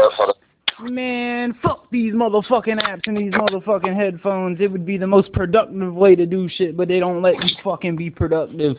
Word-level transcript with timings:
up. 0.00 0.36
Man, 0.82 1.54
fuck 1.62 1.90
these 1.90 2.14
motherfucking 2.14 2.82
apps 2.82 3.06
and 3.06 3.16
these 3.16 3.32
motherfucking 3.32 3.94
headphones. 3.94 4.60
It 4.60 4.72
would 4.72 4.86
be 4.86 4.96
the 4.96 5.06
most 5.06 5.32
productive 5.32 5.94
way 5.94 6.16
to 6.16 6.24
do 6.24 6.48
shit, 6.48 6.76
but 6.76 6.88
they 6.88 7.00
don't 7.00 7.20
let 7.20 7.34
you 7.34 7.50
fucking 7.62 7.96
be 7.96 8.08
productive. 8.08 8.76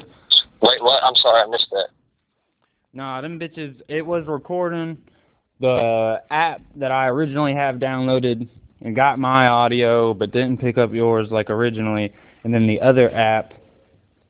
Wait, 0.62 0.82
what? 0.82 1.04
I'm 1.04 1.16
sorry, 1.16 1.42
I 1.42 1.48
missed 1.48 1.68
that. 1.72 1.90
Nah, 2.94 3.22
them 3.22 3.40
bitches, 3.40 3.80
it 3.88 4.06
was 4.06 4.26
recording 4.28 4.98
the 5.60 6.22
app 6.32 6.62
that 6.76 6.92
I 6.92 7.08
originally 7.08 7.54
have 7.54 7.76
downloaded 7.76 8.48
and 8.82 8.96
got 8.96 9.20
my 9.20 9.48
audio, 9.48 10.14
but 10.14 10.32
didn't 10.32 10.58
pick 10.58 10.78
up 10.78 10.92
yours 10.92 11.28
like 11.30 11.50
originally. 11.50 12.12
And 12.44 12.54
then 12.54 12.66
the 12.66 12.82
other 12.82 13.14
app 13.14 13.54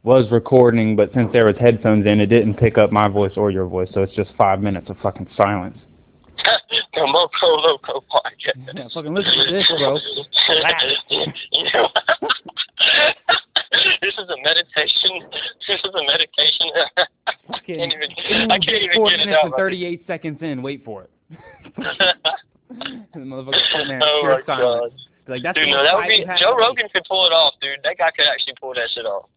was 0.03 0.29
recording, 0.29 0.95
but 0.95 1.11
since 1.13 1.31
there 1.31 1.45
was 1.45 1.55
headphones 1.57 2.05
in, 2.05 2.19
it 2.19 2.25
didn't 2.25 2.55
pick 2.55 2.77
up 2.77 2.91
my 2.91 3.07
voice 3.07 3.33
or 3.37 3.49
your 3.49 3.67
voice, 3.67 3.89
so 3.93 4.03
it's 4.03 4.13
just 4.13 4.31
five 4.37 4.59
minutes 4.59 4.89
of 4.89 4.97
fucking 4.97 5.27
silence. 5.37 5.77
The 6.93 7.07
Moco 7.07 7.47
Loco 7.61 8.03
podcast. 8.09 8.75
Yeah, 8.75 8.87
fucking 8.93 9.13
listen 9.13 9.33
to 9.33 9.51
this, 9.51 9.67
bro. 9.77 9.97
you 11.09 11.63
know, 11.73 11.87
this 14.01 14.13
is 14.17 14.29
a 14.29 14.37
meditation. 14.43 15.29
This 15.67 15.79
is 15.83 15.91
a 15.93 16.03
meditation. 16.03 16.71
Fucking, 17.47 17.77
can't 17.77 17.93
even- 17.93 18.51
I 18.51 18.59
can't 18.59 18.81
even 18.83 19.03
get 19.03 19.13
it 19.13 19.17
minutes 19.17 19.37
out, 19.37 19.43
and 19.45 19.51
my 19.51 19.57
38 19.57 20.07
seconds 20.07 20.37
in. 20.41 20.61
Wait 20.61 20.85
for 20.85 21.03
it. 21.03 21.09
the 21.77 23.19
motherfucker 23.19 23.71
sitting 23.71 23.87
there, 23.89 23.99
oh 24.03 24.21
my 24.23 24.41
god. 24.45 24.91
Like 25.27 25.43
that's 25.43 25.57
Dude, 25.57 25.69
no, 25.69 25.83
that 25.83 25.95
would 25.95 26.07
be 26.07 26.25
Joe. 26.39 26.55
Rogan 26.57 26.87
could 26.93 27.03
pull 27.07 27.25
it 27.27 27.31
off, 27.33 27.53
dude. 27.61 27.79
That 27.83 27.97
guy 27.97 28.11
could 28.11 28.25
actually 28.27 28.55
pull 28.59 28.73
that 28.73 28.89
shit 28.93 29.05
off. 29.05 29.29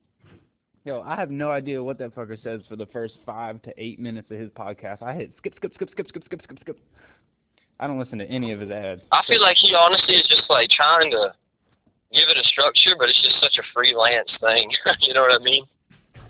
Yo, 0.85 1.01
I 1.01 1.17
have 1.17 1.31
no 1.31 1.51
idea 1.51 1.83
what 1.83 1.97
that 1.99 2.15
fucker 2.15 2.41
says 2.43 2.61
for 2.69 2.77
the 2.77 2.85
first 2.87 3.15
five 3.25 3.61
to 3.63 3.73
eight 3.79 3.99
minutes 3.99 4.31
of 4.31 4.39
his 4.39 4.51
podcast. 4.51 5.03
I 5.03 5.15
hit 5.15 5.31
skip, 5.39 5.55
skip, 5.57 5.73
skip, 5.75 5.91
skip, 5.93 6.09
skip, 6.09 6.25
skip, 6.25 6.43
skip, 6.45 6.59
skip. 6.61 6.79
I 7.81 7.87
don't 7.87 7.99
listen 7.99 8.19
to 8.19 8.27
any 8.31 8.53
of 8.53 8.61
his 8.61 8.71
ads. 8.71 9.01
I 9.11 9.23
feel 9.27 9.41
like 9.41 9.57
he 9.57 9.75
honestly 9.75 10.15
is 10.15 10.27
just 10.29 10.43
like 10.51 10.69
trying 10.69 11.11
to 11.13 11.33
give 12.13 12.29
it 12.29 12.37
a 12.37 12.45
structure, 12.45 12.97
but 12.99 13.09
it's 13.09 13.21
just 13.23 13.41
such 13.41 13.57
a 13.59 13.63
freelance 13.73 14.29
thing. 14.41 14.71
you 15.01 15.15
know 15.15 15.23
what 15.23 15.41
I 15.41 15.43
mean? 15.43 15.65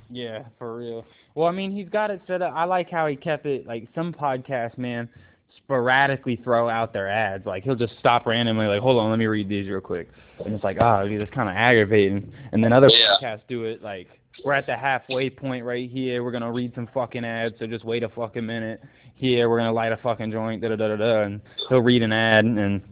Yeah, 0.09 0.45
for 0.57 0.77
real. 0.77 1.05
Well, 1.35 1.49
I 1.49 1.51
mean, 1.51 1.73
he's 1.73 1.89
got 1.89 2.13
it 2.13 2.23
set 2.29 2.41
up. 2.41 2.53
I 2.55 2.63
like 2.63 2.89
how 2.89 3.09
he 3.09 3.17
kept 3.17 3.47
it. 3.47 3.67
Like 3.67 3.89
some 3.93 4.13
podcasts, 4.13 4.79
man, 4.79 5.09
sporadically 5.57 6.37
throw 6.37 6.69
out 6.69 6.93
their 6.93 7.09
ads. 7.11 7.45
Like 7.45 7.65
he'll 7.65 7.75
just 7.75 7.99
stop 7.99 8.25
randomly, 8.25 8.67
like, 8.69 8.81
hold 8.81 9.01
on, 9.01 9.11
let 9.11 9.19
me 9.19 9.27
read 9.27 9.49
these 9.49 9.69
real 9.69 9.81
quick. 9.81 10.11
And 10.45 10.55
it's 10.55 10.63
like, 10.63 10.77
oh, 10.81 11.09
dude, 11.09 11.21
that's 11.21 11.35
kind 11.35 11.49
of 11.49 11.57
aggravating. 11.57 12.33
And 12.53 12.63
then 12.63 12.73
other 12.73 12.89
Yeah. 12.89 13.17
podcasts 13.21 13.43
do 13.49 13.65
it 13.65 13.83
like, 13.83 14.07
we're 14.45 14.53
at 14.55 14.67
the 14.67 14.77
halfway 14.77 15.31
point 15.31 15.65
right 15.65 15.91
here. 15.91 16.25
We're 16.25 16.33
gonna 16.33 16.51
read 16.53 16.75
some 16.75 16.89
fucking 16.93 17.25
ads, 17.25 17.55
so 17.59 17.67
just 17.67 17.85
wait 17.85 18.03
a 18.03 18.09
fucking 18.09 18.45
minute. 18.45 18.83
Here, 19.15 19.49
we're 19.49 19.59
gonna 19.59 19.73
light 19.73 19.93
a 19.93 19.97
fucking 19.99 20.33
joint, 20.33 20.61
da 20.63 20.69
da 20.71 20.77
da 20.77 20.89
da 20.89 20.97
da, 20.97 21.23
and 21.23 21.41
he'll 21.69 21.81
read 21.83 22.03
an 22.03 22.13
ad 22.13 22.45
and 22.45 22.83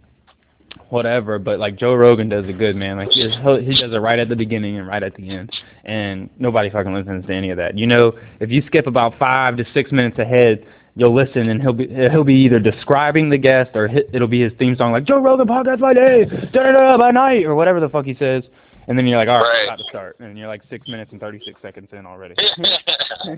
whatever. 0.89 1.39
But 1.39 1.59
like 1.59 1.77
Joe 1.77 1.95
Rogan 1.95 2.29
does 2.29 2.45
it 2.47 2.59
good, 2.59 2.77
man. 2.77 2.97
Like 2.97 3.11
he 3.11 3.23
does, 3.25 3.35
he'll- 3.43 3.57
does 3.61 3.93
it 3.93 4.01
right 4.01 4.19
at 4.19 4.29
the 4.29 4.37
beginning 4.37 4.79
and 4.79 4.87
right 4.87 5.03
at 5.03 5.15
the 5.17 5.29
end, 5.31 5.51
and 5.85 6.31
nobody 6.39 6.71
fucking 6.71 6.95
listens 6.95 7.27
to 7.27 7.33
any 7.35 7.51
of 7.51 7.57
that. 7.57 7.77
You 7.77 7.87
know, 7.87 8.13
if 8.41 8.51
you 8.51 8.63
skip 8.67 8.87
about 8.87 9.19
five 9.19 9.57
to 9.57 9.65
six 9.75 9.91
minutes 9.93 10.19
ahead, 10.19 10.65
you'll 10.95 11.15
listen, 11.15 11.49
and 11.49 11.61
he'll 11.61 11.73
be 11.73 11.89
he'll 11.89 12.25
be 12.25 12.35
either 12.37 12.59
describing 12.61 13.31
the 13.31 13.39
guest 13.39 13.71
or 13.75 13.89
it'll 14.13 14.29
be 14.29 14.43
his 14.43 14.53
theme 14.59 14.77
song, 14.77 14.93
like 14.93 15.05
Joe 15.05 15.21
Rogan 15.21 15.49
podcast 15.49 15.81
by 15.81 15.95
day, 15.95 16.25
da 16.25 16.63
da 16.63 16.73
da 16.73 16.99
by 16.99 17.11
night, 17.11 17.45
or 17.45 17.55
whatever 17.55 17.81
the 17.81 17.89
fuck 17.89 18.05
he 18.05 18.15
says. 18.15 18.45
And 18.89 18.99
then 18.99 19.07
you're 19.07 19.19
like, 19.19 19.29
all 19.29 19.39
right, 19.41 19.49
Right. 19.49 19.65
about 19.69 19.79
to 19.79 19.85
start, 19.85 20.19
and 20.21 20.37
you're 20.37 20.49
like 20.49 20.63
six 20.69 20.89
minutes 20.89 21.13
and 21.13 21.21
thirty 21.21 21.41
six 21.45 21.61
seconds 21.63 21.89
in 21.93 22.05
already. 22.07 22.35
yeah, 22.39 23.37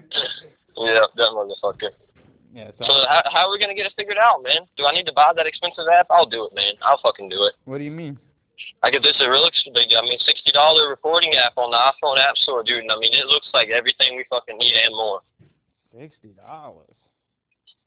that 1.17 1.31
motherfucker. 1.37 1.91
yeah. 2.55 2.71
So, 2.79 2.85
So 2.87 2.93
how, 3.09 3.23
how 3.31 3.47
are 3.49 3.51
we 3.53 3.59
gonna 3.61 3.75
get 3.75 3.87
it 3.87 3.93
figured 3.97 4.17
out, 4.17 4.43
man? 4.43 4.67
Do 4.77 4.87
I 4.87 4.93
need 4.95 5.05
to 5.07 5.13
buy 5.13 5.33
that 5.37 5.47
expensive 5.47 5.85
app? 5.93 6.07
I'll 6.11 6.27
do 6.27 6.47
it, 6.47 6.55
man. 6.55 6.75
I'll 6.83 7.01
fucking 7.03 7.29
do 7.29 7.45
it. 7.45 7.55
what 7.67 7.79
do 7.79 7.85
you 7.85 7.91
mean? 7.91 8.19
I 8.83 8.91
get 8.91 9.03
this 9.03 9.17
a 9.21 9.29
real 9.29 9.45
I 9.45 10.03
mean, 10.03 10.19
sixty 10.25 10.53
dollar 10.53 10.89
recording 10.89 11.35
app 11.35 11.57
on 11.57 11.71
the 11.71 11.77
iPhone 11.77 12.19
App 12.19 12.37
Store, 12.37 12.63
dude. 12.63 12.83
And 12.83 12.93
I 12.93 12.97
mean, 12.99 13.13
it 13.13 13.27
looks 13.27 13.49
like 13.53 13.69
everything 13.69 14.17
we 14.17 14.25
fucking 14.31 14.57
need 14.59 14.75
and 14.85 14.95
more. 14.95 15.21
Sixty 15.93 16.29
dollars. 16.37 16.95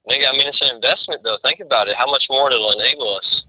Nigga, 0.09 0.29
I 0.29 0.31
mean, 0.37 0.47
it's 0.47 0.61
an 0.61 0.75
investment 0.75 1.21
though. 1.23 1.37
Think 1.43 1.59
about 1.59 1.87
it. 1.87 1.95
How 1.97 2.09
much 2.09 2.23
more 2.29 2.51
it'll 2.51 2.71
enable 2.71 3.15
us? 3.17 3.43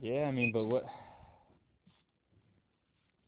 Yeah, 0.00 0.24
I 0.26 0.30
mean, 0.32 0.52
but 0.52 0.64
what? 0.64 0.84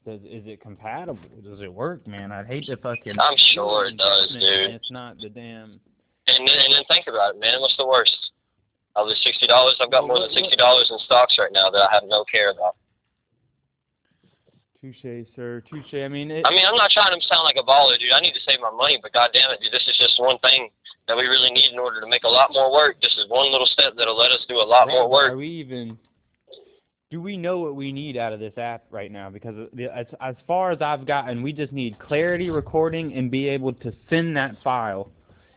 Does 0.07 0.23
is 0.23 0.47
it 0.47 0.61
compatible? 0.63 1.19
Does 1.43 1.59
it 1.61 1.73
work, 1.73 2.07
man? 2.07 2.31
I'd 2.31 2.47
hate 2.47 2.67
to 2.67 2.77
fucking. 2.77 3.19
I'm 3.19 3.35
sure 3.53 3.87
it 3.91 3.97
does, 3.99 4.31
dude. 4.39 4.71
It's 4.71 4.91
not 4.93 5.19
the 5.19 5.29
damn. 5.29 5.83
And 6.31 6.47
then, 6.47 6.59
and 6.63 6.75
then 6.79 6.85
think 6.87 7.07
about 7.11 7.35
it, 7.35 7.41
man. 7.41 7.61
What's 7.61 7.77
the 7.77 7.87
worst? 7.87 8.15
Of 8.95 9.09
the 9.09 9.17
sixty 9.27 9.47
dollars, 9.51 9.75
I've 9.83 9.91
got 9.91 10.07
Well, 10.07 10.15
more 10.15 10.19
what- 10.23 10.31
than 10.31 10.39
sixty 10.47 10.55
dollars 10.57 10.89
in 10.95 10.99
stocks 11.01 11.35
right 11.39 11.51
now 11.53 11.71
that 11.71 11.91
I 11.91 11.93
have 11.93 12.05
no 12.07 12.23
care 12.31 12.51
about. 12.55 12.77
Touche, 14.81 15.27
sir. 15.35 15.63
Touche. 15.69 15.95
I 15.99 16.07
mean, 16.07 16.31
it, 16.31 16.47
I 16.47 16.51
mean, 16.51 16.63
I'm 16.65 16.77
not 16.79 16.91
trying 16.95 17.11
to 17.19 17.27
sound 17.27 17.43
like 17.43 17.57
a 17.59 17.67
baller, 17.67 17.99
dude. 17.99 18.13
I 18.15 18.21
need 18.21 18.35
to 18.35 18.45
save 18.47 18.61
my 18.61 18.71
money, 18.71 18.99
but 19.03 19.13
goddamn 19.13 19.51
it, 19.51 19.61
dude, 19.61 19.73
this 19.73 19.83
is 19.89 19.97
just 19.99 20.21
one 20.23 20.39
thing 20.39 20.71
that 21.09 21.17
we 21.17 21.27
really 21.27 21.51
need 21.51 21.73
in 21.73 21.79
order 21.81 22.01
to 22.01 22.07
make 22.07 22.23
a 22.23 22.29
lot 22.31 22.53
more 22.53 22.71
work. 22.73 23.01
This 23.03 23.17
is 23.19 23.27
one 23.29 23.51
little 23.51 23.67
step 23.67 23.95
that'll 23.99 24.17
let 24.17 24.31
us 24.31 24.45
do 24.49 24.57
a 24.57 24.63
lot 24.69 24.87
more 24.87 25.11
work. 25.11 25.33
Are 25.33 25.37
we 25.37 25.49
even? 25.49 25.99
Do 27.11 27.23
we 27.23 27.37
know 27.37 27.59
what 27.61 27.77
we 27.77 27.93
need 27.93 28.17
out 28.17 28.33
of 28.33 28.41
this 28.41 28.57
app 28.59 28.85
right 28.91 29.13
now? 29.13 29.31
Because 29.31 29.55
uh, 29.57 29.83
as 29.95 30.07
as 30.21 30.35
far 30.47 30.73
as 30.73 30.83
I've 30.83 31.07
gotten, 31.07 31.41
we 31.43 31.53
just 31.53 31.73
need 31.73 31.99
clarity 32.01 32.51
recording 32.51 33.15
and 33.15 33.31
be 33.31 33.49
able 33.49 33.73
to 33.75 33.93
send 34.11 34.37
that 34.37 34.57
file. 34.65 35.11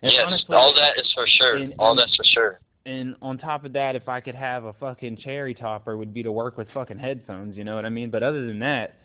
And 0.04 0.12
Yes, 0.12 0.24
honestly, 0.28 0.56
all 0.56 0.74
that 0.76 0.98
is 1.00 1.12
for 1.14 1.26
sure. 1.28 1.58
and- 1.58 1.74
all 1.80 1.96
that's 1.96 2.16
for 2.16 2.24
sure. 2.24 2.60
And 2.86 3.16
on 3.22 3.38
top 3.38 3.66
of 3.66 3.74
that, 3.74 3.96
if 3.96 4.08
I 4.08 4.20
could 4.22 4.36
have 4.36 4.64
a 4.64 4.74
fucking 4.74 5.18
cherry 5.18 5.54
topper, 5.54 5.98
would 5.98 6.14
be 6.14 6.24
to 6.24 6.32
work 6.32 6.58
with 6.58 6.68
fucking 6.74 6.98
headphones. 6.98 7.58
You 7.58 7.64
know 7.64 7.76
what 7.76 7.86
I 7.86 7.90
mean? 7.90 8.10
But 8.10 8.24
other 8.24 8.46
than 8.48 8.60
that, 8.60 8.96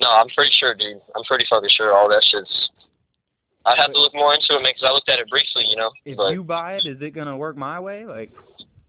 No, 0.00 0.08
I'm 0.10 0.28
pretty 0.28 0.50
sure, 0.58 0.74
dude. 0.74 1.00
I'm 1.14 1.22
pretty 1.24 1.44
fucking 1.48 1.68
sure 1.76 1.94
all 1.96 2.08
that 2.08 2.22
shit's. 2.30 2.70
I'd 3.66 3.76
have 3.78 3.92
to 3.92 4.00
look 4.00 4.14
more 4.14 4.34
into 4.34 4.46
it, 4.56 4.62
man, 4.62 4.72
because 4.74 4.84
I 4.88 4.92
looked 4.92 5.08
at 5.10 5.18
it 5.20 5.28
briefly, 5.28 5.64
you 5.68 5.76
know. 5.76 5.90
if 6.06 6.16
but 6.16 6.32
you 6.32 6.42
buy 6.42 6.76
it, 6.76 6.86
is 6.86 7.00
it 7.02 7.10
gonna 7.14 7.36
work 7.36 7.56
my 7.58 7.78
way? 7.78 8.06
Like, 8.06 8.30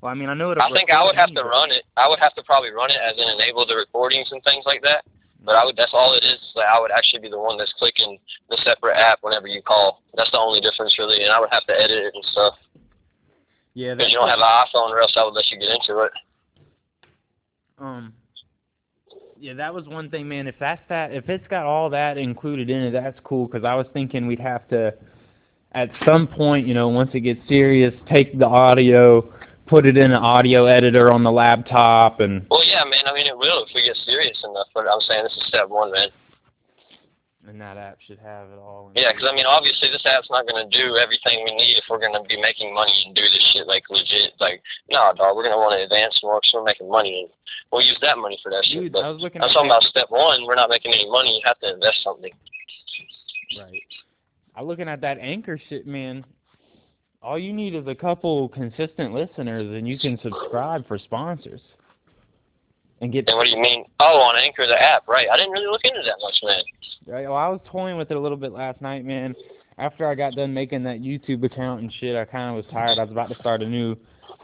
well, 0.02 0.12
I 0.12 0.16
mean, 0.16 0.30
I 0.30 0.34
know 0.34 0.52
it'll. 0.52 0.64
I 0.64 0.72
think 0.74 0.90
I 0.90 1.04
would 1.06 1.16
have 1.16 1.30
record 1.30 1.44
to 1.44 1.50
run 1.50 1.72
it. 1.72 1.86
I 1.96 2.10
would 2.10 2.20
have 2.20 2.34
to 2.36 2.44
probably 2.44 2.72
run 2.72 2.90
it 2.90 2.98
as 2.98 3.18
in 3.18 3.30
enable 3.30 3.66
the 3.66 3.76
recordings 3.76 4.30
and 4.32 4.44
things 4.44 4.66
like 4.66 4.82
that. 4.82 5.06
But 5.46 5.56
I 5.56 5.66
would. 5.66 5.78
That's 5.78 5.94
all 5.94 6.14
it 6.14 6.26
is. 6.26 6.42
is 6.42 6.54
that 6.56 6.70
I 6.74 6.80
would 6.80 6.92
actually 6.92 7.22
be 7.22 7.30
the 7.30 7.40
one 7.40 7.58
that's 7.58 7.74
clicking 7.78 8.18
the 8.50 8.58
separate 8.66 8.98
app 8.98 9.20
whenever 9.22 9.48
you 9.48 9.62
call. 9.62 10.02
That's 10.16 10.32
the 10.32 10.40
only 10.40 10.62
difference, 10.62 10.98
really. 10.98 11.24
And 11.24 11.32
I 11.32 11.40
would 11.40 11.50
have 11.52 11.66
to 11.66 11.74
edit 11.74 11.98
it 11.98 12.14
and 12.14 12.26
stuff 12.32 12.54
Yeah, 13.74 13.94
because 13.96 14.12
you 14.12 14.18
don't 14.18 14.30
have 14.30 14.40
an 14.40 14.46
iPhone, 14.46 14.90
or 14.90 15.02
else 15.02 15.14
I 15.16 15.24
would 15.24 15.34
let 15.34 15.50
you 15.50 15.60
get 15.60 15.70
into 15.70 16.02
it. 16.02 16.12
um. 17.80 18.14
Yeah, 19.40 19.56
that 19.56 19.74
was 19.74 19.88
one 19.88 20.12
thing, 20.12 20.30
man. 20.30 20.46
If 20.46 20.54
that's 20.60 20.84
that, 20.90 21.12
if 21.12 21.28
it's 21.28 21.48
got 21.48 21.66
all 21.66 21.90
that 21.90 22.16
included 22.20 22.70
in 22.70 22.84
it, 22.84 22.92
that's 22.92 23.20
cool. 23.24 23.48
Because 23.48 23.64
I 23.64 23.74
was 23.74 23.88
thinking 23.92 24.28
we'd 24.28 24.40
have 24.40 24.68
to, 24.68 24.94
at 25.72 25.90
some 26.06 26.28
point, 26.28 26.68
you 26.68 26.76
know, 26.76 26.90
once 26.90 27.10
it 27.16 27.22
gets 27.22 27.40
serious, 27.48 27.92
take 28.08 28.38
the 28.38 28.46
audio, 28.46 29.34
put 29.72 29.86
it 29.88 29.96
in 29.96 30.12
an 30.12 30.20
audio 30.22 30.66
editor 30.68 31.10
on 31.12 31.24
the 31.24 31.32
laptop, 31.32 32.20
and 32.20 32.46
Well, 32.52 32.60
yeah, 32.68 32.84
man. 32.84 33.08
I 33.08 33.14
mean, 33.16 33.26
it 33.26 33.38
will 33.38 33.64
if 33.64 33.72
we 33.74 33.82
get 33.88 33.96
serious 34.06 34.38
enough. 34.44 34.68
But 34.76 34.86
I'm 34.92 35.00
saying 35.08 35.24
this 35.24 35.32
is 35.40 35.48
step 35.48 35.70
one, 35.72 35.92
man. 35.96 36.10
and 37.48 37.56
that 37.60 37.78
app 37.80 37.98
should 38.06 38.20
have 38.20 38.52
it 38.52 38.60
all. 38.60 38.92
Yeah, 38.94 39.16
because 39.16 39.32
I 39.32 39.34
mean, 39.34 39.48
obviously, 39.48 39.88
this 39.90 40.04
app's 40.06 40.30
not 40.30 40.46
gonna 40.46 40.68
do 40.70 41.00
everything 41.00 41.42
we 41.48 41.56
need 41.56 41.80
if 41.80 41.86
we're 41.90 42.04
gonna 42.04 42.22
be 42.28 42.36
making 42.36 42.76
money 42.76 42.92
and 43.08 43.16
do 43.16 43.24
this 43.24 43.42
shit 43.56 43.66
like 43.66 43.88
legit. 43.90 44.36
Like, 44.44 44.62
nah, 44.92 45.14
dog, 45.16 45.36
we're 45.40 45.48
gonna 45.48 45.58
want 45.58 45.80
to 45.80 45.84
advance 45.88 46.20
more 46.22 46.38
because 46.44 46.52
we're 46.54 46.68
making 46.68 46.92
money, 46.92 47.24
and 47.26 47.30
we'll 47.72 47.82
use 47.82 47.98
that 48.04 48.20
money 48.20 48.38
for 48.44 48.52
that 48.52 48.68
shit. 48.68 48.92
But 48.92 49.08
I 49.08 49.10
was 49.10 49.24
looking 49.24 49.42
I'm 49.42 49.50
at 49.50 49.54
talking 49.56 49.70
that- 49.72 49.80
about 49.88 49.90
step 49.90 50.12
one. 50.12 50.46
We're 50.46 50.60
not 50.60 50.70
making 50.70 50.92
any 50.94 51.10
money. 51.10 51.40
You 51.40 51.48
have 51.48 51.60
to 51.64 51.74
invest 51.74 52.04
something. 52.04 52.32
Right. 53.58 53.82
I'm 54.56 54.68
looking 54.68 54.88
at 54.92 55.00
that 55.02 55.18
anchor 55.20 55.58
shit, 55.70 55.88
man. 55.88 56.26
All 57.24 57.38
you 57.38 57.54
need 57.54 57.76
is 57.76 57.86
a 57.88 57.94
couple 57.94 58.50
consistent 58.50 59.14
listeners, 59.14 59.78
and 59.78 59.88
you 59.88 60.00
can 60.00 60.20
subscribe 60.24 60.88
for 60.88 60.98
sponsors. 60.98 61.62
And 63.02 63.12
get 63.12 63.28
And 63.28 63.38
what 63.38 63.44
do 63.46 63.50
you 63.52 63.62
mean? 63.62 63.86
Oh, 64.00 64.20
on 64.22 64.36
Anchor, 64.38 64.66
the 64.68 64.80
app, 64.82 65.08
right? 65.08 65.28
I 65.32 65.38
didn't 65.38 65.52
really 65.52 65.68
look 65.68 65.82
into 65.84 66.02
that 66.04 66.18
much, 66.22 66.36
man. 66.44 66.64
right. 67.08 67.24
Well, 67.28 67.38
I 67.38 67.48
was 67.48 67.60
toying 67.66 67.98
with 67.98 68.12
it 68.12 68.18
a 68.18 68.20
little 68.20 68.38
bit 68.38 68.52
last 68.52 68.82
night, 68.82 69.06
man. 69.06 69.36
After 69.78 70.08
I 70.08 70.16
got 70.16 70.34
done 70.34 70.54
making 70.54 70.84
that 70.84 71.00
YouTube 71.00 71.44
account 71.44 71.82
and 71.82 71.92
shit, 72.00 72.16
I 72.16 72.26
kind 72.26 72.50
of 72.50 72.64
was 72.64 72.72
tired. 72.72 73.00
I 73.00 73.04
was 73.04 73.12
about 73.12 73.30
to 73.30 73.36
start 73.36 73.62
a 73.64 73.68
new 73.68 73.96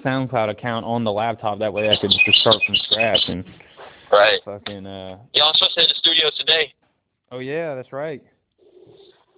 SoundCloud 0.04 0.50
account 0.50 0.86
on 0.86 1.04
the 1.04 1.12
laptop. 1.12 1.60
That 1.60 1.74
way, 1.74 1.90
I 1.90 1.98
could 2.00 2.12
just 2.26 2.40
start 2.40 2.58
from 2.66 2.76
scratch 2.76 3.22
and 3.28 3.44
Right. 4.12 4.40
fucking. 4.46 4.86
uh 4.88 5.18
Yeah, 5.34 5.44
I'm 5.46 5.54
supposed 5.56 5.76
to 5.76 5.82
hit 5.82 5.90
the 5.90 5.96
studio 5.96 6.30
today. 6.38 6.74
Oh 7.32 7.40
yeah, 7.40 7.76
that's 7.76 7.92
right. 7.92 8.24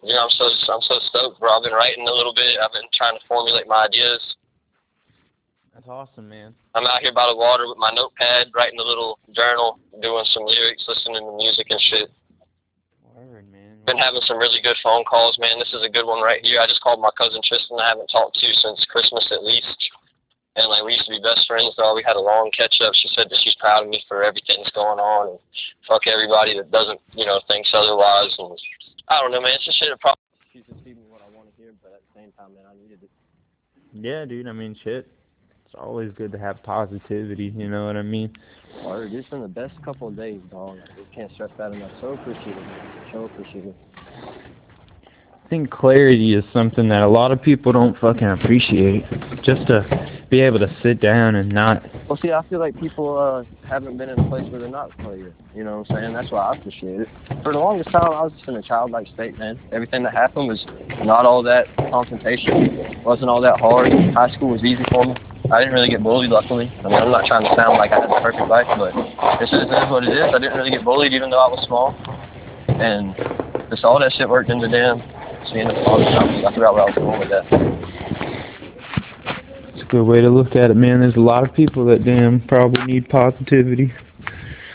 You 0.04 0.14
know, 0.16 0.24
I'm 0.24 0.34
so 0.36 0.46
I'm 0.72 0.82
so 0.82 0.96
stoked, 1.12 1.40
bro. 1.40 1.58
I've 1.58 1.64
been 1.64 1.74
writing 1.76 2.08
a 2.08 2.14
little 2.14 2.34
bit. 2.34 2.56
I've 2.62 2.72
been 2.72 2.88
trying 2.96 3.20
to 3.20 3.24
formulate 3.28 3.68
my 3.68 3.86
ideas. 3.86 4.24
That's 5.74 5.88
awesome, 5.88 6.28
man. 6.28 6.56
I'm 6.76 6.88
out 6.88 7.02
here 7.02 7.14
by 7.14 7.28
the 7.28 7.36
water 7.36 7.68
with 7.68 7.78
my 7.78 7.92
notepad, 7.92 8.52
writing 8.56 8.80
a 8.80 8.84
little 8.84 9.20
journal, 9.32 9.80
doing 10.02 10.26
some 10.32 10.44
lyrics, 10.44 10.84
listening 10.88 11.24
to 11.24 11.36
music 11.36 11.68
and 11.70 11.80
shit. 11.80 12.12
Word, 13.16 13.52
man. 13.52 13.84
Been 13.86 14.00
having 14.00 14.24
some 14.24 14.40
really 14.40 14.60
good 14.64 14.76
phone 14.84 15.04
calls, 15.04 15.36
man. 15.40 15.60
This 15.60 15.72
is 15.76 15.84
a 15.84 15.92
good 15.92 16.08
one 16.08 16.24
right 16.24 16.40
here. 16.44 16.60
I 16.60 16.68
just 16.68 16.80
called 16.84 17.00
my 17.04 17.12
cousin 17.20 17.42
Tristan. 17.44 17.80
I 17.80 17.90
haven't 17.92 18.08
talked 18.08 18.36
to 18.40 18.48
since 18.60 18.84
Christmas 18.88 19.28
at 19.32 19.44
least. 19.44 19.76
and 20.56 20.68
like 20.68 20.84
we 20.84 20.94
used 21.00 21.08
to 21.08 21.16
be 21.16 21.24
best 21.24 21.48
friends. 21.48 21.76
So 21.76 21.96
we 21.96 22.04
had 22.04 22.16
a 22.16 22.22
long 22.22 22.52
catch 22.56 22.76
up. 22.84 22.94
She 22.96 23.08
said 23.16 23.28
that 23.30 23.40
she's 23.44 23.56
proud 23.60 23.84
of 23.84 23.90
me 23.90 24.04
for 24.08 24.24
everything 24.24 24.60
that's 24.60 24.76
going 24.76 25.00
on, 25.00 25.36
and 25.36 25.40
fuck 25.88 26.08
everybody 26.08 26.56
that 26.58 26.72
doesn't, 26.72 27.00
you 27.16 27.26
know, 27.26 27.40
thinks 27.48 27.72
otherwise. 27.72 28.36
And 28.40 28.56
I 29.10 29.22
don't 29.22 29.32
know, 29.32 29.42
man. 29.42 29.54
It's 29.56 29.66
just 29.66 29.80
shit. 29.80 29.90
It 29.90 30.00
probably 30.00 30.20
she's 30.54 30.64
just 30.64 30.80
feeding 30.84 31.04
me 31.04 31.10
what 31.10 31.22
I 31.22 31.36
want 31.36 31.50
to 31.50 31.62
hear, 31.62 31.74
but 31.82 31.94
at 31.94 32.02
the 32.14 32.20
same 32.20 32.32
time, 32.34 32.54
man, 32.56 32.66
I 32.70 32.76
needed 32.82 33.00
it. 33.04 33.10
Yeah, 33.94 34.26
dude. 34.26 34.48
I 34.48 34.54
mean, 34.54 34.76
shit. 34.84 35.08
It's 35.66 35.76
always 35.78 36.12
good 36.14 36.32
to 36.32 36.40
have 36.40 36.62
positivity. 36.64 37.54
You 37.56 37.70
know 37.70 37.86
what 37.86 37.96
I 37.96 38.02
mean? 38.02 38.34
Word, 38.84 39.14
it's 39.14 39.30
been 39.30 39.42
the 39.42 39.48
best 39.48 39.74
couple 39.84 40.08
of 40.08 40.16
days, 40.16 40.42
dog. 40.50 40.78
I 40.84 41.00
just 41.00 41.14
can't 41.14 41.32
stress 41.34 41.52
that 41.58 41.74
enough. 41.74 41.92
So 42.02 42.14
appreciative, 42.14 42.64
So 43.12 43.26
appreciative. 43.26 43.76
Think 45.50 45.72
clarity 45.72 46.36
is 46.36 46.44
something 46.54 46.90
that 46.90 47.02
a 47.02 47.08
lot 47.08 47.32
of 47.32 47.42
people 47.42 47.72
don't 47.72 47.98
fucking 47.98 48.28
appreciate. 48.28 49.04
Just 49.42 49.66
to 49.66 49.82
be 50.30 50.42
able 50.42 50.60
to 50.60 50.70
sit 50.84 51.02
down 51.02 51.34
and 51.34 51.50
not. 51.50 51.82
Well, 52.08 52.20
see, 52.22 52.32
I 52.32 52.48
feel 52.50 52.60
like 52.60 52.80
people 52.80 53.18
uh, 53.18 53.44
haven't 53.68 53.98
been 53.98 54.10
in 54.10 54.20
a 54.20 54.30
place 54.30 54.44
where 54.52 54.62
they're 54.62 54.70
not 54.70 54.96
clear. 55.00 55.34
You 55.56 55.64
know 55.64 55.80
what 55.80 55.90
I'm 55.90 55.98
saying? 55.98 56.14
That's 56.14 56.32
why 56.32 56.54
I 56.54 56.56
appreciate 56.56 57.02
it. 57.02 57.08
For 57.42 57.52
the 57.52 57.58
longest 57.58 57.90
time, 57.90 58.14
I 58.14 58.22
was 58.22 58.32
just 58.38 58.48
in 58.48 58.58
a 58.58 58.62
childlike 58.62 59.08
state, 59.16 59.40
man. 59.40 59.60
Everything 59.72 60.04
that 60.04 60.14
happened 60.14 60.50
was 60.50 60.64
not 61.02 61.26
all 61.26 61.42
that 61.44 61.66
confrontation. 61.90 63.02
wasn't 63.04 63.30
all 63.30 63.42
that 63.42 63.60
hard. 63.60 63.92
High 64.14 64.30
school 64.36 64.50
was 64.50 64.64
easy 64.64 64.84
for 64.92 65.06
me. 65.06 65.16
I 65.52 65.60
didn't 65.62 65.74
really 65.74 65.90
get 65.90 66.04
bullied, 66.04 66.30
luckily. 66.30 66.72
I 66.78 66.84
mean, 66.84 66.94
I'm 66.94 67.10
not 67.10 67.26
trying 67.26 67.42
to 67.42 67.56
sound 67.56 67.80
like 67.80 67.90
I 67.92 68.02
had 68.02 68.10
the 68.10 68.22
perfect 68.22 68.46
life, 68.46 68.70
but 68.78 68.94
this 69.42 69.50
is, 69.50 69.66
this 69.66 69.82
is 69.82 69.90
what 69.90 70.04
it 70.06 70.14
is. 70.14 70.30
I 70.30 70.38
didn't 70.38 70.58
really 70.58 70.70
get 70.70 70.86
bullied, 70.86 71.14
even 71.14 71.32
though 71.32 71.42
I 71.42 71.50
was 71.50 71.66
small. 71.66 71.98
And 72.70 73.18
just 73.72 73.84
all 73.84 73.98
that 74.00 74.14
shit 74.14 74.30
worked 74.30 74.52
into 74.52 74.70
damn 74.70 75.02
seeing 75.48 75.68
the 75.68 75.74
I 75.74 76.54
forgot 76.54 76.74
where 76.74 76.84
I 76.84 76.86
was 76.86 76.96
going 76.96 77.20
with 77.20 77.30
that. 77.30 77.46
It's 79.74 79.82
a 79.84 79.86
good 79.86 80.04
way 80.04 80.22
to 80.22 80.30
look 80.30 80.56
at 80.56 80.72
it, 80.72 80.76
man. 80.76 81.00
There's 81.00 81.16
a 81.16 81.20
lot 81.20 81.48
of 81.48 81.54
people 81.56 81.86
that 81.86 82.04
damn 82.04 82.42
probably 82.48 82.84
need 82.86 83.10
positivity. 83.10 83.94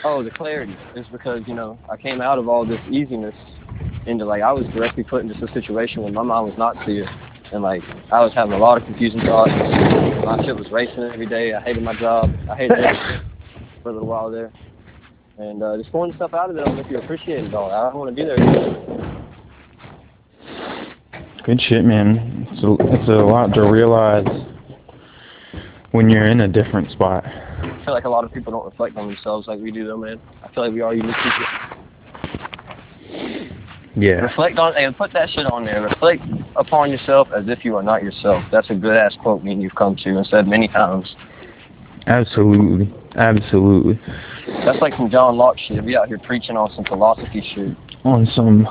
Oh, 0.04 0.22
the 0.22 0.30
clarity 0.30 0.76
is 0.94 1.06
because 1.10 1.42
you 1.46 1.54
know 1.54 1.78
I 1.90 1.96
came 1.96 2.20
out 2.20 2.38
of 2.38 2.48
all 2.48 2.66
this 2.66 2.80
easiness 2.90 3.34
into 4.06 4.24
like 4.24 4.42
I 4.42 4.52
was 4.52 4.66
directly 4.74 5.04
put 5.04 5.22
into 5.22 5.42
a 5.44 5.52
situation 5.52 6.02
where 6.02 6.12
my 6.12 6.22
mind 6.22 6.46
was 6.46 6.58
not 6.58 6.76
clear, 6.84 7.08
and 7.52 7.62
like 7.62 7.82
I 8.12 8.22
was 8.22 8.32
having 8.34 8.52
a 8.52 8.58
lot 8.58 8.78
of 8.78 8.84
confusing 8.84 9.20
thoughts. 9.20 9.50
My 9.50 10.42
shit 10.44 10.56
was 10.56 10.70
racing 10.70 11.02
every 11.02 11.26
day. 11.26 11.54
I 11.54 11.60
hated 11.60 11.82
my 11.82 11.98
job. 11.98 12.30
I 12.50 12.56
hated 12.56 12.78
it 12.80 13.22
for 13.82 13.90
a 13.90 13.92
little 13.92 14.08
while 14.08 14.30
there, 14.30 14.52
and 15.38 15.62
uh, 15.62 15.76
just 15.76 15.90
pulling 15.90 16.14
stuff 16.16 16.34
out 16.34 16.50
of 16.50 16.56
it 16.56 16.66
will 16.66 16.78
if 16.80 16.90
you 16.90 16.98
appreciate 16.98 17.44
it 17.44 17.54
all. 17.54 17.70
I 17.70 17.90
don't 17.90 17.98
want 17.98 18.14
to 18.14 18.22
be 18.22 18.26
there. 18.28 18.83
Good 21.44 21.60
shit, 21.60 21.84
man. 21.84 22.48
It's 22.52 22.62
a, 22.62 22.76
it's 22.94 23.08
a 23.08 23.22
lot 23.22 23.52
to 23.54 23.70
realize 23.70 24.26
when 25.90 26.08
you're 26.08 26.26
in 26.26 26.40
a 26.40 26.48
different 26.48 26.90
spot. 26.90 27.24
I 27.26 27.82
feel 27.84 27.92
like 27.92 28.04
a 28.04 28.08
lot 28.08 28.24
of 28.24 28.32
people 28.32 28.52
don't 28.52 28.64
reflect 28.64 28.96
on 28.96 29.08
themselves 29.08 29.46
like 29.46 29.60
we 29.60 29.70
do, 29.70 29.86
though, 29.86 29.98
man. 29.98 30.20
I 30.42 30.48
feel 30.54 30.64
like 30.64 30.72
we 30.72 30.80
are 30.80 30.94
unique 30.94 31.14
people. 31.22 31.46
Yeah. 33.96 34.22
Reflect 34.22 34.58
on 34.58 34.76
and 34.76 34.96
put 34.96 35.12
that 35.12 35.28
shit 35.30 35.46
on 35.46 35.66
there. 35.66 35.82
Reflect 35.82 36.22
upon 36.56 36.90
yourself 36.90 37.28
as 37.36 37.44
if 37.46 37.64
you 37.64 37.76
are 37.76 37.82
not 37.82 38.02
yourself. 38.02 38.42
That's 38.50 38.70
a 38.70 38.74
good 38.74 38.96
ass 38.96 39.14
quote 39.22 39.44
me 39.44 39.52
and 39.52 39.62
you've 39.62 39.74
come 39.74 39.96
to 39.96 40.16
and 40.16 40.26
said 40.26 40.48
many 40.48 40.66
times. 40.68 41.14
Absolutely. 42.06 42.92
Absolutely. 43.16 44.00
That's 44.64 44.80
like 44.80 44.94
some 44.96 45.10
John 45.10 45.36
Locke 45.36 45.58
shit. 45.58 45.84
We 45.84 45.96
out 45.96 46.08
here 46.08 46.18
preaching 46.18 46.56
on 46.56 46.72
some 46.74 46.84
philosophy 46.84 47.42
shit. 47.54 47.76
On 48.04 48.28
some 48.34 48.68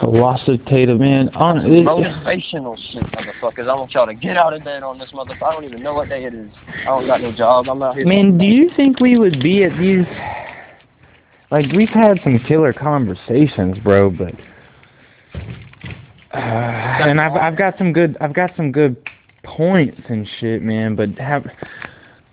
philosophative 0.00 1.00
man. 1.00 1.30
On 1.30 1.58
it, 1.58 1.84
motivational 1.84 2.78
shit, 2.92 3.02
motherfuckers. 3.02 3.68
I 3.68 3.74
want 3.74 3.92
y'all 3.92 4.06
to 4.06 4.14
get 4.14 4.36
out 4.36 4.54
of 4.54 4.62
bed 4.62 4.84
on 4.84 4.98
this 4.98 5.10
motherfucker. 5.10 5.42
I 5.42 5.52
don't 5.52 5.64
even 5.64 5.82
know 5.82 5.94
what 5.94 6.08
day 6.08 6.24
it 6.24 6.32
is. 6.32 6.50
I 6.82 6.84
don't 6.84 7.06
got 7.06 7.20
no 7.20 7.32
job. 7.32 7.68
I'm 7.68 7.82
out 7.82 7.96
here. 7.96 8.06
Man, 8.06 8.38
do 8.38 8.44
you 8.44 8.70
think 8.76 9.00
we 9.00 9.18
would 9.18 9.40
be 9.40 9.64
at 9.64 9.76
these? 9.78 10.06
Like 11.50 11.72
we've 11.72 11.88
had 11.88 12.20
some 12.22 12.38
killer 12.46 12.72
conversations, 12.72 13.78
bro, 13.80 14.10
but. 14.10 14.34
Uh, 16.32 16.38
and 16.38 17.20
I've 17.20 17.32
I've 17.32 17.58
got 17.58 17.78
some 17.78 17.92
good 17.92 18.16
I've 18.20 18.34
got 18.34 18.50
some 18.56 18.70
good 18.70 18.96
points 19.42 20.00
and 20.08 20.28
shit, 20.38 20.62
man. 20.62 20.94
But 20.94 21.10
have 21.18 21.46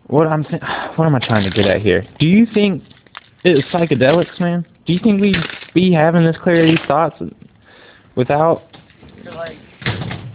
what 0.07 0.27
I'm 0.27 0.43
saying, 0.43 0.61
what 0.95 1.05
am 1.05 1.15
I 1.15 1.25
trying 1.25 1.49
to 1.49 1.55
get 1.55 1.65
at 1.65 1.81
here? 1.81 2.05
Do 2.19 2.27
you 2.27 2.45
think 2.53 2.83
it's 3.45 3.67
psychedelics, 3.73 4.39
man? 4.39 4.65
Do 4.85 4.93
you 4.93 4.99
think 4.99 5.21
we'd 5.21 5.35
be 5.73 5.91
having 5.91 6.23
this 6.23 6.37
clarity 6.41 6.73
of 6.73 6.87
thoughts 6.87 7.21
without 8.15 8.63
like, 9.25 9.57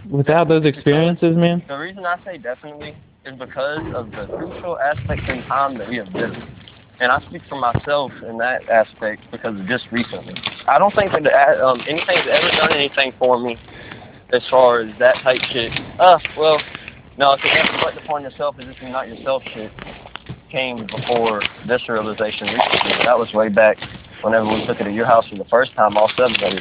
without 0.09 0.47
those 0.47 0.65
experiences, 0.65 1.35
man? 1.35 1.63
The 1.67 1.77
reason 1.77 2.05
I 2.05 2.23
say 2.25 2.37
definitely 2.37 2.95
is 3.25 3.37
because 3.37 3.81
of 3.93 4.11
the 4.11 4.27
crucial 4.37 4.79
aspects 4.79 5.25
in 5.29 5.43
time 5.43 5.77
that 5.77 5.89
we 5.89 5.97
have 5.97 6.09
lived. 6.09 6.37
And 6.99 7.11
I 7.11 7.19
speak 7.27 7.41
for 7.49 7.55
myself 7.55 8.11
in 8.27 8.37
that 8.37 8.69
aspect 8.69 9.23
because 9.31 9.59
of 9.59 9.67
just 9.67 9.85
recently. 9.91 10.35
I 10.67 10.77
don't 10.77 10.93
think 10.95 11.11
that 11.11 11.25
uh, 11.25 11.65
um, 11.65 11.81
anything's 11.87 12.27
ever 12.29 12.49
done 12.49 12.73
anything 12.73 13.13
for 13.17 13.39
me 13.39 13.57
as 14.31 14.41
far 14.49 14.81
as 14.81 14.99
that 14.99 15.15
type 15.23 15.41
shit. 15.51 15.71
Uh, 15.99 16.19
well, 16.37 16.61
no, 17.17 17.33
if 17.33 17.39
you 17.43 17.49
reflect 17.73 17.97
upon 18.03 18.21
yourself 18.21 18.55
if 18.59 18.81
you're 18.81 18.91
not 18.91 19.07
yourself 19.07 19.41
shit 19.53 19.71
came 20.51 20.85
before 20.85 21.41
this 21.67 21.81
realization 21.87 22.47
recently. 22.47 23.05
That 23.05 23.17
was 23.17 23.33
way 23.33 23.49
back 23.49 23.77
whenever 24.23 24.45
we 24.45 24.65
took 24.67 24.79
it 24.79 24.87
at 24.87 24.93
your 24.93 25.05
house 25.05 25.27
for 25.29 25.37
the 25.37 25.45
first 25.45 25.73
time, 25.73 25.97
all 25.97 26.11
seven 26.17 26.35
of. 26.43 26.53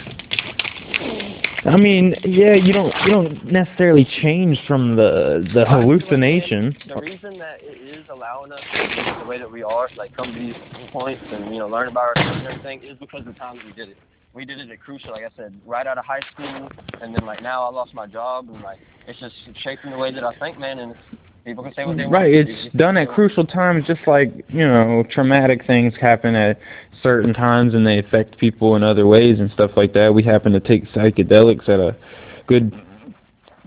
I 1.67 1.77
mean, 1.77 2.15
yeah, 2.25 2.55
you 2.55 2.73
don't 2.73 2.95
you 3.05 3.11
don't 3.11 3.45
necessarily 3.45 4.07
change 4.23 4.59
from 4.67 4.97
the 4.97 5.47
the 5.53 5.67
hallucination. 5.67 6.75
The 6.89 6.97
reason 6.97 7.39
that 7.39 7.59
it 7.61 7.99
is 7.99 8.07
allowing 8.09 8.53
us 8.53 8.61
to 8.73 8.89
be 8.89 9.21
the 9.21 9.29
way 9.29 9.39
that 9.39 9.51
we 9.51 9.63
are, 9.63 9.89
like 9.97 10.17
come 10.17 10.33
to 10.33 10.39
these 10.39 10.55
points 10.91 11.23
and 11.31 11.53
you 11.53 11.59
know 11.59 11.69
learn 11.69 11.89
about 11.89 12.17
ourselves 12.17 12.39
and 12.39 12.49
everything, 12.49 12.83
is 12.83 12.97
because 12.99 13.21
of 13.21 13.27
the 13.27 13.33
time 13.35 13.57
that 13.57 13.67
we 13.67 13.73
did 13.73 13.91
it. 13.91 13.99
We 14.33 14.45
did 14.45 14.61
it 14.61 14.71
at 14.71 14.81
Crucial, 14.81 15.11
like 15.11 15.25
I 15.25 15.37
said, 15.37 15.61
right 15.67 15.87
out 15.87 15.99
of 15.99 16.05
high 16.05 16.23
school, 16.33 16.69
and 17.03 17.15
then 17.15 17.27
like 17.27 17.43
now 17.43 17.65
I 17.65 17.71
lost 17.71 17.93
my 17.93 18.07
job, 18.07 18.49
and 18.49 18.63
like 18.63 18.79
it's 19.07 19.19
just 19.19 19.35
shaping 19.63 19.91
the 19.91 19.99
way 19.99 20.15
that 20.15 20.25
I 20.25 20.35
think, 20.39 20.59
man, 20.59 20.79
and 20.79 20.95
people 21.45 21.65
can 21.65 21.75
say 21.75 21.85
what 21.85 21.97
they 21.97 22.05
right, 22.05 22.11
want. 22.11 22.23
Right, 22.25 22.35
it's 22.35 22.75
done 22.77 22.97
at 22.97 23.09
crucial 23.09 23.47
times, 23.47 23.85
just 23.87 24.01
like 24.07 24.33
you 24.49 24.67
know, 24.67 25.05
traumatic 25.11 25.67
things 25.67 25.95
happen 26.01 26.35
at 26.35 26.59
certain 27.03 27.33
times 27.33 27.75
and 27.75 27.87
they 27.87 27.99
affect 27.99 28.39
people 28.39 28.77
in 28.77 28.83
other 28.83 29.07
ways 29.07 29.41
and 29.41 29.51
stuff 29.53 29.73
like 29.77 29.93
that. 29.95 30.15
We 30.15 30.23
happen 30.23 30.53
to 30.53 30.61
take 30.61 30.87
psychedelics 30.93 31.69
at 31.69 31.81
a 31.81 31.97
good 32.47 32.73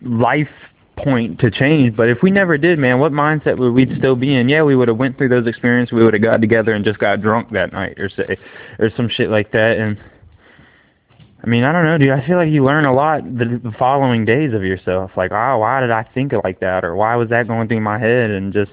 life 0.02 0.50
point 0.98 1.40
to 1.40 1.50
change. 1.50 1.96
But 1.96 2.10
if 2.10 2.20
we 2.22 2.30
never 2.32 2.58
did, 2.58 2.78
man, 2.78 3.00
what 3.00 3.12
mindset 3.12 3.58
would 3.58 3.72
we 3.74 3.88
still 3.98 4.16
be 4.16 4.36
in? 4.36 4.50
Yeah, 4.50 4.64
we 4.64 4.76
would 4.76 4.88
have 4.88 4.98
went 4.98 5.18
through 5.18 5.30
those 5.30 5.48
experiences. 5.48 5.94
We 5.94 6.04
would 6.04 6.14
have 6.14 6.22
got 6.22 6.42
together 6.42 6.74
and 6.74 6.86
just 6.86 7.00
got 7.00 7.22
drunk 7.22 7.52
that 7.52 7.74
night, 7.74 8.00
or 8.00 8.10
say, 8.10 8.38
or 8.80 8.92
some 8.96 9.10
shit 9.10 9.30
like 9.30 9.52
that. 9.52 9.78
And 9.78 9.98
I 11.44 11.50
mean, 11.50 11.64
I 11.64 11.72
don't 11.74 11.86
know, 11.86 11.98
dude. 11.98 12.12
I 12.12 12.26
feel 12.26 12.38
like 12.38 12.50
you 12.50 12.64
learn 12.64 12.86
a 12.86 12.94
lot 12.94 13.24
the, 13.24 13.60
the 13.62 13.74
following 13.78 14.24
days 14.24 14.54
of 14.54 14.64
yourself. 14.64 15.12
Like, 15.18 15.32
oh, 15.32 15.58
why 15.58 15.82
did 15.82 15.92
I 15.92 16.04
think 16.14 16.32
like 16.44 16.62
that, 16.62 16.86
or 16.86 16.96
why 16.96 17.16
was 17.16 17.30
that 17.30 17.48
going 17.48 17.68
through 17.68 17.82
my 17.82 18.00
head? 18.00 18.32
And 18.32 18.54
just, 18.54 18.72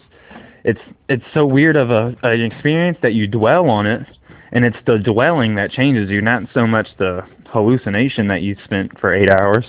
it's 0.63 0.81
it's 1.09 1.25
so 1.35 1.47
weird 1.47 1.77
of 1.77 1.91
a 1.91 2.15
an 2.23 2.43
experience 2.43 2.99
that 3.03 3.15
you 3.15 3.27
dwell 3.27 3.69
on 3.69 3.87
it 3.87 4.07
and 4.53 4.65
it's 4.65 4.77
the 4.87 4.99
dwelling 4.99 5.55
that 5.57 5.71
changes 5.71 6.11
you, 6.11 6.21
not 6.21 6.43
so 6.53 6.67
much 6.67 6.89
the 6.99 7.23
hallucination 7.47 8.29
that 8.29 8.43
you 8.43 8.57
spent 8.65 8.99
for 8.99 9.15
eight 9.15 9.31
hours. 9.31 9.65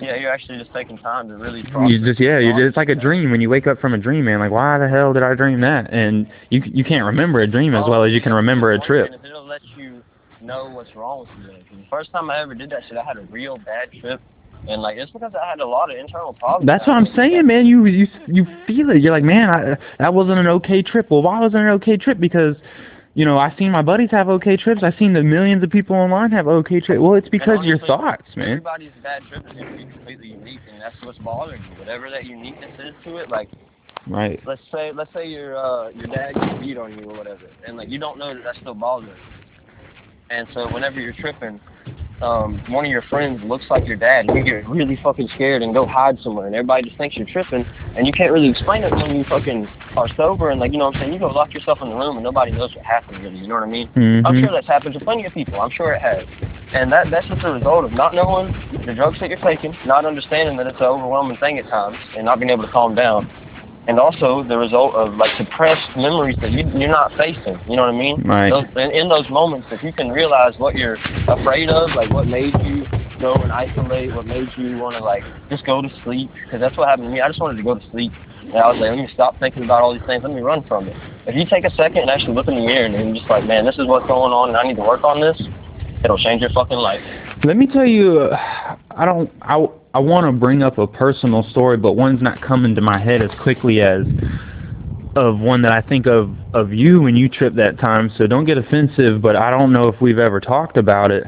Yeah, 0.00 0.16
you're 0.16 0.32
actually 0.32 0.58
just 0.58 0.72
taking 0.72 0.96
time 0.96 1.28
to 1.28 1.36
really. 1.36 1.62
You 1.86 2.02
just 2.02 2.18
yeah, 2.18 2.38
you 2.38 2.56
it's 2.66 2.76
like 2.76 2.88
a 2.88 2.94
dream 2.94 3.30
when 3.30 3.42
you 3.42 3.50
wake 3.50 3.66
up 3.66 3.78
from 3.80 3.92
a 3.92 3.98
dream, 3.98 4.24
man. 4.24 4.38
Like 4.38 4.50
why 4.50 4.78
the 4.78 4.88
hell 4.88 5.12
did 5.12 5.22
I 5.22 5.34
dream 5.34 5.60
that? 5.60 5.92
And 5.92 6.26
you 6.48 6.62
you 6.64 6.84
can't 6.84 7.04
remember 7.04 7.40
a 7.40 7.46
dream 7.46 7.74
as 7.74 7.84
oh, 7.84 7.90
well 7.90 8.04
as 8.04 8.12
you 8.12 8.20
can 8.20 8.32
remember 8.32 8.72
a 8.72 8.78
trip. 8.78 9.12
It'll 10.40 10.56
let 10.56 10.64
you 10.64 10.68
know 10.68 10.74
what's 10.74 10.96
wrong 10.96 11.20
with 11.20 11.28
you. 11.38 11.78
The 11.78 11.84
first 11.90 12.12
time 12.12 12.30
I 12.30 12.40
ever 12.40 12.54
did 12.54 12.70
that 12.70 12.82
shit, 12.88 12.96
I 12.96 13.04
had 13.04 13.16
a 13.16 13.22
real 13.22 13.58
bad 13.58 13.90
trip. 14.00 14.20
And 14.68 14.82
like 14.82 14.98
it's 14.98 15.10
because 15.10 15.32
I 15.34 15.48
had 15.48 15.60
a 15.60 15.66
lot 15.66 15.90
of 15.90 15.96
internal 15.96 16.34
problems. 16.34 16.66
That's 16.66 16.86
what 16.86 16.92
I'm 16.92 17.06
saying, 17.16 17.46
man. 17.46 17.64
You 17.64 17.86
you 17.86 18.06
you 18.26 18.44
feel 18.66 18.90
it. 18.90 19.00
You're 19.00 19.12
like, 19.12 19.24
man, 19.24 19.48
I, 19.48 19.76
that 19.98 20.12
wasn't 20.12 20.38
an 20.38 20.46
okay 20.48 20.82
trip. 20.82 21.10
Well, 21.10 21.22
why 21.22 21.40
wasn't 21.40 21.62
an 21.62 21.70
okay 21.70 21.96
trip? 21.96 22.20
Because 22.20 22.56
you 23.14 23.24
know, 23.24 23.38
I've 23.38 23.56
seen 23.56 23.72
my 23.72 23.80
buddies 23.80 24.10
have 24.10 24.28
okay 24.28 24.58
trips. 24.58 24.82
I've 24.82 24.96
seen 24.98 25.14
the 25.14 25.22
millions 25.22 25.64
of 25.64 25.70
people 25.70 25.96
online 25.96 26.30
have 26.32 26.46
okay 26.46 26.78
trips. 26.78 27.00
Well, 27.00 27.14
it's 27.14 27.28
because 27.30 27.58
honestly, 27.58 27.68
your 27.68 27.78
thoughts, 27.78 28.24
man. 28.36 28.48
Everybody's 28.48 28.92
bad 29.02 29.22
trip 29.30 29.46
is 29.46 29.52
going 29.52 29.66
to 29.66 29.76
be 29.78 29.90
completely 29.90 30.28
unique, 30.28 30.60
and 30.70 30.80
that's 30.80 30.94
what's 31.04 31.18
bothering 31.18 31.62
you. 31.62 31.78
Whatever 31.78 32.10
that 32.10 32.26
uniqueness 32.26 32.78
is 32.78 32.94
to 33.04 33.16
it, 33.16 33.30
like, 33.30 33.48
right. 34.06 34.40
Let's 34.46 34.60
say, 34.70 34.92
let's 34.92 35.12
say 35.14 35.26
your 35.26 35.56
uh, 35.56 35.88
your 35.88 36.06
dad 36.06 36.34
gets 36.34 36.60
beat 36.60 36.76
on 36.76 36.98
you 36.98 37.10
or 37.10 37.16
whatever, 37.16 37.48
and 37.66 37.78
like 37.78 37.88
you 37.88 37.98
don't 37.98 38.18
know 38.18 38.34
that 38.34 38.42
that's 38.44 38.58
still 38.58 38.74
bothering. 38.74 39.16
And 40.30 40.46
so 40.54 40.72
whenever 40.72 41.00
you're 41.00 41.12
tripping, 41.12 41.60
um, 42.22 42.62
one 42.68 42.84
of 42.84 42.90
your 42.90 43.02
friends 43.02 43.40
looks 43.42 43.64
like 43.68 43.84
your 43.86 43.96
dad, 43.96 44.28
and 44.28 44.38
you 44.38 44.44
get 44.44 44.68
really 44.68 44.96
fucking 45.02 45.28
scared 45.34 45.60
and 45.60 45.74
go 45.74 45.86
hide 45.86 46.20
somewhere, 46.22 46.46
and 46.46 46.54
everybody 46.54 46.84
just 46.84 46.96
thinks 46.98 47.16
you're 47.16 47.26
tripping, 47.26 47.64
and 47.96 48.06
you 48.06 48.12
can't 48.12 48.30
really 48.30 48.48
explain 48.48 48.84
it 48.84 48.92
when 48.92 49.16
you 49.16 49.24
fucking 49.24 49.66
are 49.96 50.06
sober, 50.16 50.50
and 50.50 50.60
like 50.60 50.70
you 50.70 50.78
know 50.78 50.84
what 50.84 50.94
I'm 50.96 51.00
saying, 51.00 51.12
you 51.14 51.18
go 51.18 51.28
lock 51.28 51.52
yourself 51.52 51.78
in 51.82 51.88
the 51.88 51.96
room, 51.96 52.16
and 52.16 52.22
nobody 52.22 52.52
knows 52.52 52.76
what 52.76 52.84
happened 52.84 53.24
really. 53.24 53.38
You 53.38 53.42
you 53.42 53.48
know 53.48 53.54
what 53.54 53.64
I 53.64 53.66
mean? 53.66 53.88
Mm-hmm. 53.88 54.24
I'm 54.24 54.40
sure 54.40 54.52
that's 54.52 54.68
happened 54.68 54.94
to 54.94 55.00
plenty 55.00 55.24
of 55.24 55.32
people. 55.32 55.60
I'm 55.60 55.70
sure 55.70 55.94
it 55.94 56.00
has, 56.00 56.24
and 56.72 56.92
that 56.92 57.10
that's 57.10 57.26
just 57.26 57.42
a 57.42 57.52
result 57.52 57.84
of 57.86 57.92
not 57.92 58.14
knowing 58.14 58.54
the 58.86 58.94
drugs 58.94 59.18
that 59.18 59.30
you're 59.30 59.40
taking, 59.40 59.74
not 59.84 60.04
understanding 60.04 60.56
that 60.58 60.68
it's 60.68 60.78
an 60.78 60.86
overwhelming 60.86 61.38
thing 61.38 61.58
at 61.58 61.66
times, 61.68 61.96
and 62.16 62.26
not 62.26 62.38
being 62.38 62.50
able 62.50 62.64
to 62.64 62.70
calm 62.70 62.94
down. 62.94 63.28
And 63.90 63.98
also 63.98 64.44
the 64.44 64.56
result 64.56 64.94
of 64.94 65.14
like 65.14 65.36
suppressed 65.36 65.96
memories 65.96 66.36
that 66.40 66.52
you, 66.52 66.62
you're 66.78 66.88
not 66.88 67.10
facing. 67.18 67.58
You 67.68 67.74
know 67.74 67.82
what 67.82 67.94
I 67.94 67.98
mean? 67.98 68.22
Right. 68.22 68.48
Those, 68.48 68.70
in, 68.76 68.92
in 68.92 69.08
those 69.08 69.28
moments, 69.28 69.66
if 69.72 69.82
you 69.82 69.92
can 69.92 70.10
realize 70.10 70.54
what 70.58 70.76
you're 70.76 70.96
afraid 71.26 71.68
of, 71.68 71.90
like 71.96 72.08
what 72.12 72.28
made 72.28 72.54
you 72.62 72.86
go 73.18 73.34
and 73.34 73.50
isolate, 73.50 74.14
what 74.14 74.26
made 74.26 74.46
you 74.56 74.78
want 74.78 74.96
to 74.96 75.02
like 75.02 75.24
just 75.50 75.66
go 75.66 75.82
to 75.82 75.90
sleep, 76.04 76.30
because 76.44 76.60
that's 76.60 76.76
what 76.76 76.88
happened 76.88 77.08
to 77.08 77.12
me. 77.12 77.20
I 77.20 77.26
just 77.26 77.40
wanted 77.40 77.56
to 77.56 77.64
go 77.64 77.74
to 77.74 77.90
sleep. 77.90 78.12
And 78.42 78.54
I 78.54 78.70
was 78.70 78.78
like, 78.78 78.90
let 78.90 78.98
me 78.98 79.08
stop 79.12 79.38
thinking 79.40 79.64
about 79.64 79.82
all 79.82 79.92
these 79.92 80.06
things. 80.06 80.22
Let 80.22 80.32
me 80.32 80.40
run 80.40 80.62
from 80.68 80.86
it. 80.86 80.96
If 81.26 81.34
you 81.34 81.44
take 81.50 81.64
a 81.64 81.74
second 81.74 81.98
and 81.98 82.10
actually 82.10 82.34
look 82.34 82.46
in 82.46 82.54
the 82.54 82.60
mirror 82.60 82.86
and 82.86 82.94
you're 82.94 83.14
just 83.14 83.28
like, 83.28 83.44
man, 83.44 83.66
this 83.66 83.74
is 83.74 83.88
what's 83.88 84.06
going 84.06 84.32
on, 84.32 84.50
and 84.50 84.56
I 84.56 84.62
need 84.62 84.76
to 84.76 84.86
work 84.86 85.02
on 85.02 85.20
this, 85.20 85.42
it'll 86.04 86.16
change 86.16 86.42
your 86.42 86.50
fucking 86.50 86.78
life. 86.78 87.02
Let 87.42 87.56
me 87.56 87.66
tell 87.66 87.86
you, 87.86 88.30
I 88.30 89.04
don't. 89.04 89.32
I 89.42 89.66
I 89.92 89.98
want 89.98 90.26
to 90.26 90.32
bring 90.32 90.62
up 90.62 90.78
a 90.78 90.86
personal 90.86 91.42
story, 91.50 91.76
but 91.76 91.94
one's 91.94 92.22
not 92.22 92.40
coming 92.40 92.74
to 92.76 92.80
my 92.80 92.98
head 92.98 93.22
as 93.22 93.30
quickly 93.42 93.80
as 93.80 94.02
of 95.16 95.40
one 95.40 95.62
that 95.62 95.72
I 95.72 95.80
think 95.80 96.06
of 96.06 96.30
of 96.54 96.72
you 96.72 97.02
when 97.02 97.16
you 97.16 97.28
tripped 97.28 97.56
that 97.56 97.78
time. 97.78 98.10
So 98.16 98.26
don't 98.26 98.44
get 98.44 98.56
offensive, 98.56 99.20
but 99.20 99.34
I 99.34 99.50
don't 99.50 99.72
know 99.72 99.88
if 99.88 100.00
we've 100.00 100.18
ever 100.18 100.40
talked 100.40 100.76
about 100.76 101.10
it. 101.10 101.24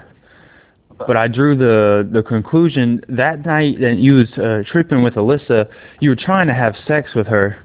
But 1.07 1.16
I 1.16 1.26
drew 1.26 1.57
the 1.57 2.09
the 2.12 2.23
conclusion 2.23 3.00
that 3.09 3.45
night 3.45 3.81
that 3.81 3.97
you 3.99 4.14
was 4.14 4.33
uh, 4.38 4.62
tripping 4.71 5.02
with 5.02 5.14
Alyssa, 5.14 5.69
you 6.00 6.11
were 6.11 6.16
trying 6.16 6.47
to 6.47 6.54
have 6.54 6.76
sex 6.87 7.14
with 7.16 7.26
her. 7.26 7.59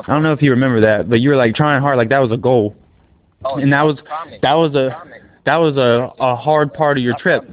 I 0.00 0.12
don't 0.12 0.22
know 0.22 0.32
if 0.32 0.42
you 0.42 0.50
remember 0.50 0.80
that, 0.82 1.08
but 1.08 1.20
you 1.20 1.30
were 1.30 1.36
like 1.36 1.54
trying 1.54 1.80
hard, 1.80 1.96
like 1.96 2.10
that 2.10 2.18
was 2.18 2.32
a 2.32 2.36
goal, 2.36 2.74
Oh, 3.44 3.56
and 3.56 3.72
that 3.72 3.82
was 3.82 3.98
that 4.42 4.54
was 4.54 4.74
a 4.74 5.02
that 5.46 5.56
was 5.56 5.76
a 5.76 6.10
a 6.22 6.36
hard 6.36 6.72
part 6.74 6.98
of 6.98 7.04
your 7.04 7.16
trip. 7.18 7.44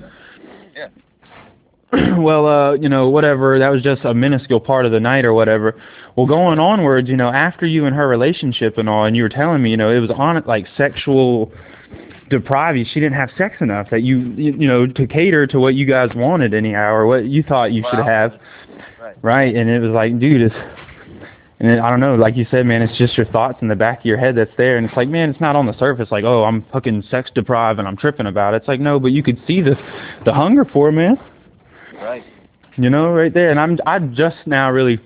well, 2.18 2.48
uh, 2.48 2.74
you 2.74 2.88
know, 2.88 3.10
whatever, 3.10 3.60
that 3.60 3.70
was 3.70 3.82
just 3.84 4.06
a 4.06 4.14
minuscule 4.14 4.62
part 4.62 4.86
of 4.86 4.92
the 4.94 5.00
night 5.00 5.26
or 5.26 5.34
whatever. 5.34 5.80
Well, 6.16 6.26
going 6.26 6.58
onwards, 6.58 7.10
you 7.10 7.18
know, 7.18 7.30
after 7.30 7.66
you 7.66 7.86
and 7.86 7.96
her 7.96 8.08
relationship 8.08 8.78
and 8.78 8.88
all, 8.88 9.06
and 9.06 9.16
you 9.16 9.24
were 9.24 9.30
telling 9.30 9.62
me, 9.62 9.72
you 9.72 9.78
know, 9.78 9.92
it 9.92 10.00
was 10.00 10.12
on 10.12 10.38
it 10.38 10.48
like 10.48 10.68
sexual 10.78 11.52
depriving. 12.30 12.86
She 12.86 13.02
didn't 13.02 13.16
have 13.18 13.30
sex 13.38 13.58
enough 13.60 13.90
that 13.92 14.04
you, 14.04 14.20
you, 14.38 14.54
you 14.54 14.68
know, 14.68 14.88
to 14.88 15.06
cater 15.06 15.46
to 15.48 15.60
what 15.60 15.76
you 15.76 15.86
guys 15.86 16.10
wanted 16.16 16.54
anyhow 16.54 16.94
or 16.94 17.08
what 17.08 17.26
you 17.26 17.44
thought 17.44 17.74
you 17.74 17.84
should 17.90 18.06
have, 18.06 18.40
Right. 19.02 19.18
right? 19.22 19.56
And 19.56 19.70
it 19.70 19.80
was 19.80 19.92
like, 19.92 20.18
dude, 20.18 20.42
it's, 20.42 20.56
and 21.60 21.72
it, 21.72 21.80
I 21.82 21.90
don't 21.90 22.00
know, 22.00 22.16
like 22.16 22.38
you 22.38 22.46
said, 22.50 22.66
man, 22.66 22.82
it's 22.82 22.98
just 22.98 23.18
your 23.18 23.26
thoughts 23.26 23.58
in 23.62 23.68
the 23.68 23.76
back 23.76 24.00
of 24.00 24.06
your 24.06 24.18
head 24.18 24.38
that's 24.38 24.56
there, 24.58 24.78
and 24.78 24.88
it's 24.88 24.96
like, 24.96 25.10
man, 25.10 25.30
it's 25.30 25.42
not 25.42 25.58
on 25.58 25.66
the 25.66 25.78
surface, 25.78 26.10
like, 26.10 26.24
oh, 26.24 26.46
I'm 26.46 26.64
fucking 26.72 27.04
sex 27.12 27.30
deprived 27.36 27.80
and 27.80 27.88
I'm 27.88 27.98
tripping 27.98 28.28
about 28.28 28.54
it. 28.54 28.58
It's 28.58 28.68
like, 28.70 28.80
no, 28.80 29.00
but 29.00 29.12
you 29.12 29.22
could 29.22 29.40
see 29.46 29.62
the, 29.62 29.76
the 30.24 30.34
hunger 30.34 30.64
for 30.64 30.88
it, 30.88 30.94
man 30.94 31.18
Right. 32.02 32.24
you 32.78 32.90
know, 32.90 33.12
right 33.12 33.34
there. 33.34 33.52
And 33.52 33.60
I'm 33.60 33.78
I'm 33.86 34.16
just 34.16 34.38
now 34.46 34.72
really 34.72 35.00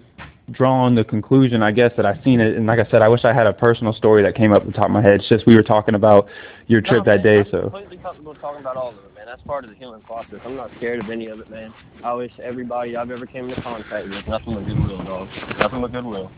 drawn 0.52 0.94
the 0.96 1.04
conclusion, 1.04 1.64
I 1.64 1.72
guess, 1.72 1.92
that 1.98 2.06
I've 2.06 2.24
seen 2.24 2.40
it. 2.40 2.56
And 2.56 2.68
like 2.68 2.80
I 2.80 2.90
said, 2.90 3.02
I 3.02 3.08
wish 3.08 3.26
I 3.26 3.34
had 3.34 3.48
a 3.48 3.54
personal 3.54 3.94
story 3.94 4.22
that 4.24 4.36
came 4.36 4.54
up 4.54 4.66
the 4.66 4.72
top 4.72 4.86
of 4.86 4.92
my 4.92 5.02
head. 5.02 5.20
It's 5.20 5.30
just 5.30 5.48
we 5.48 5.56
were 5.56 5.64
talking 5.64 5.96
about 5.96 6.28
your 6.68 6.82
trip 6.82 7.06
No, 7.06 7.12
that 7.12 7.24
man, 7.24 7.24
day, 7.24 7.40
I'm 7.40 7.52
so 7.52 7.62
completely 7.62 7.98
comfortable 7.98 8.36
talking 8.36 8.62
about 8.62 8.78
all 8.78 8.90
of 8.90 8.96
it, 8.96 9.16
man. 9.16 9.26
That's 9.26 9.42
part 9.42 9.64
of 9.64 9.72
the 9.72 9.76
healing 9.76 10.02
process. 10.02 10.40
I'm 10.46 10.56
not 10.56 10.70
scared 10.78 11.00
of 11.00 11.10
any 11.10 11.28
of 11.28 11.40
it, 11.40 11.50
man. 11.50 11.74
I 12.04 12.14
wish 12.14 12.32
everybody 12.42 12.96
I've 12.96 13.10
ever 13.10 13.26
came 13.26 13.50
into 13.50 13.62
contact 13.62 14.08
with 14.08 14.28
nothing 14.28 14.54
but 14.54 14.66
goodwill, 14.66 15.04
dog. 15.04 15.28
Nothing 15.58 15.82
but 15.82 15.92
goodwill. 15.92 16.32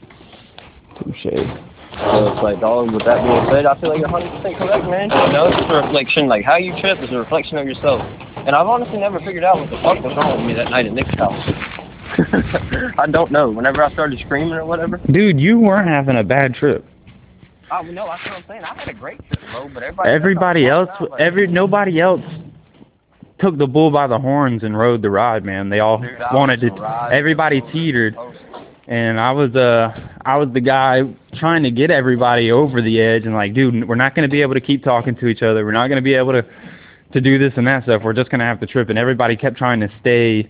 touche. 1.04 1.24
So 1.24 2.32
it's 2.32 2.44
like, 2.44 2.60
dog, 2.60 2.92
with 2.92 3.06
that 3.06 3.24
being 3.24 3.46
said, 3.52 3.66
I 3.66 3.80
feel 3.80 3.90
like 3.90 4.00
you're 4.00 4.10
100% 4.10 4.58
correct, 4.58 4.86
man. 4.86 5.10
You 5.10 5.34
know, 5.34 5.48
it's 5.48 5.58
just 5.58 5.72
a 5.72 5.82
reflection, 5.84 6.28
like, 6.28 6.46
how 6.46 6.58
you 6.58 6.80
trip 6.80 7.00
is 7.02 7.10
a 7.12 7.18
reflection 7.18 7.58
of 7.58 7.66
yourself. 7.66 8.02
And 8.48 8.56
I've 8.56 8.66
honestly 8.68 8.98
never 8.98 9.20
figured 9.20 9.44
out 9.44 9.60
what 9.60 9.70
the 9.70 9.76
fuck 9.84 10.02
was 10.02 10.16
wrong 10.16 10.38
with 10.38 10.48
me 10.48 10.54
that 10.54 10.72
night 10.72 10.86
at 10.86 10.94
Nick's 10.94 11.14
house. 11.16 11.36
I 12.98 13.06
don't 13.12 13.30
know. 13.30 13.52
Whenever 13.52 13.84
I 13.84 13.92
started 13.92 14.20
screaming 14.26 14.54
or 14.54 14.66
whatever, 14.66 15.02
Dude, 15.12 15.38
you 15.38 15.60
weren't 15.60 15.90
having 15.90 16.16
a 16.16 16.24
bad 16.24 16.54
trip. 16.54 16.86
I 17.70 17.82
no, 17.82 18.08
that's 18.08 18.24
what 18.24 18.34
I'm 18.36 18.44
saying. 18.48 18.64
I 18.64 18.74
had 18.74 18.88
a 18.88 18.94
great 18.94 19.20
trip, 19.28 19.42
bro, 19.52 19.70
but 19.74 19.84
everybody 19.84 20.10
Everybody 20.10 20.68
else, 20.68 20.90
out, 20.94 21.12
like, 21.12 21.20
every 21.20 21.48
nobody 21.48 22.00
else 22.00 22.22
took 23.40 23.58
the 23.58 23.68
bull 23.68 23.92
by 23.92 24.08
the 24.08 24.18
horns 24.18 24.64
and 24.64 24.78
rode 24.78 25.02
the 25.02 25.10
ride, 25.10 25.44
man. 25.44 25.68
They 25.70 25.82
all 25.82 26.00
Dude, 26.00 26.18
wanted 26.32 26.62
to. 26.62 27.10
Everybody 27.12 27.60
teetered. 27.74 28.16
and 28.88 29.20
I 29.20 29.34
was 29.34 29.54
uh 29.58 29.92
I 30.26 30.38
was 30.38 30.48
the 30.54 30.62
guy 30.62 31.02
trying 31.36 31.64
to 31.64 31.72
get 31.72 31.92
everybody 31.92 32.50
over 32.50 32.82
the 32.82 33.02
edge 33.02 33.26
and 33.26 33.34
like, 33.34 33.54
dude, 33.54 33.90
we're 33.90 33.96
not 33.96 34.16
going 34.16 34.28
to 34.28 34.32
be 34.32 34.42
able 34.42 34.54
to 34.54 34.62
keep 34.62 34.86
talking 34.86 35.18
to 35.18 35.28
each 35.28 35.42
other. 35.42 35.66
We're 35.66 35.74
not 35.74 35.90
going 35.90 35.98
to 35.98 36.02
be 36.02 36.14
able 36.14 36.32
to 36.32 36.46
to 37.18 37.22
do 37.22 37.38
this 37.40 37.54
and 37.58 37.68
that 37.68 37.84
stuff. 37.84 38.04
We're 38.04 38.14
just 38.14 38.30
to 38.30 38.38
have 38.40 38.60
to 38.60 38.68
trip. 38.68 38.90
And 38.90 38.98
everybody 38.98 39.36
kept 39.36 39.58
trying 39.58 39.80
to 39.82 39.90
stay 40.00 40.50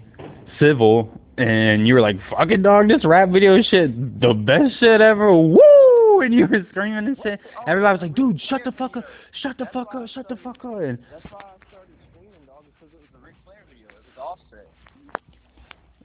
civil. 0.60 1.10
And 1.38 1.88
you 1.88 1.94
were 1.94 2.02
like, 2.02 2.18
"Fuck 2.30 2.50
it, 2.50 2.64
dog! 2.64 2.88
This 2.88 3.06
rap 3.06 3.30
video 3.30 3.62
shit, 3.62 4.20
the 4.20 4.34
best 4.34 4.80
shit 4.80 5.02
ever!" 5.02 5.32
Woo! 5.32 6.22
And 6.22 6.34
you 6.34 6.48
were 6.48 6.66
screaming 6.72 6.98
and 6.98 7.18
shit. 7.22 7.40
Everybody 7.68 7.94
was 7.94 8.02
like, 8.02 8.16
"Dude, 8.16 8.42
shut 8.50 8.62
the 8.66 8.72
fuck 8.72 8.98
up! 8.98 9.06
Shut 9.44 9.56
the 9.60 9.68
fuck 9.72 9.94
up! 9.94 10.10
Shut 10.10 10.28
the 10.30 10.36
fuck 10.38 10.66
up!" 10.66 10.80
And 10.80 10.98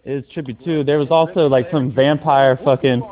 it 0.04 0.14
was 0.14 0.24
was 0.24 0.24
was 0.24 0.24
trippy 0.34 0.64
too. 0.64 0.84
There 0.84 0.98
was 0.98 1.10
also 1.10 1.46
like 1.46 1.70
some 1.72 1.92
vampire 1.92 2.58
fucking. 2.62 3.02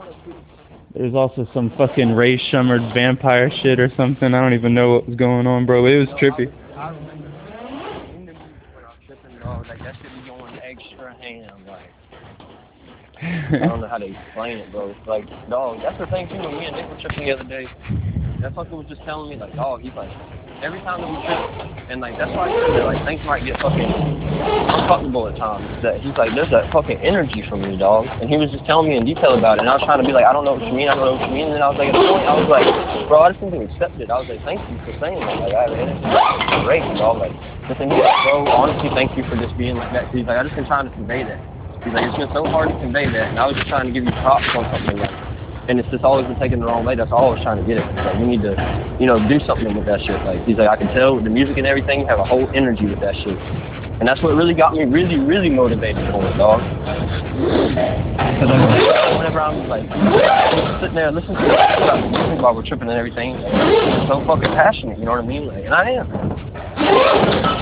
There's 0.95 1.14
also 1.14 1.49
some 1.54 1.73
fucking 1.78 2.12
Rae 2.14 2.37
Sremmurd 2.37 2.92
vampire 2.92 3.50
shit 3.62 3.80
or 3.80 3.90
something. 3.97 4.35
I 4.35 4.40
don't 4.40 4.54
even 4.54 4.75
know 4.75 4.95
what 4.95 5.07
was 5.07 5.16
going 5.16 5.47
on, 5.47 5.64
bro. 5.64 5.87
It 5.87 5.97
was 5.97 6.09
trippy. 6.21 6.52
I 6.76 6.90
remember 6.90 7.26
in 8.14 8.26
the 8.26 8.33
music 8.33 8.47
when 8.75 8.85
I 8.85 8.88
was 8.88 8.97
tripping, 9.07 9.38
dog, 9.38 9.66
like 9.80 9.94
that 9.94 10.02
shit 10.02 10.12
be 10.14 10.28
going 10.28 10.58
extra 10.62 11.14
ham, 11.20 11.66
like. 11.66 11.90
I 13.22 13.66
don't 13.66 13.82
know 13.82 13.88
how 13.88 13.99
to 13.99 14.06
explain 14.06 14.58
it, 14.58 14.72
bro. 14.72 14.94
Like, 15.06 15.26
dog, 15.50 15.80
that's 15.82 15.99
the 15.99 16.06
thing 16.06 16.28
too. 16.28 16.37
When 16.37 16.56
me 16.56 16.66
and 16.66 16.76
Nick 16.76 16.88
were 16.88 16.99
tripping 17.00 17.26
the 17.26 17.32
other 17.32 17.44
day, 17.44 17.66
that 18.40 18.54
fucker 18.54 18.70
was 18.70 18.87
just 18.88 19.02
telling 19.04 19.28
me, 19.28 19.37
like, 19.37 19.54
dog, 19.54 19.82
he's 19.82 19.92
like, 19.92 20.10
every 20.62 20.81
time 20.85 21.00
that 21.00 21.09
we 21.09 21.17
trip, 21.25 21.40
and 21.88 22.00
like 22.00 22.17
that's 22.21 22.31
why 22.37 22.49
I 22.49 22.50
said 22.52 22.71
that, 22.76 22.87
like, 22.87 23.00
things 23.09 23.21
might 23.25 23.45
get 23.45 23.57
fucking 23.61 23.88
uncomfortable 23.88 25.26
at 25.29 25.37
times. 25.37 25.64
That 25.83 26.00
he's 26.00 26.14
like, 26.17 26.37
there's 26.37 26.52
that 26.52 26.71
fucking 26.73 27.00
energy 27.00 27.43
from 27.49 27.64
you, 27.64 27.76
dog. 27.76 28.07
And 28.21 28.29
he 28.29 28.37
was 28.37 28.52
just 28.52 28.64
telling 28.69 28.88
me 28.88 28.97
in 28.97 29.05
detail 29.05 29.37
about 29.37 29.59
it, 29.59 29.67
and 29.67 29.69
I 29.69 29.75
was 29.75 29.85
trying 29.85 30.00
to 30.00 30.07
be 30.07 30.12
like, 30.12 30.29
I 30.29 30.33
don't 30.33 30.45
know 30.45 30.55
what 30.55 30.64
you 30.64 30.73
mean, 30.73 30.88
I 30.88 30.95
don't 30.95 31.05
know 31.05 31.17
what 31.17 31.26
you 31.29 31.35
mean. 31.35 31.50
And 31.50 31.57
then 31.57 31.64
I 31.64 31.69
was 31.73 31.81
like, 31.81 31.90
at 31.90 31.97
a 31.97 32.05
point, 32.05 32.25
I 32.29 32.35
was 32.37 32.49
like, 32.49 32.67
bro, 33.09 33.25
I 33.25 33.33
just 33.33 33.40
need 33.43 33.57
to 33.57 33.62
accept 33.64 33.97
it. 33.99 34.12
I 34.12 34.21
was 34.21 34.29
like, 34.29 34.45
thank 34.45 34.61
you 34.69 34.76
for 34.85 34.93
saying 35.00 35.19
that. 35.19 35.37
Like, 35.40 35.57
I 35.57 35.62
have 35.67 35.75
energy. 35.75 36.05
Great, 36.69 36.85
dog. 37.00 37.19
Like, 37.19 37.35
but 37.67 37.81
then 37.81 37.90
he's 37.90 38.05
bro, 38.29 38.45
honestly, 38.52 38.93
thank 38.93 39.17
you 39.17 39.25
for 39.26 39.37
just 39.40 39.57
being 39.57 39.81
like 39.81 39.93
that. 39.97 40.12
He's 40.12 40.29
like, 40.29 40.37
I 40.37 40.45
just 40.45 40.55
been 40.55 40.69
trying 40.69 40.87
to 40.87 40.95
convey 40.95 41.25
that. 41.25 41.40
He's 41.83 41.97
like, 41.97 42.05
it's 42.05 42.21
been 42.21 42.29
so 42.37 42.45
hard 42.45 42.69
to 42.69 42.76
convey 42.76 43.09
that, 43.09 43.33
and 43.33 43.38
I 43.40 43.49
was 43.49 43.57
just 43.57 43.73
trying 43.73 43.88
to 43.88 43.93
give 43.93 44.05
you 44.05 44.12
props 44.21 44.45
on 44.52 44.69
something 44.69 45.00
like 45.00 45.12
and 45.69 45.79
it's 45.79 45.88
just 45.90 46.05
always 46.05 46.26
been 46.26 46.38
taken 46.38 46.61
the 46.61 46.67
wrong 46.67 46.85
way. 46.85 46.95
That's 46.97 47.11
was 47.11 47.40
trying 47.43 47.59
to 47.59 47.67
get. 47.67 47.79
It's 47.79 47.97
like 47.97 48.19
you 48.19 48.26
need 48.26 48.43
to, 48.43 48.57
you 48.99 49.07
know, 49.07 49.19
do 49.29 49.38
something 49.47 49.75
with 49.76 49.87
that 49.87 50.00
shit. 50.00 50.19
Like 50.25 50.45
he's 50.45 50.57
like, 50.57 50.69
I 50.69 50.76
can 50.76 50.88
tell 50.95 51.14
with 51.14 51.25
the 51.25 51.31
music 51.31 51.59
and 51.59 51.67
everything, 51.67 52.00
you 52.00 52.07
have 52.07 52.19
a 52.19 52.25
whole 52.25 52.49
energy 52.55 52.87
with 52.87 53.00
that 53.00 53.14
shit. 53.23 53.38
And 54.00 54.09
that's 54.09 54.23
what 54.23 54.35
really 54.35 54.55
got 54.55 54.73
me 54.73 54.85
really, 54.85 55.19
really 55.19 55.50
motivated 55.50 56.11
for 56.11 56.25
it, 56.25 56.37
dog. 56.38 56.64
Because 57.37 58.49
whenever 59.19 59.40
I'm 59.40 59.69
like 59.69 59.85
sitting 60.81 60.97
there 60.97 61.12
listening 61.12 61.37
to 61.37 62.09
music 62.09 62.40
while 62.40 62.55
we're 62.55 62.64
tripping 62.64 62.88
and 62.88 62.97
everything, 62.97 63.37
it's 63.37 64.09
so 64.09 64.25
fucking 64.26 64.57
passionate. 64.57 64.99
You 64.99 65.05
know 65.05 65.12
what 65.12 65.25
I 65.25 65.26
mean? 65.26 65.47
Like, 65.47 65.64
and 65.67 65.75
I 65.75 65.90
am 65.90 66.09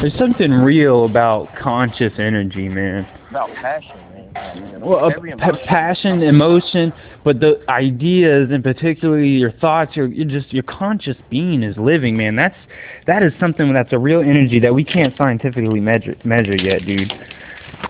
There's 0.01 0.17
something 0.17 0.53
real 0.53 1.05
about 1.07 1.49
conscious 1.61 2.13
energy, 2.19 2.69
man. 2.69 3.05
About 3.31 3.51
passion, 3.55 3.97
man. 4.35 4.81
Well, 4.81 5.11
pa- 5.11 5.21
emotion. 5.21 5.67
passion, 5.67 6.23
emotion, 6.23 6.93
but 7.25 7.41
the 7.41 7.61
ideas 7.69 8.51
and 8.51 8.63
particularly 8.63 9.29
your 9.29 9.53
thoughts, 9.53 9.97
your 9.97 10.09
just 10.09 10.53
your 10.53 10.63
conscious 10.63 11.17
being 11.29 11.63
is 11.63 11.77
living, 11.77 12.17
man. 12.17 12.37
That's 12.37 12.57
that 13.07 13.23
is 13.23 13.33
something 13.41 13.73
that's 13.73 13.93
a 13.93 13.99
real 13.99 14.21
energy 14.21 14.61
that 14.61 14.75
we 14.75 14.85
can't 14.85 15.17
scientifically 15.17 15.81
measure 15.81 16.15
measure 16.25 16.57
yet, 16.57 16.85
dude. 16.87 17.13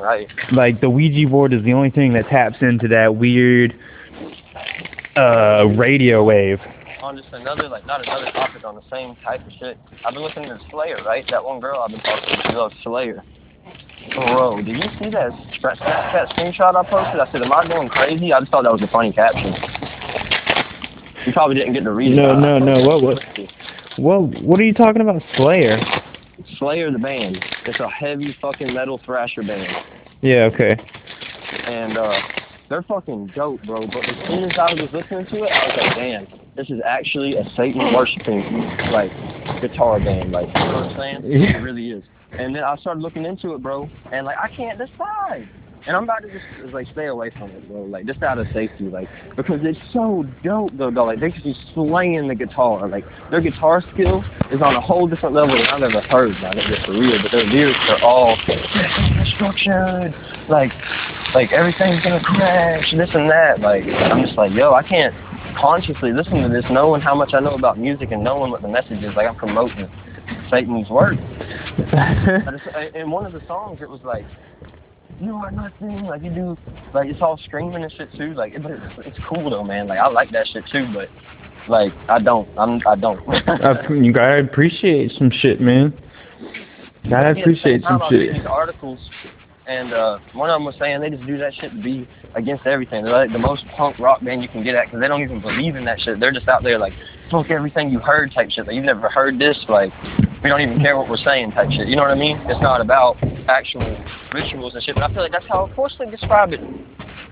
Right. 0.00 0.28
Like 0.52 0.80
the 0.80 0.90
Ouija 0.90 1.28
board 1.28 1.52
is 1.52 1.62
the 1.64 1.72
only 1.72 1.90
thing 1.90 2.12
that 2.14 2.28
taps 2.28 2.56
into 2.60 2.88
that 2.88 3.16
weird 3.16 3.78
uh 5.16 5.66
radio 5.76 6.22
wave. 6.24 6.58
on 7.02 7.16
just 7.16 7.32
another, 7.32 7.68
like, 7.68 7.86
not 7.86 8.06
another 8.06 8.30
topic 8.32 8.64
on 8.64 8.74
the 8.74 8.82
same 8.90 9.16
type 9.24 9.44
of 9.46 9.52
shit. 9.58 9.78
I've 10.04 10.14
been 10.14 10.22
listening 10.22 10.48
to 10.48 10.58
Slayer, 10.70 11.02
right? 11.04 11.24
That 11.30 11.44
one 11.44 11.60
girl 11.60 11.80
I've 11.80 11.90
been 11.90 12.00
talking 12.00 12.36
to, 12.36 12.42
she 12.48 12.54
loves 12.54 12.74
Slayer. 12.82 13.22
Bro, 14.14 14.62
did 14.62 14.68
you 14.76 14.82
see 14.98 15.10
that 15.10 15.30
Snapchat 15.60 16.32
screenshot 16.34 16.74
I 16.74 16.82
posted? 16.88 17.20
I 17.20 17.30
said, 17.30 17.42
am 17.42 17.52
I 17.52 17.66
going 17.68 17.88
crazy? 17.88 18.32
I 18.32 18.40
just 18.40 18.50
thought 18.50 18.62
that 18.62 18.72
was 18.72 18.82
a 18.82 18.88
funny 18.88 19.12
caption. 19.12 19.54
You 21.26 21.32
probably 21.32 21.56
didn't 21.56 21.74
get 21.74 21.84
to 21.84 21.92
read 21.92 22.12
it. 22.12 22.16
No, 22.16 22.38
no, 22.38 22.58
no, 22.58 22.80
what 22.86 23.02
was- 23.02 23.18
Well, 23.98 24.22
what 24.42 24.58
are 24.60 24.64
you 24.64 24.72
talking 24.74 25.02
about, 25.02 25.22
Slayer? 25.36 25.78
Slayer, 26.58 26.90
the 26.90 26.98
band. 26.98 27.44
It's 27.66 27.80
a 27.80 27.88
heavy 27.88 28.36
fucking 28.40 28.72
metal 28.72 28.98
thrasher 29.04 29.42
band. 29.42 29.68
Yeah, 30.22 30.48
okay. 30.52 30.76
And, 31.64 31.98
uh, 31.98 32.18
they're 32.70 32.82
fucking 32.82 33.32
dope, 33.34 33.62
bro. 33.64 33.86
But 33.86 34.08
as 34.08 34.28
soon 34.28 34.44
as 34.44 34.58
I 34.58 34.72
was 34.74 34.88
listening 34.92 35.26
to 35.26 35.44
it, 35.44 35.50
I 35.52 35.66
was 35.68 35.76
like, 35.80 35.96
damn, 35.96 36.26
this 36.56 36.70
is 36.70 36.80
actually 36.84 37.36
a 37.36 37.44
Satan 37.56 37.92
worshiping, 37.94 38.42
like, 38.90 39.10
guitar 39.60 39.98
band. 40.00 40.32
Like, 40.32 40.48
you 40.48 40.54
know 40.54 40.74
what 40.74 40.84
I'm 40.92 40.96
saying? 40.96 41.22
Yeah. 41.24 41.56
It 41.58 41.62
really 41.62 41.90
is. 41.90 42.04
And 42.32 42.54
then 42.54 42.62
I 42.62 42.76
started 42.76 43.00
looking 43.00 43.24
into 43.24 43.54
it, 43.54 43.62
bro, 43.62 43.88
and 44.12 44.26
like 44.26 44.36
I 44.38 44.48
can't 44.54 44.78
decide. 44.78 45.48
and 45.86 45.96
I'm 45.96 46.04
about 46.04 46.22
to 46.22 46.28
just 46.30 46.74
like 46.74 46.86
stay 46.92 47.06
away 47.06 47.30
from 47.30 47.50
it, 47.50 47.66
bro. 47.68 47.82
Like 47.84 48.06
just 48.06 48.22
out 48.22 48.38
of 48.38 48.46
safety, 48.52 48.84
like 48.84 49.08
because 49.36 49.60
it's 49.62 49.78
so 49.92 50.24
dope, 50.44 50.72
though. 50.76 50.90
Though, 50.90 51.04
like 51.04 51.20
they 51.20 51.30
just 51.30 51.44
be 51.44 51.56
slaying 51.74 52.28
the 52.28 52.34
guitar. 52.34 52.86
Like 52.88 53.04
their 53.30 53.40
guitar 53.40 53.82
skill 53.94 54.22
is 54.52 54.60
on 54.60 54.76
a 54.76 54.80
whole 54.80 55.06
different 55.08 55.34
level 55.34 55.56
than 55.56 55.66
I've 55.66 55.82
ever 55.82 56.02
heard. 56.02 56.32
Now, 56.42 56.52
just 56.52 56.84
for 56.84 56.92
real, 56.92 57.20
but 57.22 57.32
their 57.32 57.44
lyrics 57.44 57.78
are 57.88 58.02
all 58.02 58.36
destruction, 59.24 60.14
like 60.48 60.72
like 61.34 61.52
everything's 61.52 62.02
gonna 62.02 62.22
crash, 62.22 62.92
this 62.96 63.10
and 63.14 63.30
that. 63.30 63.60
Like 63.60 63.84
I'm 63.84 64.22
just 64.24 64.36
like, 64.36 64.52
yo, 64.52 64.74
I 64.74 64.82
can't 64.82 65.14
consciously 65.58 66.12
listen 66.12 66.42
to 66.42 66.48
this, 66.48 66.64
knowing 66.70 67.00
how 67.00 67.14
much 67.14 67.30
I 67.32 67.40
know 67.40 67.54
about 67.54 67.78
music 67.78 68.12
and 68.12 68.22
knowing 68.22 68.50
what 68.50 68.62
the 68.62 68.68
message 68.68 69.02
is. 69.02 69.14
Like 69.16 69.26
I'm 69.26 69.36
promoting 69.36 69.88
Satan's 70.50 70.88
work. 70.90 71.16
Uh, 71.88 72.80
in 72.94 73.10
one 73.10 73.24
of 73.24 73.32
the 73.32 73.40
songs, 73.46 73.78
it 73.80 73.88
was 73.88 74.00
like, 74.04 74.24
you 75.20 75.34
are 75.34 75.50
nothing. 75.50 76.04
Like 76.04 76.22
you 76.22 76.30
do, 76.30 76.56
like 76.94 77.08
it's 77.08 77.20
all 77.20 77.38
screaming 77.44 77.82
and 77.82 77.92
shit 77.92 78.12
too. 78.14 78.34
Like, 78.34 78.60
but 78.62 78.72
it's, 78.72 78.94
it's 78.98 79.18
cool 79.28 79.50
though, 79.50 79.64
man. 79.64 79.88
Like 79.88 79.98
I 79.98 80.08
like 80.08 80.30
that 80.32 80.46
shit 80.48 80.64
too, 80.70 80.86
but 80.92 81.08
like 81.68 81.92
I 82.08 82.18
don't. 82.18 82.48
I'm. 82.58 82.80
I 82.86 82.94
don't. 82.94 83.24
you 84.04 84.12
gotta 84.12 84.40
appreciate 84.40 85.12
some 85.12 85.30
shit, 85.30 85.60
man. 85.60 85.98
You 87.04 87.10
gotta 87.10 87.40
appreciate 87.40 87.82
some 87.82 88.02
shit. 88.08 88.34
These 88.34 88.46
articles, 88.46 88.98
and 89.68 89.92
uh, 89.92 90.18
one 90.32 90.48
of 90.48 90.54
them 90.54 90.64
was 90.64 90.74
saying 90.78 91.00
they 91.00 91.10
just 91.10 91.26
do 91.26 91.36
that 91.38 91.54
shit 91.54 91.70
to 91.70 91.82
be 91.82 92.08
against 92.34 92.66
everything. 92.66 93.04
They're 93.04 93.12
like 93.12 93.32
the 93.32 93.38
most 93.38 93.64
punk 93.76 93.98
rock 93.98 94.24
band 94.24 94.42
you 94.42 94.48
can 94.48 94.64
get 94.64 94.74
at 94.74 94.86
because 94.86 95.00
they 95.00 95.08
don't 95.08 95.22
even 95.22 95.40
believe 95.42 95.76
in 95.76 95.84
that 95.84 96.00
shit. 96.00 96.18
They're 96.18 96.32
just 96.32 96.48
out 96.48 96.62
there 96.62 96.78
like 96.78 96.94
fuck 97.30 97.50
everything 97.50 97.90
you 97.90 97.98
heard 97.98 98.32
type 98.32 98.50
shit. 98.50 98.66
Like 98.66 98.74
you've 98.74 98.86
never 98.86 99.10
heard 99.10 99.38
this. 99.38 99.58
Like 99.68 99.92
we 100.42 100.48
don't 100.48 100.62
even 100.62 100.80
care 100.80 100.96
what 100.96 101.08
we're 101.08 101.18
saying 101.18 101.52
type 101.52 101.70
shit. 101.70 101.86
You 101.86 101.96
know 101.96 102.02
what 102.02 102.10
I 102.10 102.14
mean? 102.14 102.38
It's 102.46 102.62
not 102.62 102.80
about 102.80 103.16
actual 103.48 103.84
rituals 104.32 104.74
and 104.74 104.82
shit. 104.82 104.94
But 104.94 105.04
I 105.04 105.12
feel 105.12 105.22
like 105.22 105.32
that's 105.32 105.46
how, 105.48 105.66
of 105.66 105.76
course, 105.76 105.94
they 105.98 106.06
describe 106.10 106.52
it. 106.52 106.60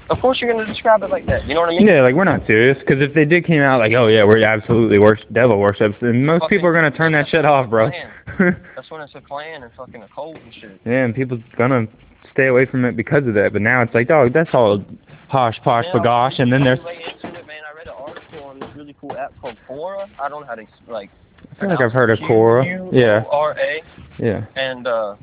Of 0.09 0.21
course, 0.21 0.41
you're 0.41 0.53
gonna 0.53 0.67
describe 0.67 1.03
it 1.03 1.11
like 1.11 1.27
that. 1.27 1.47
You 1.47 1.55
know 1.55 1.63
what 1.63 1.71
I 1.71 1.79
mean? 1.79 1.87
Yeah, 1.87 2.03
like 2.03 2.15
we're 2.15 2.25
not 2.25 2.47
serious. 2.47 2.79
Because 2.79 3.03
if 3.03 3.15
they 3.15 3.25
did 3.25 3.45
came 3.47 3.63
out 3.63 3.81
like, 3.81 3.93
oh 3.97 4.09
yeah, 4.09 4.25
we're 4.25 4.45
absolutely 4.45 4.99
worship 4.99 5.33
devil 5.33 5.59
worships, 5.59 5.97
then 6.01 6.25
most 6.25 6.43
okay. 6.45 6.57
people 6.57 6.69
are 6.69 6.75
gonna 6.75 6.91
turn 6.91 7.13
that 7.13 7.29
shit 7.29 7.45
off, 7.45 7.71
bro. 7.71 7.91
that's 8.39 8.91
when 8.91 9.01
it's 9.01 9.15
a 9.15 9.21
clan 9.21 9.63
and 9.63 9.73
fucking 9.77 10.03
a 10.03 10.09
cult 10.15 10.37
and 10.37 10.55
shit. 10.55 10.81
Yeah, 10.85 11.05
and 11.05 11.15
people's 11.15 11.41
gonna 11.57 11.89
stay 12.37 12.47
away 12.49 12.67
from 12.67 12.85
it 12.85 12.97
because 12.97 13.27
of 13.27 13.35
that. 13.35 13.53
But 13.53 13.63
now 13.63 13.83
it's 13.83 13.95
like, 13.95 14.11
oh, 14.11 14.29
that's 14.33 14.51
all 14.53 14.85
hosh 15.29 15.59
posh 15.65 15.87
yeah, 15.89 16.01
bagosh, 16.01 16.39
and 16.39 16.53
then 16.53 16.63
there's. 16.63 16.81
Way 16.81 17.03
into 17.03 17.39
it, 17.39 17.47
man. 17.47 17.63
I 17.69 17.77
read 17.77 17.89
an 17.89 17.95
article 17.99 18.45
on 18.45 18.61
this 18.61 18.69
really 18.77 18.95
cool 19.01 19.17
app 19.17 19.33
called 19.41 19.57
Quora. 19.69 20.09
I 20.21 20.29
don't 20.29 20.43
know 20.43 20.47
how 20.47 20.55
to 20.55 20.67
like. 20.87 21.11
I 21.51 21.61
feel 21.61 21.71
like 21.71 21.81
I've 21.81 21.93
heard 21.93 22.11
of 22.11 22.19
Quora. 22.21 22.91
Yeah. 22.93 23.25
R 23.31 23.57
A. 23.59 23.83
Yeah. 24.19 24.47
And 24.57 24.87
uh, 24.87 25.17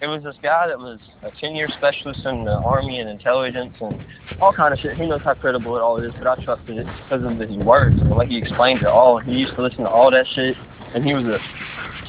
it 0.00 0.06
was 0.06 0.22
this 0.22 0.36
guy 0.42 0.66
that 0.68 0.78
was 0.78 0.98
a 1.22 1.30
10-year 1.30 1.68
specialist 1.76 2.24
in 2.24 2.44
the 2.44 2.54
army 2.54 3.00
and 3.00 3.08
intelligence 3.08 3.74
and 3.80 4.02
all 4.40 4.52
kind 4.52 4.72
of 4.72 4.80
shit. 4.80 4.96
He 4.96 5.06
knows 5.06 5.20
how 5.22 5.34
credible 5.34 5.76
it 5.76 5.80
all 5.80 6.02
is, 6.02 6.12
but 6.18 6.26
I 6.26 6.42
trusted 6.42 6.78
it 6.78 6.86
because 7.04 7.24
of 7.24 7.38
his 7.38 7.56
words 7.58 8.00
and 8.00 8.10
the 8.10 8.14
way 8.14 8.26
he 8.26 8.38
explained 8.38 8.80
it 8.80 8.86
all. 8.86 9.18
He 9.18 9.32
used 9.32 9.54
to 9.56 9.62
listen 9.62 9.80
to 9.80 9.90
all 9.90 10.10
that 10.10 10.26
shit, 10.34 10.56
and 10.94 11.04
he 11.04 11.12
was 11.12 11.24
a 11.24 11.38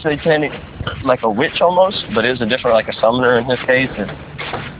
satanic, 0.01 0.51
like 1.03 1.24
a 1.24 1.29
witch 1.29 1.62
almost, 1.62 2.03
but 2.13 2.25
it 2.25 2.31
was 2.31 2.41
a 2.41 2.46
different, 2.46 2.75
like 2.75 2.88
a 2.88 2.98
summoner 3.00 3.39
in 3.39 3.46
his 3.46 3.60
case, 3.65 3.89
and 3.98 4.12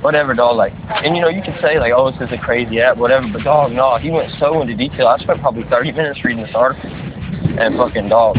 whatever, 0.04 0.34
dog. 0.34 0.58
Like, 0.58 0.74
and 1.04 1.16
you 1.16 1.22
know, 1.22 1.30
you 1.30 1.42
can 1.42 1.58
say 1.62 1.80
like, 1.80 1.94
oh, 1.96 2.12
this 2.12 2.22
is 2.22 2.34
a 2.34 2.38
crazy 2.38 2.82
app, 2.82 2.98
whatever, 2.98 3.28
but 3.32 3.44
dog, 3.44 3.72
no, 3.72 3.98
he 3.98 4.12
went 4.12 4.32
so 4.40 4.62
into 4.62 4.76
detail. 4.76 5.08
I 5.08 5.18
spent 5.20 5.40
probably 5.42 5.64
30 5.70 5.92
minutes 5.94 6.20
reading 6.24 6.44
this 6.44 6.56
article, 6.56 6.90
and 6.90 7.78
fucking 7.78 8.10
dog, 8.10 8.36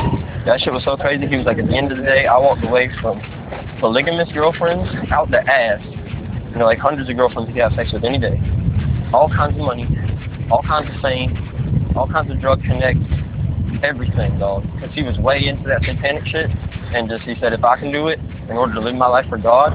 that 0.46 0.60
shit 0.60 0.72
was 0.72 0.84
so 0.84 0.96
crazy. 0.96 1.26
He 1.26 1.36
was 1.36 1.46
like, 1.46 1.58
at 1.58 1.66
the 1.66 1.76
end 1.76 1.92
of 1.92 1.98
the 1.98 2.04
day, 2.04 2.26
I 2.26 2.38
walked 2.38 2.64
away 2.64 2.90
from 3.00 3.20
polygamous 3.80 4.30
girlfriends 4.32 4.90
out 5.10 5.30
the 5.30 5.40
ass. 5.48 5.80
You 6.52 6.58
know, 6.58 6.66
like 6.66 6.78
hundreds 6.78 7.08
of 7.08 7.16
girlfriends 7.16 7.48
you 7.48 7.54
can 7.54 7.70
have 7.70 7.78
sex 7.78 7.92
with 7.92 8.04
any 8.04 8.18
day. 8.18 8.36
All 9.14 9.28
kinds 9.28 9.54
of 9.56 9.64
money, 9.64 9.86
all 10.50 10.62
kinds 10.62 10.90
of 10.92 11.00
fame, 11.00 11.32
all 11.96 12.08
kinds 12.08 12.30
of 12.30 12.40
drug 12.40 12.62
connects, 12.62 13.07
everything, 13.82 14.38
dog. 14.38 14.64
Because 14.74 14.94
he 14.94 15.02
was 15.02 15.18
way 15.18 15.46
into 15.46 15.68
that 15.68 15.82
satanic 15.82 16.26
shit, 16.26 16.50
and 16.94 17.08
just 17.08 17.22
he 17.24 17.35
said, 17.40 17.52
if 17.52 17.64
I 17.64 17.78
can 17.78 17.92
do 17.92 18.08
it 18.08 18.18
in 18.48 18.56
order 18.56 18.74
to 18.74 18.80
live 18.80 18.94
my 18.94 19.06
life 19.06 19.26
for 19.28 19.38
God, 19.38 19.72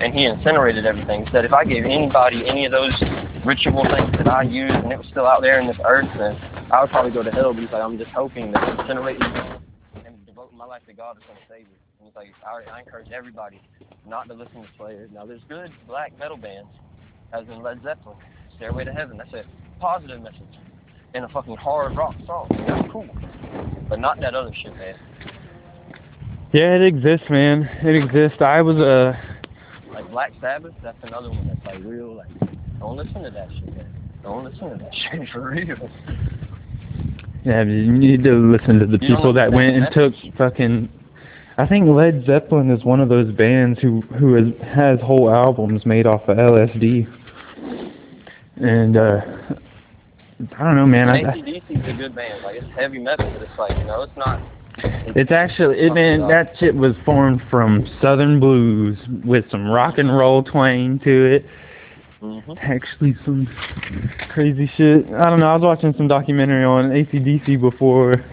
and 0.00 0.14
he 0.14 0.24
incinerated 0.24 0.86
everything. 0.86 1.26
He 1.26 1.32
said, 1.32 1.44
if 1.44 1.52
I 1.52 1.64
gave 1.64 1.84
anybody 1.84 2.48
any 2.48 2.64
of 2.66 2.72
those 2.72 2.94
ritual 3.44 3.84
things 3.84 4.12
that 4.16 4.28
I 4.28 4.42
use, 4.42 4.70
and 4.72 4.92
it 4.92 4.98
was 4.98 5.06
still 5.10 5.26
out 5.26 5.42
there 5.42 5.60
in 5.60 5.66
this 5.66 5.78
earth, 5.84 6.08
then 6.16 6.36
I 6.70 6.80
would 6.80 6.90
probably 6.90 7.10
go 7.10 7.22
to 7.22 7.30
hell. 7.30 7.52
But 7.52 7.62
he's 7.62 7.72
like, 7.72 7.82
I'm 7.82 7.98
just 7.98 8.10
hoping 8.10 8.52
that 8.52 8.62
incinerating 8.62 9.60
and 10.06 10.24
devoting 10.24 10.56
my 10.56 10.66
life 10.66 10.82
to 10.86 10.92
God 10.92 11.16
is 11.16 11.24
going 11.24 11.38
to 11.38 11.44
save 11.48 11.66
me 11.66 11.78
like 12.18 12.32
I, 12.44 12.68
I 12.70 12.80
encourage 12.80 13.10
everybody 13.12 13.60
not 14.06 14.26
to 14.28 14.34
listen 14.34 14.62
to 14.62 14.68
Slayer. 14.76 15.08
Now 15.12 15.24
there's 15.24 15.42
good 15.48 15.70
black 15.86 16.18
metal 16.18 16.36
bands, 16.36 16.70
as 17.32 17.46
in 17.46 17.62
Led 17.62 17.80
Zeppelin, 17.82 18.16
Stairway 18.56 18.84
to 18.84 18.92
Heaven. 18.92 19.18
That's 19.18 19.32
a 19.34 19.44
positive 19.78 20.20
message 20.20 20.58
in 21.14 21.24
a 21.24 21.28
fucking 21.28 21.56
hard 21.56 21.96
rock 21.96 22.14
song. 22.26 22.48
That's 22.66 22.90
cool, 22.90 23.08
but 23.88 23.98
not 23.98 24.20
that 24.20 24.34
other 24.34 24.52
shit, 24.54 24.76
man. 24.76 24.94
Yeah, 26.52 26.76
it 26.76 26.82
exists, 26.82 27.28
man. 27.28 27.68
It 27.82 27.94
exists. 27.94 28.38
I 28.40 28.62
was 28.62 28.76
a. 28.76 28.82
Uh... 28.90 29.92
Like 29.92 30.10
Black 30.10 30.32
Sabbath, 30.40 30.74
that's 30.82 30.98
another 31.02 31.30
one 31.30 31.48
that's 31.48 31.66
like 31.66 31.84
real. 31.84 32.14
Like, 32.14 32.28
don't 32.78 32.96
listen 32.96 33.22
to 33.22 33.30
that 33.30 33.48
shit, 33.52 33.76
man. 33.76 33.92
Don't 34.22 34.44
listen 34.44 34.70
to 34.70 34.76
that 34.76 34.94
shit 35.10 35.28
for 35.30 35.50
real. 35.50 35.90
Yeah, 37.44 37.62
you 37.64 37.92
need 37.92 38.24
to 38.24 38.32
listen 38.32 38.78
to 38.78 38.86
the 38.86 38.98
you 39.00 39.16
people 39.16 39.32
that 39.32 39.52
went 39.52 39.76
and 39.76 39.88
took 39.92 40.12
fucking 40.36 40.88
I 41.58 41.66
think 41.66 41.88
Led 41.88 42.24
Zeppelin 42.24 42.70
is 42.70 42.84
one 42.84 43.00
of 43.00 43.08
those 43.08 43.32
bands 43.32 43.80
who 43.80 44.00
who 44.18 44.34
has 44.34 44.44
has 44.62 45.00
whole 45.00 45.28
albums 45.28 45.84
made 45.84 46.06
off 46.06 46.22
of 46.28 46.36
LSD. 46.36 47.12
And 48.56 48.96
uh 48.96 49.20
I 50.40 50.64
don't 50.64 50.76
know, 50.76 50.86
man. 50.86 51.08
ACDC 51.08 51.70
is 51.70 51.94
a 51.94 51.96
good 51.96 52.14
band. 52.14 52.44
Like 52.44 52.56
it's 52.56 52.76
heavy 52.76 52.98
metal, 52.98 53.30
but 53.30 53.42
it's 53.42 53.58
like 53.58 53.76
you 53.76 53.84
know, 53.84 54.02
it's 54.02 54.16
not. 54.16 54.40
It's, 54.78 55.16
it's 55.16 55.32
actually, 55.32 55.80
it, 55.80 55.92
man, 55.92 56.28
that 56.28 56.52
shit 56.60 56.76
was 56.76 56.94
formed 57.04 57.42
from 57.50 57.84
Southern 58.00 58.38
blues 58.38 58.96
with 59.24 59.44
some 59.50 59.66
rock 59.66 59.98
and 59.98 60.16
roll 60.16 60.44
twang 60.44 61.00
to 61.00 61.34
it. 61.34 61.46
Mm-hmm. 62.22 62.52
Actually, 62.58 63.16
some 63.24 63.48
crazy 64.30 64.70
shit. 64.76 65.06
I 65.14 65.28
don't 65.28 65.40
know. 65.40 65.48
I 65.48 65.56
was 65.56 65.62
watching 65.62 65.94
some 65.96 66.06
documentary 66.06 66.64
on 66.64 66.90
ACDC 66.90 67.60
before, 67.60 68.24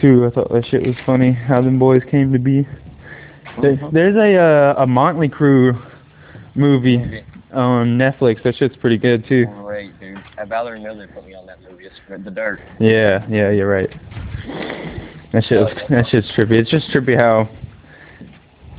too. 0.00 0.26
I 0.26 0.30
thought 0.30 0.52
that 0.52 0.66
shit 0.68 0.84
was 0.84 0.96
funny 1.06 1.32
how 1.32 1.62
them 1.62 1.78
boys 1.78 2.02
came 2.10 2.32
to 2.32 2.38
be. 2.40 2.66
Uh-huh. 3.58 3.90
There's 3.92 4.16
a 4.16 4.36
uh, 4.36 4.82
a 4.82 4.86
Motley 4.86 5.28
Crue 5.28 5.80
movie 6.54 7.24
on 7.52 7.98
Netflix. 7.98 8.42
That 8.44 8.56
shit's 8.56 8.76
pretty 8.76 8.98
good 8.98 9.26
too. 9.26 9.46
Great, 9.62 9.98
dude. 9.98 10.17
Uh, 10.38 10.44
Valerie 10.46 10.80
Miller 10.80 11.08
put 11.08 11.26
me 11.26 11.34
on 11.34 11.46
that 11.46 11.58
movie. 11.68 11.86
It's 11.86 12.24
The 12.24 12.30
Dirt. 12.30 12.60
Yeah, 12.78 13.26
yeah, 13.28 13.50
you're 13.50 13.68
right. 13.68 13.90
That 15.32 15.44
shit, 15.44 15.58
was, 15.58 15.76
that 15.90 16.06
shit's 16.08 16.28
trippy. 16.36 16.52
It's 16.52 16.70
just 16.70 16.88
trippy 16.90 17.16
how 17.16 17.48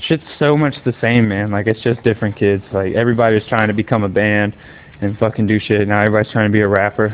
shit's 0.08 0.24
so 0.38 0.58
much 0.58 0.76
the 0.86 0.94
same, 1.02 1.28
man. 1.28 1.52
Like 1.52 1.68
it's 1.68 1.82
just 1.82 2.02
different 2.04 2.38
kids. 2.38 2.64
Like 2.72 2.94
everybody's 2.94 3.44
trying 3.48 3.68
to 3.68 3.74
become 3.74 4.04
a 4.04 4.10
band 4.10 4.56
and 5.02 5.18
fucking 5.18 5.48
do 5.48 5.60
shit. 5.60 5.88
Now 5.88 6.02
everybody's 6.02 6.32
trying 6.32 6.50
to 6.50 6.54
be 6.54 6.62
a 6.62 6.68
rapper. 6.68 7.10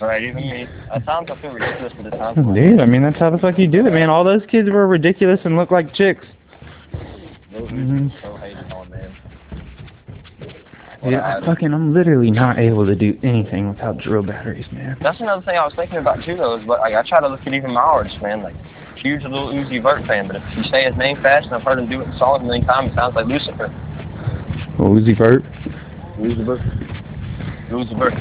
Right, 0.00 0.22
even 0.22 0.36
me. 0.36 0.66
At 0.94 1.04
times 1.06 1.28
I 1.30 1.40
feel 1.40 1.52
ridiculous, 1.52 1.92
but 1.96 2.12
at 2.12 2.18
times. 2.18 2.54
Dude, 2.54 2.80
I 2.80 2.86
mean 2.86 3.02
that's 3.02 3.18
how 3.18 3.30
the 3.30 3.38
fuck 3.38 3.58
you 3.58 3.66
do 3.66 3.86
it, 3.86 3.92
man. 3.92 4.10
All 4.10 4.24
those 4.24 4.42
kids 4.50 4.68
were 4.70 4.86
ridiculous 4.86 5.40
and 5.44 5.56
looked 5.56 5.72
like 5.72 5.94
chicks. 5.94 6.24
Those 7.52 7.70
mm-hmm. 7.70 8.08
so 8.22 8.36
hated 8.36 8.72
on, 8.72 8.90
man. 8.90 9.16
Yeah, 11.12 11.38
I 11.42 11.46
fucking, 11.46 11.72
I'm 11.72 11.94
literally 11.94 12.30
not 12.30 12.58
able 12.58 12.86
to 12.86 12.94
do 12.94 13.18
anything 13.22 13.68
without 13.68 13.98
drill 13.98 14.22
batteries, 14.22 14.66
man. 14.72 14.96
That's 15.02 15.20
another 15.20 15.42
thing 15.42 15.56
I 15.56 15.64
was 15.64 15.74
thinking 15.74 15.98
about 15.98 16.24
too, 16.24 16.36
though. 16.36 16.58
Is 16.58 16.64
but 16.66 16.80
like 16.80 16.94
I 16.94 17.02
try 17.06 17.20
to 17.20 17.28
look 17.28 17.40
at 17.46 17.54
even 17.54 17.72
my 17.72 17.80
artists, 17.80 18.18
man. 18.22 18.42
Like 18.42 18.56
huge 18.96 19.22
Lil 19.22 19.52
Uzi 19.52 19.82
Vert 19.82 20.06
fan, 20.06 20.26
but 20.26 20.36
if 20.36 20.42
you 20.56 20.62
say 20.64 20.84
his 20.84 20.96
name 20.96 21.20
fast, 21.22 21.46
and 21.46 21.54
I've 21.54 21.62
heard 21.62 21.78
him 21.78 21.88
do 21.88 22.00
it 22.00 22.08
in 22.08 22.18
songs 22.18 22.42
a 22.42 22.44
million 22.44 22.64
times, 22.66 22.92
it 22.92 22.96
sounds 22.96 23.14
like 23.14 23.26
Lucifer. 23.26 23.68
Uzi 24.78 25.16
Vert. 25.16 25.42
Uzi 26.18 26.44
Vert. 26.44 26.60
Rules 27.70 27.90
of 27.90 28.00
Earth. 28.00 28.14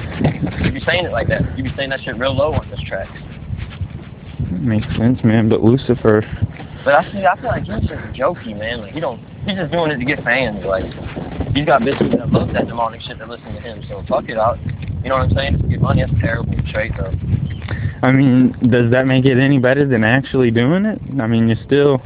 You 0.63 0.71
be 0.71 0.79
saying 0.85 1.05
it 1.05 1.11
like 1.11 1.27
that. 1.27 1.57
You 1.57 1.63
be 1.63 1.71
saying 1.77 1.91
that 1.91 2.01
shit 2.01 2.17
real 2.17 2.35
low 2.35 2.53
on 2.53 2.69
this 2.69 2.79
track. 2.87 3.07
Makes 4.51 4.87
sense, 4.97 5.19
man. 5.23 5.49
But 5.49 5.61
Lucifer. 5.63 6.23
But 6.83 6.95
I 6.95 7.11
see. 7.11 7.25
I 7.25 7.39
feel 7.39 7.49
like 7.49 7.63
he's 7.63 7.87
just 7.87 8.03
jokey, 8.17 8.57
man. 8.57 8.81
Like 8.81 8.93
he 8.93 8.99
don't. 8.99 9.21
He's 9.45 9.55
just 9.55 9.71
doing 9.71 9.91
it 9.91 9.97
to 9.97 10.05
get 10.05 10.23
fans. 10.23 10.65
Like 10.65 10.85
he's 11.53 11.65
got 11.65 11.81
bitches 11.81 12.17
that 12.17 12.31
love 12.31 12.53
that 12.53 12.67
demonic 12.67 13.01
shit 13.01 13.19
that 13.19 13.29
listen 13.29 13.53
to 13.53 13.61
him. 13.61 13.83
So 13.87 14.03
fuck 14.07 14.27
it 14.27 14.37
out. 14.37 14.57
You 15.03 15.09
know 15.09 15.17
what 15.17 15.29
I'm 15.29 15.35
saying? 15.35 15.61
To 15.61 15.67
get 15.67 15.81
money, 15.81 16.01
that's 16.01 16.19
terrible. 16.19 16.53
Straight 16.69 16.91
though. 16.97 17.13
I 18.01 18.11
mean, 18.11 18.55
does 18.69 18.91
that 18.91 19.05
make 19.05 19.25
it 19.25 19.37
any 19.37 19.59
better 19.59 19.87
than 19.87 20.03
actually 20.03 20.51
doing 20.51 20.85
it? 20.85 20.99
I 21.19 21.27
mean, 21.27 21.47
you're 21.47 21.63
still 21.65 22.01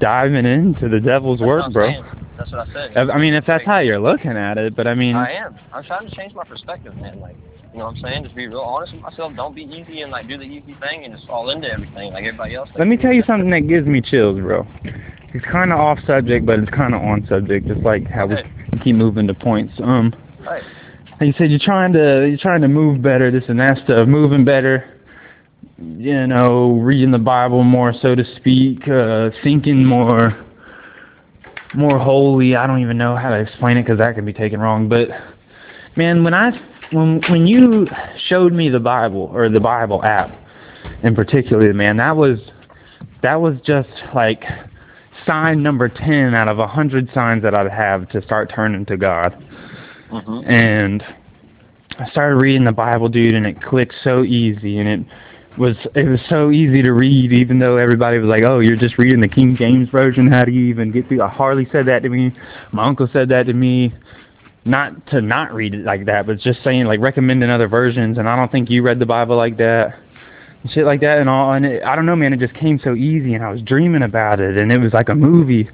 diving 0.00 0.46
into 0.46 0.88
the 0.88 1.00
devil's 1.00 1.40
that's 1.40 1.46
work, 1.46 1.72
bro. 1.72 1.90
Saying. 1.90 2.04
That's 2.36 2.50
what 2.50 2.68
I 2.68 2.72
said. 2.72 2.96
I 2.96 3.18
mean, 3.18 3.34
if 3.34 3.46
that's 3.46 3.64
how 3.64 3.78
you're 3.78 4.00
looking 4.00 4.32
at 4.32 4.58
it, 4.58 4.74
but 4.74 4.86
I 4.86 4.94
mean. 4.94 5.14
I 5.14 5.32
am. 5.32 5.56
I'm 5.72 5.84
trying 5.84 6.08
to 6.08 6.14
change 6.16 6.34
my 6.34 6.44
perspective, 6.44 6.96
man. 6.96 7.20
Like, 7.20 7.36
you 7.72 7.78
know 7.78 7.86
what 7.86 7.96
I'm 7.96 8.02
saying? 8.02 8.24
Just 8.24 8.34
be 8.34 8.46
real 8.46 8.60
honest 8.60 8.92
with 8.92 9.02
myself. 9.02 9.32
Don't 9.36 9.54
be 9.54 9.62
easy 9.62 10.02
and 10.02 10.10
like 10.10 10.28
do 10.28 10.36
the 10.36 10.44
easy 10.44 10.76
thing 10.80 11.04
and 11.04 11.14
just 11.14 11.26
fall 11.26 11.50
into 11.50 11.70
everything 11.70 12.12
like 12.12 12.24
everybody 12.24 12.54
else. 12.54 12.68
Let 12.76 12.88
me 12.88 12.96
tell 12.96 13.12
you 13.12 13.22
something 13.26 13.50
that 13.50 13.68
gives 13.68 13.86
me 13.86 14.00
chills, 14.00 14.40
bro. 14.40 14.66
It's 15.34 15.44
kind 15.46 15.72
of 15.72 15.80
off 15.80 15.98
subject, 16.06 16.46
but 16.46 16.60
it's 16.60 16.70
kind 16.70 16.94
of 16.94 17.02
on 17.02 17.26
subject, 17.28 17.66
just 17.66 17.80
like 17.80 18.08
how 18.08 18.24
okay. 18.30 18.44
keep 18.84 18.94
moving 18.94 19.26
to 19.26 19.34
points. 19.34 19.74
Um, 19.82 20.14
Right. 20.46 20.62
like 21.20 21.26
you 21.26 21.32
said, 21.36 21.50
you're 21.50 21.58
trying 21.58 21.92
to 21.94 22.26
you're 22.28 22.38
trying 22.38 22.60
to 22.60 22.68
move 22.68 23.02
better, 23.02 23.30
this 23.30 23.44
and 23.48 23.58
that 23.58 23.78
stuff, 23.84 24.06
moving 24.06 24.44
better. 24.44 24.90
You 25.78 26.26
know, 26.28 26.72
reading 26.74 27.10
the 27.10 27.18
Bible 27.18 27.64
more, 27.64 27.92
so 28.00 28.14
to 28.14 28.24
speak, 28.36 28.86
uh, 28.86 29.30
thinking 29.42 29.84
more, 29.84 30.38
more 31.74 31.98
holy. 31.98 32.54
I 32.54 32.66
don't 32.68 32.80
even 32.80 32.96
know 32.96 33.16
how 33.16 33.30
to 33.30 33.40
explain 33.40 33.76
it 33.76 33.82
because 33.82 33.98
that 33.98 34.14
could 34.14 34.24
be 34.24 34.32
taken 34.32 34.60
wrong. 34.60 34.88
But 34.88 35.08
man, 35.96 36.22
when 36.22 36.32
I 36.32 36.52
when 36.92 37.20
when 37.28 37.46
you 37.48 37.88
showed 38.28 38.52
me 38.52 38.68
the 38.68 38.78
Bible 38.78 39.30
or 39.34 39.48
the 39.48 39.58
Bible 39.60 40.04
app 40.04 40.30
in 41.02 41.16
particular, 41.16 41.72
man, 41.74 41.96
that 41.96 42.16
was 42.16 42.38
that 43.22 43.40
was 43.40 43.56
just 43.64 43.88
like 44.14 44.44
sign 45.26 45.62
number 45.62 45.88
ten 45.88 46.34
out 46.34 46.48
of 46.48 46.58
a 46.58 46.66
hundred 46.66 47.10
signs 47.14 47.42
that 47.42 47.54
I'd 47.54 47.70
have 47.70 48.08
to 48.10 48.22
start 48.22 48.52
turning 48.54 48.86
to 48.86 48.96
God. 48.96 49.32
Mm-hmm. 50.10 50.50
And 50.50 51.02
I 51.98 52.08
started 52.10 52.36
reading 52.36 52.64
the 52.64 52.72
Bible, 52.72 53.08
dude, 53.08 53.34
and 53.34 53.46
it 53.46 53.62
clicked 53.62 53.94
so 54.02 54.24
easy, 54.24 54.78
and 54.78 54.88
it 54.88 55.06
was 55.58 55.76
it 55.94 56.08
was 56.08 56.20
so 56.28 56.50
easy 56.50 56.82
to 56.82 56.92
read, 56.92 57.32
even 57.32 57.58
though 57.58 57.76
everybody 57.76 58.18
was 58.18 58.28
like, 58.28 58.42
"Oh, 58.42 58.60
you're 58.60 58.76
just 58.76 58.98
reading 58.98 59.20
the 59.20 59.28
King 59.28 59.56
James 59.56 59.88
version. 59.90 60.30
How 60.30 60.44
do 60.44 60.52
you 60.52 60.66
even 60.66 60.90
get 60.90 61.08
through?" 61.08 61.22
I 61.22 61.28
Harley 61.28 61.68
said 61.70 61.86
that 61.86 62.02
to 62.02 62.08
me. 62.08 62.32
My 62.72 62.84
uncle 62.84 63.08
said 63.12 63.28
that 63.30 63.46
to 63.46 63.52
me. 63.52 63.92
Not 64.66 65.06
to 65.08 65.20
not 65.20 65.52
read 65.52 65.74
it 65.74 65.84
like 65.84 66.06
that, 66.06 66.26
but 66.26 66.38
just 66.38 66.64
saying 66.64 66.86
like 66.86 66.98
recommending 66.98 67.50
other 67.50 67.68
versions. 67.68 68.16
And 68.16 68.28
I 68.28 68.34
don't 68.34 68.50
think 68.50 68.70
you 68.70 68.82
read 68.82 68.98
the 68.98 69.06
Bible 69.06 69.36
like 69.36 69.58
that, 69.58 69.98
shit 70.72 70.84
like 70.84 71.00
that, 71.00 71.18
and 71.18 71.28
all. 71.28 71.52
And 71.52 71.64
it, 71.66 71.82
I 71.82 71.94
don't 71.96 72.06
know, 72.06 72.16
man. 72.16 72.32
It 72.32 72.40
just 72.40 72.54
came 72.54 72.80
so 72.82 72.94
easy, 72.94 73.34
and 73.34 73.44
I 73.44 73.50
was 73.50 73.60
dreaming 73.62 74.02
about 74.02 74.40
it, 74.40 74.56
and 74.56 74.70
it 74.72 74.78
was 74.78 74.92
like 74.92 75.08
a 75.08 75.14
movie. 75.14 75.68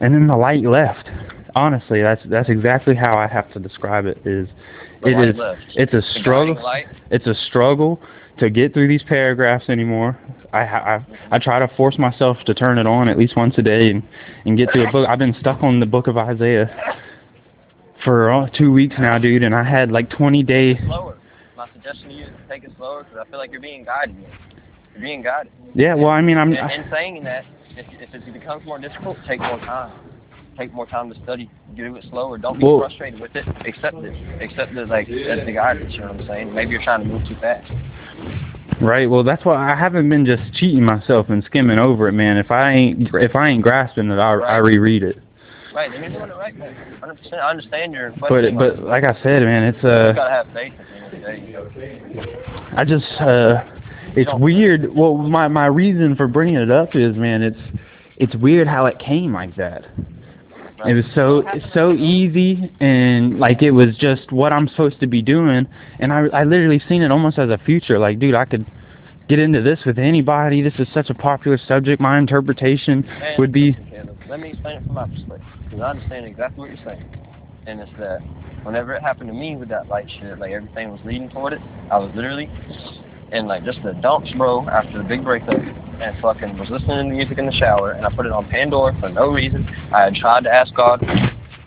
And 0.00 0.14
then 0.14 0.26
the 0.26 0.36
light 0.36 0.62
left. 0.64 1.08
Honestly, 1.54 2.00
that's 2.02 2.22
that's 2.26 2.48
exactly 2.48 2.94
how 2.94 3.16
I 3.18 3.26
have 3.26 3.52
to 3.52 3.58
describe 3.58 4.06
it. 4.06 4.18
Is 4.24 4.48
The 5.02 5.08
it 5.08 5.28
is 5.30 5.36
left. 5.36 5.60
it's 5.74 5.92
a 5.94 6.02
struggle. 6.20 6.54
It's 7.10 7.26
a 7.26 7.34
struggle 7.34 8.00
to 8.38 8.48
get 8.48 8.72
through 8.72 8.88
these 8.88 9.02
paragraphs 9.02 9.68
anymore. 9.68 10.18
I, 10.52 10.60
I 10.60 11.06
I 11.32 11.38
try 11.38 11.58
to 11.58 11.68
force 11.76 11.98
myself 11.98 12.38
to 12.46 12.54
turn 12.54 12.78
it 12.78 12.86
on 12.86 13.08
at 13.08 13.18
least 13.18 13.36
once 13.36 13.54
a 13.58 13.62
day 13.62 13.90
and 13.90 14.02
and 14.46 14.56
get 14.56 14.72
through 14.72 14.88
a 14.88 14.92
book. 14.92 15.08
I've 15.08 15.18
been 15.18 15.36
stuck 15.40 15.62
on 15.62 15.80
the 15.80 15.86
book 15.86 16.06
of 16.06 16.16
Isaiah 16.16 16.70
for 18.04 18.30
uh, 18.32 18.48
two 18.50 18.72
weeks 18.72 18.94
now, 18.98 19.18
dude, 19.18 19.42
and 19.42 19.54
I 19.54 19.62
had 19.62 19.90
like 19.90 20.08
20 20.10 20.42
days. 20.42 20.76
Slower. 20.86 21.18
My 21.60 21.68
suggestion 21.74 22.08
to 22.08 22.14
you 22.14 22.24
is 22.24 22.30
to 22.30 22.48
take 22.48 22.64
it 22.64 22.70
slower 22.78 23.04
because 23.04 23.18
I 23.20 23.28
feel 23.28 23.38
like 23.38 23.52
you're 23.52 23.60
being 23.60 23.84
guided. 23.84 24.16
You're 24.94 25.02
being 25.02 25.20
guided. 25.20 25.52
Yeah, 25.74 25.94
well, 25.94 26.08
I 26.08 26.22
mean, 26.22 26.38
I'm. 26.38 26.54
And, 26.54 26.70
and 26.70 26.86
saying 26.90 27.22
that, 27.24 27.44
if, 27.76 27.84
if 28.00 28.14
it 28.14 28.32
becomes 28.32 28.64
more 28.64 28.78
difficult, 28.78 29.18
take 29.28 29.40
more 29.40 29.58
time. 29.58 29.92
Take 30.56 30.72
more 30.72 30.86
time 30.86 31.12
to 31.12 31.22
study. 31.22 31.50
Do 31.76 31.96
it 31.96 32.04
slower. 32.08 32.38
Don't 32.38 32.58
be 32.58 32.64
Well- 32.64 32.78
frustrated 32.78 33.20
with 33.20 33.36
it. 33.36 33.46
Accept 33.66 33.94
it. 33.98 34.42
Accept 34.42 34.72
it 34.72 34.88
like 34.88 35.10
as 35.10 35.44
the 35.44 35.52
guidance. 35.52 35.92
You 35.92 36.00
know 36.00 36.12
what 36.12 36.22
I'm 36.22 36.26
saying? 36.28 36.54
Maybe 36.54 36.70
you're 36.70 36.82
trying 36.82 37.00
to 37.00 37.06
move 37.06 37.28
too 37.28 37.36
fast. 37.42 37.70
Right. 38.80 39.10
Well, 39.10 39.22
that's 39.22 39.44
why 39.44 39.70
I 39.70 39.78
haven't 39.78 40.08
been 40.08 40.24
just 40.24 40.54
cheating 40.54 40.82
myself 40.82 41.28
and 41.28 41.44
skimming 41.44 41.78
over 41.78 42.08
it, 42.08 42.12
man. 42.12 42.38
If 42.38 42.50
I 42.50 42.72
ain't 42.72 43.14
if 43.16 43.36
I 43.36 43.50
ain't 43.50 43.62
grasping 43.62 44.10
it, 44.10 44.16
I 44.18 44.32
I 44.32 44.56
reread 44.56 45.02
it. 45.02 45.18
Right. 45.74 45.92
And 45.92 46.02
you're 46.02 46.10
doing 46.10 46.30
it 46.30 46.36
right, 46.36 46.56
man. 46.56 46.74
100%. 47.02 47.34
I 47.34 47.50
understand 47.50 47.92
your 47.92 48.10
But 48.18 48.28
question. 48.28 48.58
but 48.58 48.80
like 48.80 49.04
I 49.04 49.14
said, 49.22 49.42
man, 49.42 49.62
it's 49.64 49.84
uh. 49.84 50.08
you 50.08 50.14
gotta 50.14 50.30
have 50.30 50.46
faith 50.52 50.72
at 50.78 51.10
the 51.10 51.26
end 51.26 51.54
of 51.54 51.74
the 51.74 51.80
day. 51.80 52.02
I 52.76 52.84
just 52.84 53.06
uh 53.20 53.64
it's 54.16 54.30
weird. 54.34 54.94
Well, 54.94 55.16
my 55.16 55.48
my 55.48 55.66
reason 55.66 56.16
for 56.16 56.26
bringing 56.26 56.56
it 56.56 56.70
up 56.70 56.94
is, 56.94 57.16
man, 57.16 57.42
it's 57.42 57.60
it's 58.16 58.34
weird 58.36 58.66
how 58.66 58.86
it 58.86 58.98
came 58.98 59.32
like 59.32 59.56
that. 59.56 59.84
It 60.86 60.94
was 60.94 61.04
so 61.14 61.42
it's 61.52 61.66
so 61.74 61.92
easy 61.92 62.72
and 62.80 63.38
like 63.38 63.60
it 63.62 63.72
was 63.72 63.96
just 63.98 64.32
what 64.32 64.52
I'm 64.52 64.66
supposed 64.66 64.98
to 65.00 65.06
be 65.06 65.20
doing 65.20 65.66
and 65.98 66.10
I 66.10 66.26
I 66.32 66.44
literally 66.44 66.80
seen 66.88 67.02
it 67.02 67.10
almost 67.12 67.38
as 67.38 67.50
a 67.50 67.58
future 67.58 67.98
like 67.98 68.18
dude 68.18 68.34
I 68.34 68.46
could 68.46 68.66
get 69.28 69.38
into 69.38 69.60
this 69.60 69.80
with 69.84 69.98
anybody 69.98 70.62
this 70.62 70.72
is 70.78 70.88
such 70.94 71.10
a 71.10 71.14
popular 71.14 71.58
subject 71.68 72.00
my 72.00 72.18
interpretation 72.18 73.06
would 73.36 73.52
be 73.52 73.76
Let 74.30 74.38
me 74.38 74.50
explain 74.50 74.76
it 74.76 74.86
from 74.86 74.94
my 74.94 75.08
perspective, 75.08 75.44
because 75.64 75.80
I 75.80 75.90
understand 75.90 76.24
exactly 76.24 76.60
what 76.60 76.68
you're 76.70 76.86
saying. 76.86 77.04
And 77.66 77.80
it's 77.80 77.90
that 77.98 78.20
whenever 78.62 78.94
it 78.94 79.02
happened 79.02 79.28
to 79.28 79.34
me 79.34 79.56
with 79.56 79.68
that 79.70 79.88
light 79.88 80.06
shit, 80.20 80.38
like 80.38 80.52
everything 80.52 80.92
was 80.92 81.00
leading 81.04 81.28
toward 81.30 81.52
it, 81.52 81.60
I 81.90 81.98
was 81.98 82.12
literally 82.14 82.48
in 83.32 83.48
like 83.48 83.64
just 83.64 83.82
the 83.82 83.92
dumps, 83.94 84.30
bro, 84.38 84.68
after 84.68 84.98
the 84.98 85.04
big 85.04 85.24
breakup, 85.24 85.58
and 85.58 86.22
fucking 86.22 86.56
was 86.58 86.70
listening 86.70 87.10
to 87.10 87.12
music 87.12 87.38
in 87.38 87.46
the 87.46 87.52
shower, 87.52 87.90
and 87.90 88.06
I 88.06 88.14
put 88.14 88.24
it 88.24 88.30
on 88.30 88.48
Pandora 88.48 88.96
for 89.00 89.08
no 89.08 89.26
reason. 89.32 89.66
I 89.92 90.02
had 90.02 90.14
tried 90.14 90.44
to 90.44 90.50
ask 90.54 90.72
God, 90.76 91.02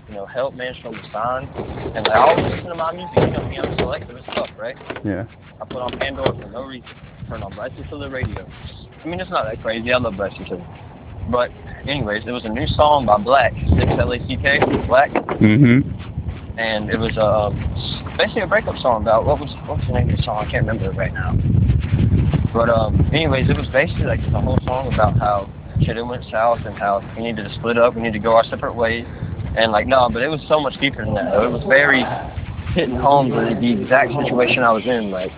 you 0.07 0.15
know, 0.15 0.25
help 0.25 0.55
man, 0.55 0.73
show 0.81 0.91
me 0.91 0.99
signs, 1.11 1.49
and 1.57 2.07
like, 2.07 2.15
I 2.15 2.29
always 2.31 2.45
listen 2.49 2.69
to 2.69 2.75
my 2.75 2.93
music, 2.93 3.17
you 3.17 3.31
know 3.31 3.43
me, 3.45 3.59
I'm 3.59 3.75
selective 3.75 4.15
as 4.15 4.23
fuck, 4.27 4.57
right? 4.57 4.77
yeah 5.03 5.25
I 5.59 5.65
put 5.65 5.81
on 5.81 5.99
Pandora 5.99 6.31
for 6.31 6.49
no 6.49 6.63
reason. 6.63 6.89
Turn 7.27 7.43
on 7.43 7.53
Blessed 7.55 7.89
to 7.89 7.97
the 7.97 8.09
radio. 8.09 8.47
I 9.03 9.07
mean, 9.07 9.19
it's 9.19 9.29
not 9.29 9.43
that 9.51 9.61
crazy. 9.61 9.91
I 9.91 9.97
love 9.97 10.15
Blessed 10.15 10.37
to 10.47 10.92
But, 11.29 11.51
anyways, 11.87 12.23
it 12.25 12.31
was 12.31 12.45
a 12.45 12.49
new 12.49 12.67
song 12.67 13.05
by 13.05 13.17
6LACK, 13.17 13.79
6 13.79 13.91
L-A-C-K, 13.99 14.59
6LACK, 14.59 15.39
mhm 15.39 16.03
and 16.57 16.89
it 16.89 16.99
was 16.99 17.17
um, 17.17 17.57
basically 18.17 18.43
a 18.43 18.47
breakup 18.47 18.77
song 18.77 19.01
about, 19.01 19.25
what 19.25 19.39
was 19.39 19.49
what's 19.65 19.85
the 19.87 19.93
name 19.93 20.09
of 20.09 20.17
the 20.17 20.23
song? 20.23 20.45
I 20.45 20.51
can't 20.51 20.67
remember 20.67 20.91
it 20.91 20.95
right 20.95 21.13
now. 21.13 21.33
But, 22.53 22.69
um, 22.69 23.09
anyways, 23.11 23.49
it 23.49 23.57
was 23.57 23.67
basically 23.69 24.05
like 24.05 24.21
the 24.21 24.39
whole 24.39 24.59
song 24.63 24.93
about 24.93 25.17
how 25.17 25.49
shit 25.81 25.97
it 25.97 26.05
went 26.05 26.23
south 26.29 26.59
and 26.65 26.77
how 26.77 27.01
we 27.17 27.23
needed 27.23 27.49
to 27.49 27.53
split 27.55 27.77
up, 27.77 27.95
we 27.95 28.01
need 28.01 28.13
to 28.13 28.19
go 28.19 28.35
our 28.35 28.43
separate 28.45 28.73
ways. 28.75 29.05
And, 29.57 29.71
like, 29.71 29.87
no, 29.87 30.09
but 30.11 30.21
it 30.21 30.27
was 30.29 30.41
so 30.47 30.59
much 30.59 30.79
deeper 30.79 31.03
than 31.05 31.15
that. 31.15 31.33
It 31.33 31.49
was 31.49 31.63
very 31.67 32.05
hitting 32.73 32.97
home 32.97 33.29
to 33.29 33.57
the 33.59 33.81
exact 33.81 34.11
situation 34.13 34.63
I 34.63 34.71
was 34.71 34.85
in, 34.85 35.09
like, 35.09 35.31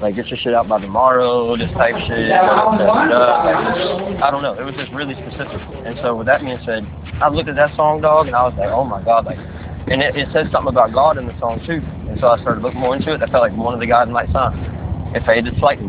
like 0.00 0.16
get 0.16 0.28
your 0.28 0.38
shit 0.38 0.54
out 0.54 0.68
by 0.68 0.80
tomorrow, 0.80 1.56
this 1.56 1.70
type 1.72 1.94
shit. 2.06 2.30
I 2.32 4.28
don't 4.30 4.42
know. 4.42 4.54
It 4.58 4.64
was 4.64 4.74
just 4.74 4.92
really 4.92 5.14
specific. 5.14 5.60
And 5.84 5.98
so 6.02 6.16
with 6.16 6.26
that 6.26 6.40
being 6.40 6.58
said, 6.64 6.86
I 7.20 7.28
looked 7.28 7.48
at 7.48 7.56
that 7.56 7.74
song, 7.76 8.00
dog, 8.00 8.26
and 8.26 8.36
I 8.36 8.42
was 8.44 8.54
like, 8.58 8.70
oh 8.70 8.84
my 8.84 9.02
god, 9.02 9.24
like, 9.26 9.38
and 9.88 10.02
it, 10.02 10.16
it 10.16 10.28
says 10.32 10.46
something 10.50 10.70
about 10.70 10.92
God 10.92 11.16
in 11.18 11.26
the 11.26 11.38
song 11.38 11.62
too. 11.66 11.80
And 12.10 12.18
so 12.20 12.28
I 12.28 12.40
started 12.40 12.62
looking 12.62 12.80
more 12.80 12.96
into 12.96 13.14
it. 13.14 13.22
I 13.22 13.26
felt 13.26 13.42
like 13.42 13.56
one 13.56 13.74
of 13.74 13.80
the 13.80 13.86
guys 13.86 14.04
and 14.04 14.12
Light 14.12 14.30
signs. 14.32 14.58
It 15.14 15.24
faded 15.24 15.54
slightly 15.58 15.88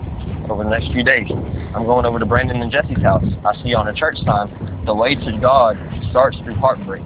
over 0.49 0.63
the 0.63 0.69
next 0.69 0.91
few 0.93 1.03
days. 1.03 1.27
I'm 1.75 1.85
going 1.85 2.05
over 2.05 2.19
to 2.19 2.25
Brandon 2.25 2.61
and 2.61 2.71
Jesse's 2.71 3.01
house. 3.01 3.25
I 3.43 3.53
see 3.63 3.73
on 3.73 3.87
a 3.87 3.93
church 3.93 4.17
sign, 4.23 4.83
the 4.85 4.93
way 4.93 5.15
to 5.15 5.37
God 5.41 5.75
starts 6.11 6.37
through 6.45 6.55
heartbreak. 6.55 7.03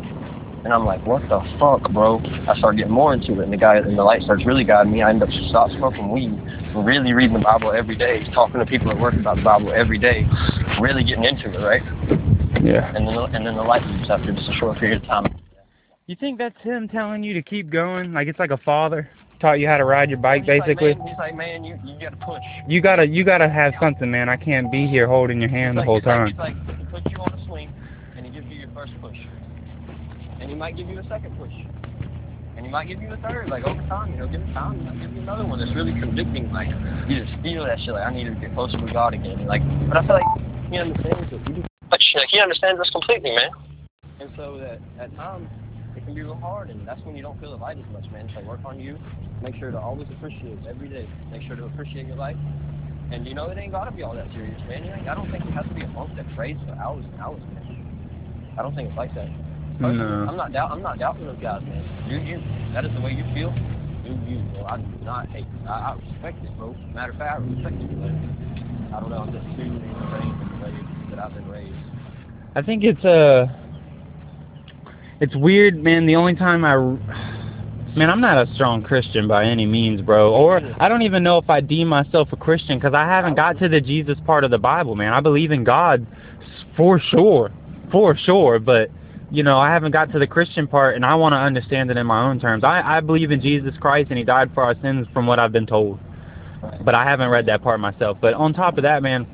And 0.64 0.72
I'm 0.74 0.86
like, 0.86 1.06
what 1.08 1.22
the 1.28 1.42
fuck, 1.60 1.92
bro? 1.92 2.20
I 2.48 2.56
start 2.58 2.78
getting 2.78 2.92
more 2.94 3.14
into 3.14 3.40
it, 3.40 3.44
and 3.46 3.52
the 3.54 3.58
guy 3.58 3.78
and 3.78 3.98
the 3.98 4.04
light 4.04 4.22
starts 4.22 4.46
really 4.46 4.64
guiding 4.64 4.92
me. 4.94 5.02
I 5.02 5.10
end 5.10 5.24
up 5.24 5.30
stop 5.50 5.72
smoking 5.72 6.12
weed, 6.12 6.32
really 6.76 7.14
reading 7.14 7.34
the 7.34 7.44
Bible 7.44 7.72
every 7.72 7.96
day, 7.96 8.24
talking 8.34 8.60
to 8.60 8.66
people 8.66 8.92
at 8.92 9.00
work 9.00 9.16
about 9.16 9.38
the 9.38 9.42
Bible 9.42 9.74
every 9.74 9.98
day, 9.98 10.26
really 10.80 11.04
getting 11.04 11.24
into 11.24 11.50
it, 11.52 11.64
right? 11.64 11.82
yeah 12.64 12.94
And 12.96 13.08
then 13.08 13.18
and 13.34 13.46
then 13.46 13.56
the 13.56 13.64
light 13.64 13.84
leaves 13.88 14.10
after 14.10 14.32
just 14.32 14.48
a 14.50 14.54
short 14.54 14.78
period 14.78 15.02
of 15.02 15.08
time. 15.08 15.26
you 16.06 16.16
think 16.16 16.38
that's 16.38 16.60
him 16.62 16.88
telling 16.88 17.24
you 17.24 17.34
to 17.34 17.42
keep 17.42 17.72
going 17.72 18.14
like 18.14 18.28
it's 18.28 18.38
like 18.38 18.52
a 18.52 18.58
father 18.58 19.10
taught 19.40 19.60
you 19.60 19.68
how 19.68 19.78
to 19.78 19.86
ride 19.86 20.10
your 20.12 20.20
bike 20.20 20.44
He's 20.44 20.50
like, 20.50 20.78
basically 20.78 20.94
man, 20.94 21.08
he's 21.08 21.18
like, 21.18 21.36
man, 21.36 21.64
you 21.64 21.80
you 21.84 21.98
gotta 22.00 22.18
push. 22.18 22.44
you 22.68 22.82
gotta 22.82 23.08
you 23.08 23.24
gotta 23.24 23.50
have 23.50 23.74
something 23.82 24.12
man 24.12 24.30
I 24.30 24.38
can't 24.38 24.72
be 24.72 24.86
here 24.86 25.08
holding 25.08 25.42
your 25.42 25.50
hand 25.50 25.78
the 25.78 25.82
It's 25.82 25.86
whole 25.88 25.96
like, 25.96 26.04
time 26.04 26.28
It's 26.28 26.38
like, 26.38 26.56
it's 26.56 26.68
like 26.68 26.78
he 26.78 26.86
puts 26.86 27.06
you 27.10 27.18
on 27.18 27.34
a 27.40 27.46
swing, 27.48 27.74
and 28.16 28.26
he 28.28 28.32
gives 28.32 28.46
you 28.48 28.58
your 28.58 28.70
first 28.76 28.94
push, 29.02 29.18
and 30.40 30.50
he 30.50 30.51
might 30.62 30.78
give 30.78 30.88
you 30.88 31.00
a 31.00 31.08
second 31.10 31.36
push, 31.40 31.50
and 32.56 32.64
he 32.64 32.72
might 32.72 32.88
give 32.88 33.02
you 33.02 33.12
a 33.12 33.18
third. 33.18 33.50
Like 33.50 33.64
over 33.66 33.82
time, 33.90 34.14
you 34.14 34.20
know, 34.20 34.28
give 34.28 34.42
it 34.42 34.54
time, 34.54 34.78
he 34.78 34.86
might 34.86 35.02
give 35.02 35.12
you 35.12 35.22
another 35.22 35.44
one 35.44 35.58
that's 35.58 35.74
really 35.74 35.92
convicting. 35.92 36.54
Like 36.54 36.70
you 37.10 37.18
just 37.18 37.34
feel 37.42 37.66
that 37.66 37.80
shit. 37.82 37.98
Like 37.98 38.06
I 38.06 38.14
need 38.14 38.26
to 38.26 38.38
get 38.38 38.54
closer 38.54 38.78
with 38.78 38.94
God 38.94 39.16
again. 39.16 39.48
Like, 39.48 39.66
but 39.90 39.98
I 39.98 40.06
feel 40.06 40.22
like 40.22 40.32
he 40.70 40.78
understands 40.78 41.34
it. 41.34 41.42
He 41.50 41.66
But 41.90 42.00
like, 42.14 42.30
he 42.30 42.38
understands 42.40 42.80
us 42.80 42.92
completely, 42.92 43.34
man. 43.34 43.50
And 44.22 44.30
so 44.38 44.62
that 44.62 44.78
at 45.02 45.10
times 45.18 45.50
it 45.98 46.06
can 46.06 46.14
be 46.14 46.22
real 46.22 46.38
hard, 46.38 46.70
and 46.70 46.88
that's 46.88 47.02
when 47.02 47.16
you 47.16 47.24
don't 47.24 47.42
feel 47.42 47.58
the 47.58 47.58
light 47.58 47.80
as 47.82 47.92
much, 47.92 48.06
man. 48.14 48.30
So 48.38 48.46
work 48.46 48.62
on 48.64 48.80
you. 48.80 49.00
Make 49.42 49.56
sure 49.56 49.72
to 49.72 49.80
always 49.80 50.08
appreciate 50.14 50.60
every 50.70 50.90
day. 50.90 51.10
Make 51.32 51.42
sure 51.48 51.56
to 51.56 51.66
appreciate 51.66 52.06
your 52.06 52.18
life. 52.18 52.38
And 53.10 53.26
you 53.26 53.34
know 53.34 53.50
it 53.50 53.58
ain't 53.58 53.72
gotta 53.72 53.90
be 53.90 54.04
all 54.04 54.14
that 54.14 54.30
serious, 54.32 54.62
man. 54.70 54.86
You 54.86 54.94
I 54.94 55.16
don't 55.16 55.32
think 55.32 55.44
you 55.44 55.52
have 55.58 55.68
to 55.68 55.74
be 55.74 55.82
a 55.82 55.88
monk 55.88 56.16
that 56.18 56.30
prays 56.36 56.58
for 56.68 56.78
hours 56.78 57.04
and 57.04 57.20
hours, 57.20 57.42
man. 57.50 58.54
I 58.60 58.62
don't 58.62 58.76
think 58.76 58.90
it's 58.90 58.98
like 58.98 59.16
that. 59.16 59.28
No. 59.82 60.28
I'm 60.30 60.38
not 60.38 60.54
doubt. 60.54 60.72
I'm 60.72 60.82
not 60.82 61.00
doubting 61.00 61.26
those 61.26 61.42
guys, 61.42 61.62
man. 61.64 61.82
Do 62.08 62.16
you? 62.16 62.38
That 62.74 62.86
is 62.86 62.92
the 62.94 63.02
way 63.02 63.14
you 63.14 63.24
feel. 63.34 63.50
Do 64.04 64.14
you? 64.30 64.44
Well, 64.54 64.68
I 64.68 64.78
do 64.78 65.06
not 65.06 65.28
hate. 65.30 65.46
I, 65.68 65.72
I 65.72 65.94
respect 65.94 66.44
it, 66.44 66.56
bro. 66.58 66.76
Matter 66.94 67.12
of 67.14 67.18
fact, 67.18 67.42
I 67.42 67.44
respect 67.44 67.76
it, 67.82 67.90
but 68.00 68.96
I 68.96 69.00
don't 69.00 69.10
know. 69.10 69.18
I'm 69.18 69.34
just 69.34 69.46
too 69.58 69.64
ingrained 69.64 70.42
in 70.42 70.60
the 70.60 70.66
way 70.66 71.10
that 71.10 71.20
I've 71.20 71.34
been 71.34 71.50
raised. 71.50 71.76
I 72.56 72.62
think 72.62 72.84
it's 72.84 73.04
uh 73.04 73.48
it's 75.20 75.36
weird, 75.36 75.82
man. 75.82 76.06
The 76.06 76.16
only 76.16 76.36
time 76.36 76.64
I 76.64 76.76
man, 77.98 78.10
I'm 78.10 78.22
not 78.22 78.38
a 78.48 78.54
strong 78.54 78.84
Christian 78.84 79.28
by 79.28 79.46
any 79.46 79.66
means, 79.66 80.02
bro. 80.02 80.34
Or 80.34 80.62
I 80.80 80.90
don't 80.90 81.02
even 81.02 81.24
know 81.24 81.38
if 81.38 81.50
I 81.50 81.62
deem 81.62 81.88
myself 81.88 82.30
a 82.32 82.38
Christian 82.38 82.78
because 82.78 82.94
I 82.94 83.06
haven't 83.06 83.36
got 83.36 83.58
to 83.60 83.70
the 83.70 83.82
Jesus 83.82 84.18
part 84.26 84.44
of 84.44 84.52
the 84.52 84.58
Bible, 84.58 84.96
man. 84.96 85.14
I 85.14 85.22
believe 85.22 85.52
in 85.52 85.64
God 85.64 86.06
for 86.78 87.00
sure, 87.00 87.52
for 87.92 88.16
sure, 88.16 88.60
but 88.60 88.90
you 89.32 89.44
know, 89.44 89.58
I 89.58 89.70
haven't 89.70 89.92
got 89.92 90.12
to 90.12 90.20
the 90.20 90.28
Christian 90.28 90.68
part, 90.68 90.96
and 90.96 91.06
I 91.06 91.16
want 91.16 91.34
to 91.34 91.38
understand 91.38 91.90
it 91.90 91.98
in 91.98 92.06
my 92.06 92.30
own 92.30 92.40
terms. 92.40 92.66
I, 92.66 92.98
I 92.98 93.00
believe 93.00 93.32
in 93.32 93.42
Jesus 93.42 93.74
Christ, 93.80 94.10
and 94.10 94.18
He 94.18 94.26
died 94.26 94.52
for 94.54 94.62
our 94.62 94.76
sins, 94.82 95.08
from 95.14 95.26
what 95.26 95.40
I've 95.40 95.54
been 95.54 95.66
told. 95.66 96.00
But 96.84 96.96
I 96.96 97.06
haven't 97.06 97.30
read 97.30 97.46
that 97.46 97.64
part 97.64 97.80
myself. 97.80 98.18
But 98.22 98.34
on 98.34 98.54
top 98.54 98.78
of 98.78 98.84
that, 98.84 99.02
man, 99.02 99.26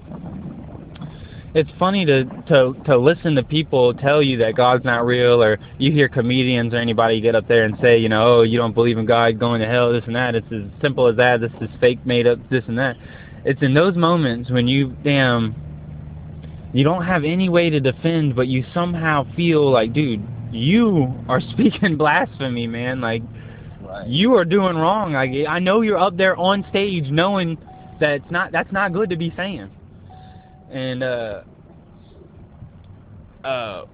it's 1.55 1.69
funny 1.79 2.05
to 2.05 2.25
to 2.25 2.75
to 2.85 2.97
listen 2.97 3.33
to 3.35 3.43
people 3.43 3.95
tell 3.95 4.21
you 4.21 4.37
that 4.37 4.55
God's 4.55 4.85
not 4.85 5.05
real, 5.05 5.41
or 5.41 5.57
you 5.79 5.91
hear 5.91 6.07
comedians 6.07 6.73
or 6.73 6.77
anybody 6.77 7.19
get 7.19 7.33
up 7.33 7.47
there 7.47 7.65
and 7.65 7.75
say, 7.81 7.97
you 7.97 8.07
know, 8.07 8.39
oh, 8.39 8.41
you 8.43 8.59
don't 8.59 8.73
believe 8.73 8.99
in 8.99 9.07
God, 9.07 9.39
going 9.39 9.61
to 9.61 9.67
hell, 9.67 9.91
this 9.91 10.03
and 10.05 10.15
that. 10.15 10.35
It's 10.35 10.47
as 10.51 10.63
simple 10.79 11.07
as 11.07 11.17
that. 11.17 11.41
This 11.41 11.51
is 11.59 11.69
fake, 11.81 12.05
made 12.05 12.27
up, 12.27 12.37
this 12.51 12.63
and 12.67 12.77
that. 12.77 12.95
It's 13.45 13.61
in 13.63 13.73
those 13.73 13.95
moments 13.95 14.51
when 14.51 14.67
you 14.67 14.95
damn 15.03 15.55
you 16.77 16.83
don't 16.83 17.03
have 17.03 17.23
any 17.23 17.49
way 17.49 17.71
to 17.71 17.79
defend, 17.79 18.35
but 18.35 18.47
you 18.47 18.63
somehow 18.71 19.25
feel 19.35 19.71
like, 19.71 19.93
dude, 19.93 20.23
you 20.51 21.11
are 21.27 21.41
speaking 21.53 21.97
blasphemy, 21.97 22.67
man. 22.67 23.01
Like 23.01 23.23
Right. 23.81 24.07
you 24.07 24.35
are 24.35 24.45
doing 24.45 24.75
wrong. 24.75 25.13
Like 25.13 25.31
I 25.49 25.57
know 25.59 25.81
you're 25.81 25.97
up 25.97 26.17
there 26.17 26.35
on 26.35 26.65
stage 26.69 27.05
knowing 27.09 27.57
that 27.99 28.11
it's 28.11 28.31
not 28.31 28.51
that's 28.51 28.71
not 28.71 28.93
good 28.93 29.09
to 29.09 29.15
be 29.15 29.33
saying. 29.35 29.71
And 30.69 31.01
uh 31.01 31.41
uh 33.43 33.85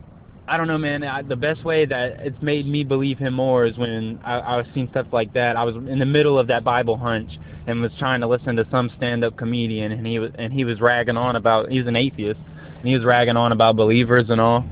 I 0.45 0.57
don't 0.57 0.67
know, 0.67 0.77
man. 0.77 1.03
I, 1.03 1.21
the 1.21 1.37
best 1.37 1.63
way 1.63 1.85
that 1.85 2.19
it's 2.19 2.41
made 2.41 2.67
me 2.67 2.83
believe 2.83 3.17
him 3.17 3.33
more 3.35 3.65
is 3.65 3.77
when 3.77 4.19
I, 4.25 4.39
I 4.39 4.57
was 4.57 4.65
seeing 4.73 4.89
stuff 4.89 5.07
like 5.13 5.33
that. 5.35 5.55
I 5.55 5.63
was 5.63 5.75
in 5.75 5.99
the 5.99 6.05
middle 6.05 6.37
of 6.37 6.47
that 6.47 6.65
Bible 6.65 6.97
hunch 6.97 7.31
and 7.65 7.81
was 7.81 7.91
trying 7.97 8.19
to 8.19 8.27
listen 8.27 8.57
to 8.57 8.67
some 8.69 8.91
stand-up 8.97 9.37
comedian, 9.37 9.93
and 9.93 10.05
he 10.05 10.19
was 10.19 10.31
and 10.37 10.51
he 10.51 10.65
was 10.65 10.81
ragging 10.81 11.15
on 11.15 11.37
about 11.37 11.69
he's 11.69 11.87
an 11.87 11.95
atheist, 11.95 12.39
and 12.83 12.89
he 12.89 12.95
was 12.95 13.05
ragging 13.05 13.37
on 13.37 13.53
about 13.53 13.77
believers 13.77 14.25
and 14.29 14.41
all. 14.41 14.65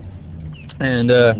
And 0.81 1.09
uh 1.09 1.33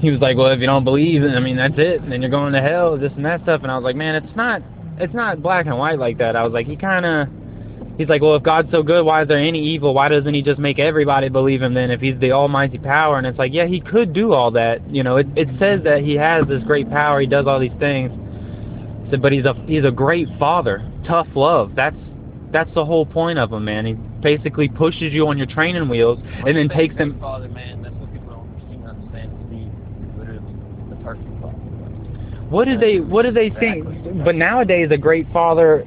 he 0.00 0.10
was 0.10 0.20
like, 0.20 0.36
"Well, 0.36 0.48
if 0.48 0.60
you 0.60 0.66
don't 0.66 0.84
believe, 0.84 1.22
I 1.22 1.38
mean, 1.40 1.56
that's 1.56 1.74
it. 1.76 2.06
Then 2.08 2.20
you're 2.20 2.30
going 2.30 2.52
to 2.52 2.60
hell, 2.60 2.98
this 2.98 3.12
and 3.16 3.24
that 3.24 3.42
stuff." 3.42 3.62
And 3.62 3.70
I 3.70 3.76
was 3.76 3.84
like, 3.84 3.96
"Man, 3.96 4.14
it's 4.14 4.36
not, 4.36 4.62
it's 4.98 5.14
not 5.14 5.42
black 5.42 5.66
and 5.66 5.78
white 5.78 5.98
like 5.98 6.18
that." 6.18 6.34
I 6.36 6.44
was 6.44 6.52
like, 6.52 6.66
"He 6.66 6.76
kind 6.76 7.06
of." 7.06 7.28
He's 7.96 8.08
like, 8.08 8.22
well, 8.22 8.34
if 8.34 8.42
God's 8.42 8.72
so 8.72 8.82
good, 8.82 9.04
why 9.06 9.22
is 9.22 9.28
there 9.28 9.38
any 9.38 9.60
evil? 9.60 9.94
Why 9.94 10.08
doesn't 10.08 10.34
he 10.34 10.42
just 10.42 10.58
make 10.58 10.80
everybody 10.80 11.28
believe 11.28 11.62
him 11.62 11.74
then 11.74 11.92
if 11.92 12.00
he's 12.00 12.18
the 12.18 12.32
almighty 12.32 12.76
power? 12.76 13.18
And 13.18 13.26
it's 13.26 13.38
like, 13.38 13.52
yeah, 13.54 13.66
he 13.66 13.80
could 13.80 14.12
do 14.12 14.32
all 14.32 14.50
that. 14.50 14.80
You 14.90 15.04
know, 15.04 15.16
it 15.16 15.28
it 15.36 15.46
says 15.60 15.84
that 15.84 16.02
he 16.02 16.14
has 16.14 16.44
this 16.48 16.62
great 16.64 16.90
power, 16.90 17.20
he 17.20 17.28
does 17.28 17.46
all 17.46 17.60
these 17.60 17.78
things. 17.78 18.10
So, 19.12 19.18
but 19.18 19.30
he's 19.30 19.44
a 19.44 19.54
he's 19.66 19.84
a 19.84 19.92
great 19.92 20.26
father, 20.40 20.82
tough 21.06 21.28
love. 21.36 21.76
That's 21.76 21.96
that's 22.50 22.72
the 22.74 22.84
whole 22.84 23.06
point 23.06 23.38
of 23.38 23.52
him, 23.52 23.64
man. 23.64 23.86
He 23.86 23.94
basically 24.24 24.68
pushes 24.68 25.12
you 25.12 25.28
on 25.28 25.38
your 25.38 25.46
training 25.46 25.88
wheels 25.88 26.18
and 26.46 26.56
then 26.56 26.68
takes 26.68 26.96
them 26.96 27.20
Father, 27.20 27.48
man, 27.48 27.82
that's 27.82 27.94
what 27.96 28.10
people 28.12 28.32
don't 28.32 28.70
seem 28.70 28.82
to 28.82 28.88
understand. 28.88 29.30
Steve 29.46 29.68
is 29.68 30.18
literally 30.18 30.54
the 30.90 30.96
perfect 31.04 31.28
father. 31.40 31.64
What 32.48 32.64
do 32.64 32.78
they 32.78 33.00
What 33.00 33.22
do 33.22 33.30
they 33.30 33.50
think? 33.50 33.84
But 34.24 34.34
nowadays, 34.34 34.88
a 34.90 34.98
great 34.98 35.30
father, 35.32 35.84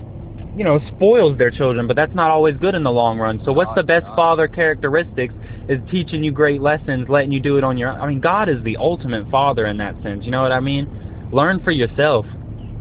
you 0.55 0.63
know, 0.63 0.79
spoils 0.95 1.37
their 1.37 1.51
children, 1.51 1.87
but 1.87 1.95
that's 1.95 2.15
not 2.15 2.31
always 2.31 2.55
good 2.57 2.75
in 2.75 2.83
the 2.83 2.91
long 2.91 3.19
run. 3.19 3.41
So, 3.45 3.51
what's 3.51 3.73
the 3.75 3.83
best 3.83 4.05
father 4.15 4.47
characteristics? 4.47 5.33
Is 5.67 5.79
teaching 5.91 6.23
you 6.23 6.31
great 6.31 6.61
lessons, 6.61 7.09
letting 7.09 7.31
you 7.31 7.41
do 7.41 7.57
it 7.57 7.63
on 7.63 7.77
your. 7.77 7.89
Own 7.89 7.99
I 8.01 8.07
mean, 8.07 8.21
God 8.21 8.47
is 8.49 8.63
the 8.63 8.77
ultimate 8.77 9.29
father 9.29 9.65
in 9.65 9.77
that 9.77 10.01
sense. 10.01 10.23
You 10.25 10.31
know 10.31 10.41
what 10.41 10.51
I 10.51 10.61
mean? 10.61 10.87
Learn 11.31 11.59
for 11.59 11.71
yourself. 11.71 12.25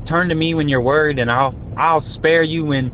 Turn 0.09 0.29
to 0.29 0.35
me 0.35 0.55
when 0.55 0.69
you're 0.69 0.81
worried, 0.81 1.19
and 1.19 1.31
I'll 1.31 1.55
I'll 1.77 2.05
spare 2.15 2.43
you 2.43 2.65
when 2.65 2.93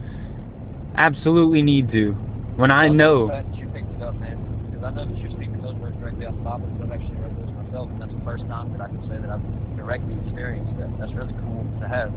absolutely 0.96 1.62
need 1.62 1.90
to. 1.92 2.16
When 2.62 2.70
I 2.70 2.86
know. 2.86 3.26
the 3.26 3.58
you 3.58 3.66
picked 3.74 3.90
it 3.90 4.02
up, 4.02 4.14
man, 4.20 4.38
because 4.70 4.86
I 4.86 4.94
know 4.94 5.04
that 5.04 5.18
you're 5.18 5.32
speaking 5.32 5.60
those 5.62 5.74
words 5.82 5.98
directly 5.98 6.26
off 6.26 6.36
the 6.38 6.46
Bible, 6.46 6.70
because 6.70 6.86
I've 6.86 6.94
actually 6.94 7.18
read 7.18 7.34
those 7.34 7.50
myself, 7.58 7.90
and 7.90 8.00
that's 8.00 8.14
the 8.14 8.22
first 8.22 8.46
time 8.46 8.70
that 8.70 8.80
I 8.80 8.86
can 8.86 9.02
say 9.10 9.18
that 9.18 9.30
I've 9.34 9.42
directly 9.74 10.14
experienced 10.22 10.70
that. 10.78 10.86
That's 10.94 11.10
really 11.10 11.34
cool 11.42 11.66
to 11.82 11.88
have. 11.90 12.14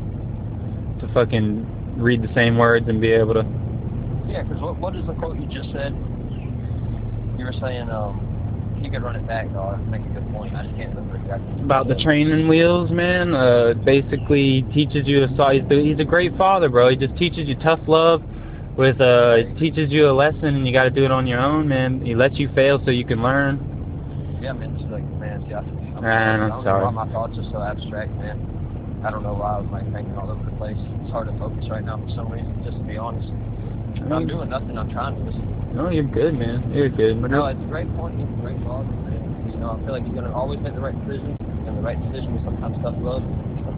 to 1.02 1.10
fucking 1.12 1.98
read 1.98 2.22
the 2.22 2.32
same 2.32 2.58
words 2.58 2.86
and 2.86 3.00
be 3.00 3.10
able 3.10 3.34
to. 3.34 3.42
Yeah, 4.30 4.46
because 4.46 4.62
what, 4.62 4.78
what 4.78 4.94
is 4.94 5.04
the 5.10 5.14
quote 5.14 5.34
you 5.34 5.50
just 5.50 5.66
said? 5.74 5.90
You 7.34 7.42
were 7.42 7.58
saying, 7.58 7.90
um, 7.90 8.22
you 8.80 8.88
could 8.88 9.02
run 9.02 9.16
it 9.16 9.26
back, 9.26 9.50
though. 9.50 9.74
I 9.74 9.82
make 9.90 10.06
a 10.06 10.14
good 10.14 10.30
point. 10.30 10.54
I 10.54 10.62
just 10.62 10.76
can't 10.76 10.94
remember 10.94 11.16
exactly. 11.16 11.58
about 11.58 11.88
the 11.88 11.96
training 11.96 12.46
wheels, 12.46 12.92
man. 12.92 13.34
Uh, 13.34 13.74
basically 13.82 14.62
teaches 14.72 15.10
you 15.10 15.24
a 15.24 15.28
he's, 15.50 15.66
he's 15.66 15.98
a 15.98 16.06
great 16.06 16.38
father, 16.38 16.68
bro. 16.68 16.90
He 16.90 16.94
just 16.94 17.16
teaches 17.16 17.48
you 17.48 17.56
tough 17.56 17.80
love. 17.88 18.22
With 18.76 19.00
uh, 19.00 19.36
it 19.38 19.56
teaches 19.58 19.90
you 19.90 20.10
a 20.10 20.12
lesson, 20.12 20.54
and 20.54 20.66
you 20.66 20.72
got 20.72 20.84
to 20.84 20.90
do 20.90 21.04
it 21.04 21.10
on 21.10 21.26
your 21.26 21.40
own, 21.40 21.66
man. 21.66 22.00
He 22.04 22.14
lets 22.14 22.38
you 22.38 22.50
fail 22.54 22.80
so 22.84 22.90
you 22.90 23.06
can 23.06 23.22
learn. 23.22 23.58
Yeah, 24.42 24.52
man, 24.52 24.76
it's 24.76 24.84
like, 24.92 25.02
man, 25.18 25.42
I, 25.48 25.58
I'm, 25.96 26.04
Man, 26.04 26.40
I'm 26.40 26.52
I 26.52 26.54
don't 26.56 26.64
sorry. 26.64 26.84
know 26.84 26.92
why 26.92 27.06
my 27.06 27.12
thoughts 27.12 27.38
are 27.38 27.48
so 27.50 27.62
abstract, 27.62 28.12
man. 28.20 28.36
I 29.02 29.10
don't 29.10 29.22
know 29.22 29.32
why 29.32 29.56
I 29.56 29.58
was 29.64 29.68
like 29.72 29.88
thinking 29.94 30.12
all 30.18 30.28
over 30.30 30.44
the 30.44 30.52
place. 30.60 30.76
It's 30.76 31.10
hard 31.10 31.28
to 31.28 31.34
focus 31.38 31.64
right 31.70 31.84
now 31.84 31.96
for 31.96 32.10
some 32.12 32.28
reason, 32.28 32.52
just 32.64 32.76
to 32.76 32.84
be 32.84 32.98
honest. 32.98 33.32
I'm 34.12 34.28
doing 34.28 34.50
nothing. 34.50 34.76
I'm 34.76 34.92
trying 34.92 35.16
to 35.16 35.22
listen. 35.24 35.46
No, 35.72 35.88
you're 35.88 36.04
good, 36.04 36.36
man. 36.36 36.68
You're 36.74 36.92
good. 36.92 37.22
But 37.22 37.30
no, 37.30 37.46
it's 37.46 37.60
a 37.60 37.70
great 37.72 37.88
point. 37.96 38.20
He's 38.20 38.28
a 38.28 38.40
great 38.44 38.60
man. 38.60 39.24
You 39.48 39.56
know, 39.56 39.72
I 39.72 39.84
feel 39.84 39.96
like 39.96 40.04
he's 40.04 40.14
gonna 40.14 40.32
always 40.36 40.60
make 40.60 40.74
the 40.74 40.84
right 40.84 40.94
decision, 41.06 41.32
and 41.64 41.78
the 41.78 41.82
right 41.82 41.96
decision 41.96 42.36
is 42.36 42.44
sometimes 42.44 42.76
tough 42.84 42.94
love. 43.00 43.24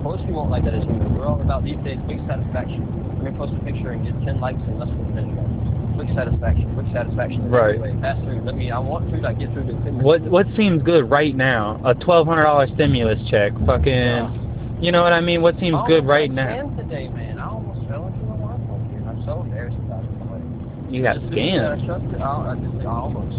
Course, 0.02 0.20
we 0.26 0.32
won't 0.32 0.50
like 0.50 0.64
that 0.64 0.74
as 0.74 0.82
humans. 0.84 1.10
We're 1.18 1.26
all 1.26 1.40
about 1.40 1.64
these 1.64 1.76
days 1.84 1.98
quick 2.06 2.20
satisfaction. 2.28 2.86
Let 3.22 3.32
me 3.32 3.38
post 3.38 3.52
a 3.52 3.64
picture 3.64 3.90
and 3.90 4.04
get 4.06 4.14
10 4.24 4.40
likes 4.40 4.58
in 4.68 4.78
less 4.78 4.88
than 4.88 5.00
a 5.04 5.10
minute. 5.10 5.94
Quick 5.98 6.08
satisfaction. 6.14 6.70
Quick 6.74 6.86
satisfaction. 6.94 7.50
Right. 7.50 7.76
Pass 8.00 8.16
through. 8.22 8.42
Let 8.46 8.54
me. 8.54 8.70
I 8.70 8.78
want 8.78 9.10
to 9.10 9.16
like 9.18 9.40
get 9.40 9.52
through 9.52 9.66
this. 9.66 9.74
What 9.98 10.22
what 10.22 10.46
seems 10.56 10.82
good 10.84 11.10
right 11.10 11.34
now? 11.34 11.80
A 11.84 11.94
twelve 11.94 12.28
hundred 12.28 12.44
dollar 12.44 12.68
stimulus 12.74 13.18
check. 13.28 13.50
Fucking. 13.66 14.78
You 14.80 14.92
know 14.92 15.02
what 15.02 15.12
I 15.12 15.20
mean? 15.20 15.42
What 15.42 15.58
seems 15.58 15.76
good 15.88 16.06
right 16.06 16.30
now? 16.30 16.70
Today, 16.78 17.08
man. 17.08 17.40
I 17.40 17.48
almost 17.50 17.82
fell 17.90 18.06
into 18.06 18.22
a 18.30 18.36
wormhole 18.38 18.78
here. 18.94 19.02
I'm 19.10 19.18
so 19.26 19.42
embarrassed 19.42 19.76
about 19.82 20.04
it. 20.06 20.10
Like, 20.30 20.94
You 20.94 21.02
got 21.02 21.16
I 21.18 21.20
scammed. 21.34 21.84
trusted, 21.84 22.22
I, 22.22 22.54
I, 22.54 22.54
just, 22.54 22.86
I 22.86 22.90
almost. 22.94 23.34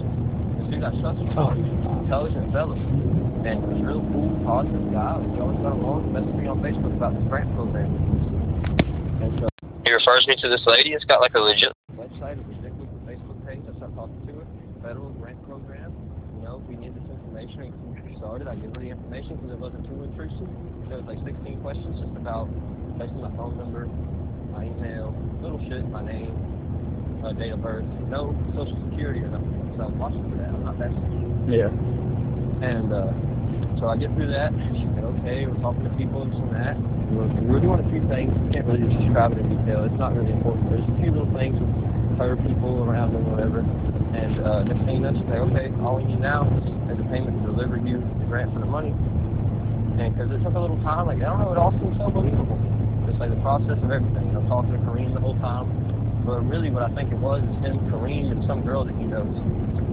This 0.60 0.68
dude 0.76 0.84
I 0.84 0.92
trusted, 1.00 1.32
Oh. 1.40 1.56
intelligent 2.04 2.52
fellow, 2.52 2.76
and 3.46 3.60
he 3.60 3.68
was 3.70 3.82
real 3.84 4.04
cool, 4.12 4.32
positive 4.46 4.92
guy. 4.92 5.18
We 5.20 5.40
always 5.40 5.60
got 5.60 5.74
along. 5.74 6.12
Messaged 6.12 6.36
me 6.40 6.48
on 6.48 6.60
Facebook 6.60 6.96
about 6.96 7.16
this 7.16 7.26
grant 7.30 7.54
program. 7.56 7.92
And 9.22 9.32
so, 9.40 9.48
He 9.86 9.92
refers 9.92 10.28
me 10.28 10.36
to 10.42 10.48
this 10.50 10.64
lady. 10.66 10.92
It's 10.92 11.06
got 11.06 11.22
like 11.22 11.34
a 11.36 11.40
legit 11.40 11.74
website, 12.00 12.40
it 12.40 12.48
was 12.48 12.58
linked 12.64 12.80
with 12.80 12.92
the 12.96 13.04
Facebook 13.12 13.40
page. 13.44 13.60
I 13.68 13.76
started 13.76 13.96
talking 13.96 14.16
to 14.28 14.34
her. 14.40 14.48
Federal 14.82 15.12
grant 15.20 15.40
program. 15.44 15.92
You 16.40 16.48
know, 16.48 16.64
if 16.64 16.66
we 16.72 16.76
need 16.80 16.96
this 16.96 17.04
information, 17.04 17.76
we 17.84 18.00
can 18.00 18.08
get 18.08 18.18
started. 18.18 18.48
I 18.48 18.56
give 18.56 18.72
her 18.72 18.82
the 18.82 18.92
information 18.96 19.36
because 19.36 19.52
it 19.52 19.60
wasn't 19.60 19.84
too 19.84 20.00
intrusive. 20.04 20.48
There 20.88 21.04
was 21.04 21.08
like 21.08 21.20
16 21.28 21.60
questions 21.60 22.00
just 22.00 22.16
about 22.16 22.48
basically 22.96 23.28
my 23.28 23.36
phone 23.36 23.60
number, 23.60 23.92
my 24.56 24.72
email, 24.72 25.12
little 25.44 25.60
shit, 25.68 25.84
my 25.92 26.04
name, 26.04 26.32
uh, 27.24 27.36
date 27.36 27.52
of 27.52 27.62
birth, 27.62 27.86
no 28.08 28.32
social 28.56 28.80
security 28.90 29.20
or 29.20 29.30
nothing. 29.30 29.76
So 29.76 29.84
I'm 29.92 30.00
watching 30.00 30.24
for 30.32 30.38
that. 30.40 30.56
I'm 30.56 30.64
not 30.64 30.80
that 30.80 30.92
Yeah. 31.52 31.68
And 32.62 32.92
uh, 32.92 33.12
so 33.80 33.88
I 33.88 33.96
get 33.96 34.12
through 34.16 34.32
that. 34.36 34.52
She 34.76 34.84
said, 34.96 35.04
okay, 35.20 35.48
we're 35.48 35.60
talking 35.64 35.84
to 35.88 35.94
people 35.96 36.24
and 36.24 36.34
and 36.36 36.52
that. 36.52 36.76
We 37.10 37.48
we 37.48 37.48
were 37.48 37.64
doing 37.64 37.80
a 37.80 37.88
few 37.90 38.04
things. 38.12 38.30
Can't 38.52 38.68
really 38.68 38.84
describe 38.86 39.32
it 39.34 39.40
in 39.40 39.48
detail. 39.50 39.88
It's 39.88 39.98
not 39.98 40.16
really 40.16 40.32
important. 40.36 40.70
There's 40.70 40.84
a 40.84 40.98
few 41.00 41.12
little 41.16 41.32
things 41.32 41.56
with 41.56 41.72
her 42.20 42.36
people 42.36 42.84
around 42.84 43.16
and 43.16 43.24
whatever. 43.32 43.64
And 43.64 44.44
uh, 44.44 44.68
you 44.92 45.00
know, 45.00 45.16
she 45.16 45.24
said, 45.32 45.40
okay, 45.48 45.72
all 45.80 45.98
we 45.98 46.04
need 46.04 46.20
now 46.20 46.44
is 46.92 47.00
a 47.00 47.08
payment 47.08 47.40
to 47.40 47.56
deliver 47.56 47.78
you 47.78 48.04
the 48.20 48.26
grant 48.28 48.52
for 48.54 48.60
the 48.60 48.70
money. 48.70 48.92
And 50.00 50.16
because 50.16 50.32
it 50.32 50.44
took 50.44 50.56
a 50.56 50.60
little 50.60 50.80
time, 50.84 51.08
like, 51.08 51.24
I 51.24 51.32
don't 51.32 51.40
know, 51.40 51.52
it 51.52 51.60
all 51.60 51.72
seemed 51.80 51.96
so 52.00 52.12
believable. 52.12 52.60
Just 53.08 53.20
like 53.20 53.32
the 53.32 53.42
process 53.42 53.80
of 53.80 53.92
everything. 53.92 54.36
I'm 54.36 54.48
talking 54.48 54.76
to 54.76 54.80
Kareem 54.84 55.14
the 55.14 55.24
whole 55.24 55.40
time. 55.40 55.72
But 56.26 56.44
really 56.48 56.70
what 56.70 56.84
I 56.84 56.92
think 56.96 57.12
it 57.12 57.20
was 57.20 57.42
is 57.42 57.56
him, 57.64 57.80
Kareem, 57.92 58.32
and 58.32 58.44
some 58.48 58.62
girl 58.62 58.84
that 58.86 58.96
he 58.96 59.06
knows, 59.08 59.32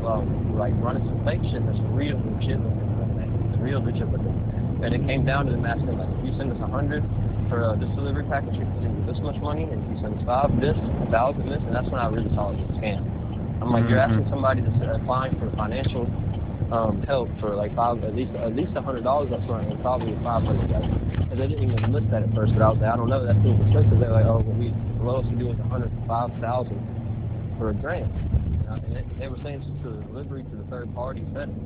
um, 0.07 0.57
like 0.57 0.73
running 0.79 1.05
some 1.05 1.21
fake 1.27 1.43
shit 1.51 1.61
that's 1.67 1.83
real 1.91 2.17
legit 2.17 2.63
with 2.63 2.79
him. 2.79 3.19
man. 3.19 3.29
It's 3.51 3.59
real 3.61 3.83
legit 3.83 4.07
him. 4.23 4.81
And 4.83 4.95
it 4.95 5.03
came 5.07 5.25
down 5.25 5.47
to 5.47 5.53
them 5.53 5.65
asking, 5.65 5.99
like, 5.99 6.09
if 6.21 6.21
you 6.25 6.33
send 6.39 6.53
us 6.53 6.61
a 6.61 6.69
hundred 6.69 7.03
for 7.49 7.65
uh, 7.65 7.75
this 7.77 7.89
delivery 7.97 8.25
package, 8.29 8.55
you 8.55 8.67
can 8.69 8.77
send 8.83 8.93
you 8.99 9.05
this 9.09 9.21
much 9.25 9.41
money, 9.41 9.65
and 9.65 9.83
if 9.83 9.87
you 9.91 9.99
send 10.05 10.19
us 10.19 10.23
five, 10.29 10.53
this, 10.61 10.77
a 10.77 11.07
thousand, 11.11 11.49
this, 11.49 11.63
and 11.65 11.75
that's 11.75 11.89
when 11.89 11.99
I 11.99 12.07
really 12.07 12.31
saw 12.37 12.53
it 12.53 12.61
was 12.61 12.71
a 12.71 12.79
scam. 12.79 13.03
I'm 13.63 13.73
like, 13.73 13.89
you're 13.89 13.99
asking 13.99 14.29
somebody 14.29 14.61
that's 14.61 14.77
uh, 14.85 15.01
applying 15.01 15.35
for 15.41 15.49
financial 15.57 16.05
um, 16.71 17.03
help 17.07 17.31
for 17.41 17.55
like 17.55 17.75
five, 17.75 18.03
at 18.05 18.15
least 18.15 18.35
at 18.37 18.55
least 18.55 18.73
a 18.77 18.83
hundred 18.83 19.05
dollars 19.05 19.33
up 19.33 19.41
front, 19.47 19.71
and 19.71 19.81
probably 19.81 20.13
five 20.23 20.45
hundred 20.45 20.69
dollars. 20.69 20.93
And 21.31 21.41
they 21.41 21.47
didn't 21.49 21.65
even 21.73 21.93
list 21.93 22.11
that 22.11 22.23
at 22.23 22.31
first, 22.35 22.53
but 22.53 22.63
I 22.63 22.69
was 22.71 22.79
like, 22.83 22.91
I 22.93 22.97
don't 22.97 23.09
know, 23.09 23.25
that 23.25 23.37
seems 23.43 23.59
expensive. 23.65 23.99
They're 23.99 24.13
like, 24.13 24.27
oh, 24.27 24.45
well, 24.45 24.57
we 24.59 24.69
the 24.71 25.05
lowest 25.05 25.31
we 25.31 25.39
do 25.41 25.51
is 25.51 25.59
a 25.59 25.69
hundred 25.73 25.91
five 26.07 26.31
thousand 26.41 26.79
for 27.59 27.71
a 27.71 27.75
grant. 27.75 28.13
And 28.69 28.83
they, 28.95 29.05
they 29.19 29.29
were 29.29 29.39
saying 29.45 29.63
it's 29.63 29.85
the 29.85 30.03
delivery 30.11 30.43
to 30.43 30.55
the 30.57 30.67
third 30.71 30.93
party 30.95 31.23
settings. 31.35 31.59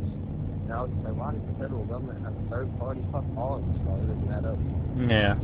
And 0.65 0.73
I 0.73 0.83
was 0.85 0.93
like, 1.03 1.17
why 1.17 1.33
does 1.33 1.43
the 1.49 1.57
federal 1.59 1.85
government 1.89 2.23
have 2.23 2.37
a 2.37 2.45
third 2.53 2.69
party? 2.79 3.01
Fuck 3.11 3.25
all 3.35 3.59
of 3.59 3.65
this, 3.65 3.81
it 3.81 4.07
doesn't 4.07 4.31
add 4.31 4.45
up. 4.47 4.61
Yeah. 5.09 5.35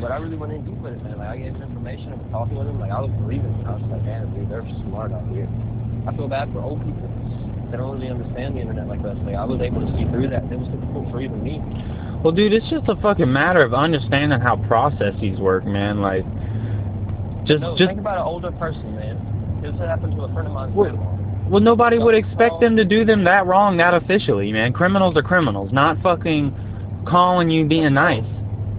But 0.00 0.10
I 0.10 0.16
really 0.18 0.36
went 0.36 0.52
in 0.52 0.64
deep 0.64 0.80
with 0.82 0.94
it, 0.98 1.02
man. 1.04 1.18
Like 1.18 1.28
I 1.28 1.36
gave 1.36 1.54
him 1.54 1.62
information 1.62 2.16
and 2.16 2.20
was 2.24 2.30
talking 2.32 2.56
with 2.58 2.66
him. 2.66 2.80
Like 2.80 2.90
I 2.90 3.00
was 3.00 3.12
believing. 3.22 3.52
it. 3.60 3.66
I 3.68 3.78
was 3.78 3.86
like, 3.86 4.02
damn, 4.02 4.32
dude, 4.34 4.50
they're 4.50 4.66
smart 4.88 5.12
out 5.12 5.28
here. 5.30 5.46
I 6.08 6.16
feel 6.16 6.26
bad 6.26 6.50
for 6.50 6.58
old 6.58 6.82
people. 6.82 7.06
They 7.70 7.76
don't 7.78 7.94
really 7.94 8.10
understand 8.10 8.56
the 8.56 8.60
internet 8.60 8.88
like 8.88 9.00
us. 9.06 9.16
Like 9.22 9.36
I 9.36 9.44
was 9.44 9.60
able 9.60 9.84
to 9.86 9.90
see 9.94 10.04
through 10.10 10.28
that. 10.34 10.48
It 10.50 10.58
was 10.58 10.68
difficult 10.74 11.06
for 11.12 11.20
even 11.20 11.38
me. 11.44 11.62
Well, 12.24 12.32
dude, 12.32 12.52
it's 12.52 12.68
just 12.68 12.88
a 12.88 12.96
fucking 12.96 13.30
matter 13.30 13.62
of 13.62 13.74
understanding 13.74 14.40
how 14.40 14.56
processes 14.66 15.38
work, 15.38 15.64
man. 15.64 16.00
Like, 16.02 16.26
just 17.46 17.62
no, 17.62 17.76
just 17.76 17.88
think 17.88 17.98
about 18.00 18.18
an 18.18 18.26
older 18.26 18.50
person, 18.52 18.94
man. 18.94 19.18
This 19.62 19.74
happened 19.76 20.16
to 20.16 20.24
a 20.24 20.32
friend 20.32 20.48
of 20.48 20.54
mine's 20.54 20.74
Well. 20.74 21.18
Well, 21.48 21.60
nobody 21.60 21.98
would 21.98 22.14
expect 22.14 22.54
um, 22.54 22.60
them 22.60 22.76
to 22.76 22.84
do 22.84 23.04
them 23.04 23.24
that 23.24 23.46
wrong 23.46 23.76
that 23.76 23.94
officially, 23.94 24.52
man. 24.52 24.72
Criminals 24.72 25.16
are 25.16 25.22
criminals, 25.22 25.70
not 25.72 26.00
fucking 26.02 27.04
calling 27.06 27.50
you 27.50 27.66
being 27.66 27.94
nice. 27.94 28.24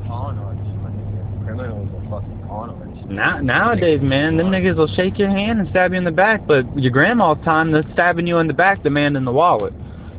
Con 0.08 0.38
artists, 0.40 0.68
my. 0.82 1.46
Criminals 1.46 1.88
are 1.88 2.10
fucking 2.10 2.44
con 2.48 2.70
artists. 2.72 3.06
Now, 3.10 3.40
nowadays, 3.40 4.02
man, 4.02 4.38
them 4.38 4.48
niggas 4.48 4.76
will 4.76 4.94
shake 4.96 5.18
your 5.18 5.30
hand 5.30 5.60
and 5.60 5.70
stab 5.70 5.92
you 5.92 5.98
in 5.98 6.04
the 6.04 6.12
back, 6.12 6.48
but 6.48 6.66
your 6.78 6.92
grandma's 6.92 7.38
time, 7.46 7.72
they're 7.72 7.84
stabbing 7.94 8.28
you 8.28 8.40
in 8.40 8.48
the 8.48 8.54
back, 8.54 8.84
demanding 8.84 9.24
the 9.24 9.32
wallet. 9.32 9.74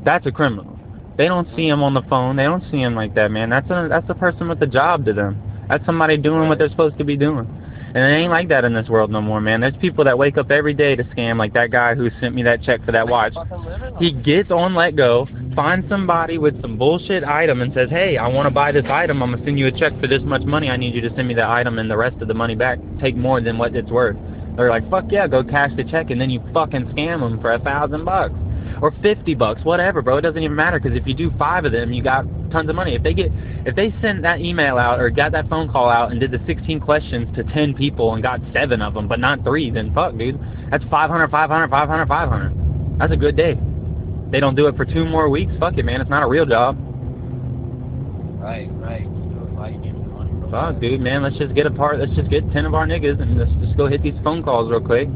That's 0.05 0.24
a 0.27 0.33
criminal. 0.33 0.79
They 1.16 1.27
don't 1.27 1.48
see 1.57 1.68
him 1.68 1.83
on 1.83 1.94
the 1.94 2.03
phone. 2.03 2.37
They 2.37 2.44
don't 2.44 2.64
see 2.70 2.81
him 2.81 2.94
like 2.94 3.14
that, 3.14 3.31
man. 3.31 3.50
That's 3.50 3.68
a 3.70 3.87
that's 3.88 4.09
a 4.09 4.14
person 4.14 4.48
with 4.48 4.62
a 4.62 4.66
job 4.66 5.05
to 5.07 5.12
them. 5.12 5.40
That's 5.68 5.85
somebody 5.87 6.16
doing 6.16 6.48
what 6.48 6.59
they're 6.59 6.70
supposed 6.70 6.98
to 6.98 7.05
be 7.05 7.16
doing. 7.16 7.48
And 7.94 8.02
it 8.02 8.16
ain't 8.16 8.30
like 8.30 8.48
that 8.48 8.64
in 8.64 8.74
this 8.74 8.88
world 8.88 9.12
no 9.12 9.20
more, 9.20 9.40
man. 9.40 9.61
There's 9.61 9.76
people 9.76 10.02
that 10.02 10.18
wake 10.18 10.37
up 10.37 10.50
every 10.50 10.74
day 10.74 10.96
to 10.96 11.04
scam, 11.04 11.38
like 11.38 11.52
that 11.54 11.70
guy 11.70 11.94
who 11.94 12.11
sent 12.20 12.35
me 12.35 12.42
that 12.42 12.61
check 12.64 12.85
for 12.85 12.90
that 12.90 13.07
watch. 13.07 13.35
He 14.00 14.11
gets 14.11 14.50
on 14.50 14.72
letgo, 14.72 15.54
finds 15.54 15.88
somebody 15.88 16.37
with 16.37 16.61
some 16.61 16.76
bullshit 16.76 17.22
item 17.22 17.62
and 17.62 17.72
says, 17.72 17.88
hey, 17.90 18.16
I 18.16 18.26
want 18.26 18.46
to 18.46 18.50
buy 18.50 18.72
this 18.72 18.85
item. 18.90 19.22
I'm 19.22 19.30
going 19.30 19.40
to 19.40 19.46
send 19.46 19.61
you 19.61 19.68
a 19.68 19.72
check 19.72 19.92
for 20.00 20.09
this 20.09 20.22
much 20.24 20.42
money. 20.42 20.70
I 20.70 20.76
need 20.76 20.92
you 20.92 21.02
to 21.02 21.14
send 21.14 21.28
me 21.28 21.35
the 21.35 21.46
item 21.46 21.78
and 21.78 21.88
the 21.88 21.96
rest 21.96 22.20
of 22.20 22.26
the 22.26 22.35
money 22.35 22.57
back. 22.57 22.80
Take 23.00 23.14
more 23.14 23.40
than 23.40 23.59
what 23.59 23.76
it's 23.76 23.90
worth. 23.90 24.16
They're 24.57 24.70
like, 24.70 24.90
fuck 24.90 25.04
yeah, 25.11 25.28
go 25.28 25.44
cash 25.44 25.70
the 25.76 25.85
check, 25.85 26.11
and 26.11 26.20
then 26.20 26.30
you 26.30 26.42
fucking 26.52 26.87
scam 26.87 27.20
them 27.20 27.40
for 27.40 27.52
a 27.52 27.61
thousand 27.61 28.04
bucks. 28.04 28.35
Or 28.85 28.92
fifty 29.03 29.35
bucks, 29.35 29.64
whatever, 29.64 30.03
bro. 30.03 30.18
It 30.18 30.20
doesn't 30.20 30.42
even 30.42 30.55
matter 30.55 30.79
because 30.79 30.94
if 30.94 31.07
you 31.07 31.14
do 31.14 31.33
five 31.38 31.64
of 31.64 31.73
them, 31.73 31.90
you 31.90 32.03
got 32.03 32.27
tons 32.51 32.68
of 32.68 32.77
money. 32.77 32.94
If 32.94 33.03
they 33.03 33.14
get, 33.14 33.31
if 33.64 33.75
they 33.75 33.94
send 34.03 34.23
that 34.25 34.40
email 34.40 34.77
out 34.77 35.01
or 35.01 35.09
got 35.09 35.33
that 35.33 35.49
phone 35.49 35.73
call 35.73 35.88
out 35.88 36.11
and 36.11 36.20
did 36.20 36.31
the 36.31 36.38
16 36.47 36.81
questions 36.81 37.35
to 37.35 37.44
10 37.44 37.73
people 37.73 38.12
and 38.12 38.23
got 38.23 38.40
seven 38.53 38.83
of 38.83 38.92
them, 38.92 39.09
but 39.09 39.20
not 39.20 39.42
three, 39.42 39.70
then 39.70 39.94
fuck, 39.94 40.14
dude. 40.18 40.38
That's 40.70 40.85
500, 40.90 41.31
500, 41.31 41.70
500, 41.70 42.07
500. 42.07 42.99
That's 42.99 43.11
a 43.11 43.16
good 43.16 43.38
day. 43.38 43.59
They 44.31 44.38
don't 44.38 44.55
do 44.55 44.66
it 44.66 44.77
for 44.77 44.85
two 44.85 45.07
more 45.07 45.31
weeks. 45.31 45.55
Fuck 45.59 45.79
it, 45.79 45.87
man. 45.87 46.03
It's 46.03 46.11
not 46.11 46.23
a 46.23 46.29
real 46.29 46.44
job. 46.44 46.77
Right, 48.38 48.68
right. 48.70 49.05
Do 49.05 49.47
it 49.47 49.57
right, 49.57 49.83
get 49.83 49.94
the 49.94 50.09
money. 50.11 50.31
bro. 50.31 50.51
Fuck, 50.51 50.83
dude, 50.83 51.01
man. 51.01 51.23
Let's 51.23 51.38
just 51.38 51.55
get 51.55 51.64
a 51.64 51.70
part. 51.70 52.01
Let's 52.01 52.12
just 52.12 52.29
get 52.29 52.53
10 52.53 52.66
of 52.66 52.75
our 52.75 52.87
niggas 52.87 53.23
and 53.23 53.38
let's 53.38 53.51
just 53.64 53.79
go 53.79 53.87
hit 53.87 54.03
these 54.03 54.18
phone 54.23 54.42
calls 54.42 54.70
real 54.70 54.83
quick. 54.83 55.09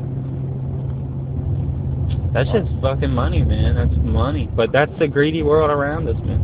That's 2.32 2.50
just 2.50 2.68
fucking 2.82 3.10
money, 3.10 3.42
man. 3.42 3.74
That's 3.76 3.96
money. 4.04 4.48
But 4.54 4.70
that's 4.72 4.92
the 4.98 5.08
greedy 5.08 5.42
world 5.42 5.70
around 5.70 6.08
us, 6.08 6.16
man. 6.24 6.40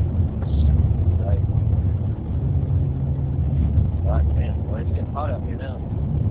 Right. 1.20 1.44
God 4.04 4.24
damn, 4.34 4.62
boy, 4.62 4.80
it's 4.80 4.88
getting 4.90 5.12
hot 5.12 5.30
out 5.30 5.42
here 5.44 5.56
now. 5.56 5.76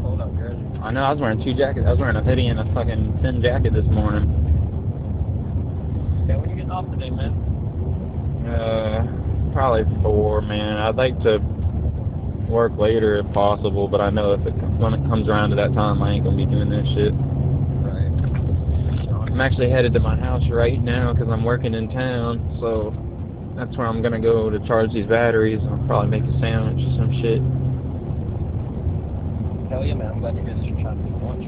Cold 0.02 0.22
out 0.22 0.34
here. 0.36 0.58
I 0.82 0.92
know. 0.92 1.04
I 1.04 1.12
was 1.12 1.22
wearing 1.22 1.44
two 1.44 1.54
jackets. 1.54 1.86
I 1.88 1.92
was 1.92 2.00
wearing 2.00 2.16
a 2.16 2.24
hoodie 2.24 2.48
and 2.48 2.60
a 2.60 2.74
fucking 2.74 3.20
thin 3.22 3.42
jacket 3.42 3.74
this 3.74 3.86
morning. 3.86 4.24
Okay, 6.24 6.36
when 6.40 6.50
you 6.50 6.56
getting 6.56 6.72
off 6.72 6.90
today, 6.90 7.12
man? 7.12 7.32
Uh, 8.50 9.54
probably 9.54 9.86
four, 10.02 10.42
man. 10.42 10.78
I'd 10.78 10.96
like 10.96 11.22
to 11.24 11.38
work 12.50 12.74
later 12.78 13.18
if 13.18 13.32
possible, 13.34 13.88
but 13.88 14.02
I 14.02 14.10
know 14.10 14.34
if 14.34 14.46
it 14.46 14.54
when 14.80 14.94
it 14.94 15.02
comes 15.08 15.28
around 15.30 15.52
to 15.52 15.56
that 15.58 15.74
time, 15.74 16.02
I 16.02 16.14
ain't 16.14 16.26
gonna 16.26 16.38
be 16.38 16.46
doing 16.46 16.70
this 16.70 16.88
shit. 16.96 17.14
Right. 19.34 19.46
I'm 19.46 19.52
actually 19.52 19.70
headed 19.72 19.94
to 19.94 20.00
my 20.00 20.16
house 20.16 20.44
right 20.50 20.82
now 20.82 21.14
because 21.14 21.28
I'm 21.30 21.44
working 21.44 21.74
in 21.74 21.90
town, 21.90 22.58
so 22.60 22.94
that's 23.58 23.76
where 23.78 23.88
I'm 23.88 24.02
gonna 24.02 24.20
go 24.20 24.50
to 24.50 24.60
charge 24.68 24.94
these 24.94 25.08
batteries. 25.08 25.60
I'll 25.64 25.84
probably 25.88 26.20
make 26.20 26.24
a 26.24 26.40
sandwich 26.40 26.86
or 26.86 26.92
some 26.98 27.12
shit. 27.22 27.42
Hell 29.72 29.86
yeah, 29.86 29.96
man. 29.96 30.12
I'm 30.12 30.20
glad 30.20 30.36
you 30.36 30.44
guys 30.44 30.58
are 30.58 30.82
trying 30.82 30.98
to 30.98 31.04
make 31.04 31.22
lunch. 31.24 31.46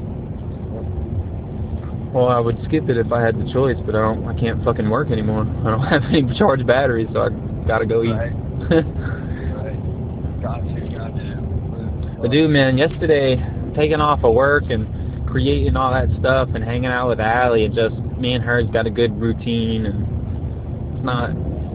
Well, 2.12 2.28
I 2.28 2.40
would 2.40 2.58
skip 2.64 2.88
it 2.88 2.96
if 2.96 3.12
I 3.12 3.22
had 3.22 3.38
the 3.38 3.52
choice, 3.52 3.76
but 3.86 3.94
I 3.94 4.00
don't. 4.00 4.26
I 4.26 4.34
can't 4.38 4.64
fucking 4.64 4.88
work 4.90 5.10
anymore. 5.10 5.46
I 5.64 5.70
don't 5.70 5.86
have 5.86 6.02
any 6.04 6.26
charged 6.36 6.66
batteries, 6.66 7.08
so 7.12 7.22
I 7.22 7.28
gotta 7.66 7.86
go 7.86 8.02
eat. 8.02 8.10
Right. 8.12 8.32
Right. 9.56 10.42
Got 10.42 10.64
you, 10.66 10.96
got 10.96 11.14
you. 11.16 12.18
But 12.20 12.30
dude, 12.30 12.50
man, 12.50 12.78
yesterday 12.78 13.36
taking 13.76 14.00
off 14.00 14.24
of 14.24 14.34
work 14.34 14.64
and 14.70 14.86
creating 15.26 15.76
all 15.76 15.92
that 15.92 16.08
stuff 16.18 16.48
and 16.54 16.64
hanging 16.64 16.86
out 16.86 17.08
with 17.08 17.20
Allie, 17.20 17.64
and 17.64 17.74
just 17.74 17.94
me 18.18 18.32
and 18.32 18.42
her's 18.42 18.68
got 18.70 18.86
a 18.86 18.90
good 18.90 19.18
routine, 19.20 19.86
and 19.86 20.96
it's 20.96 21.04
not 21.04 21.30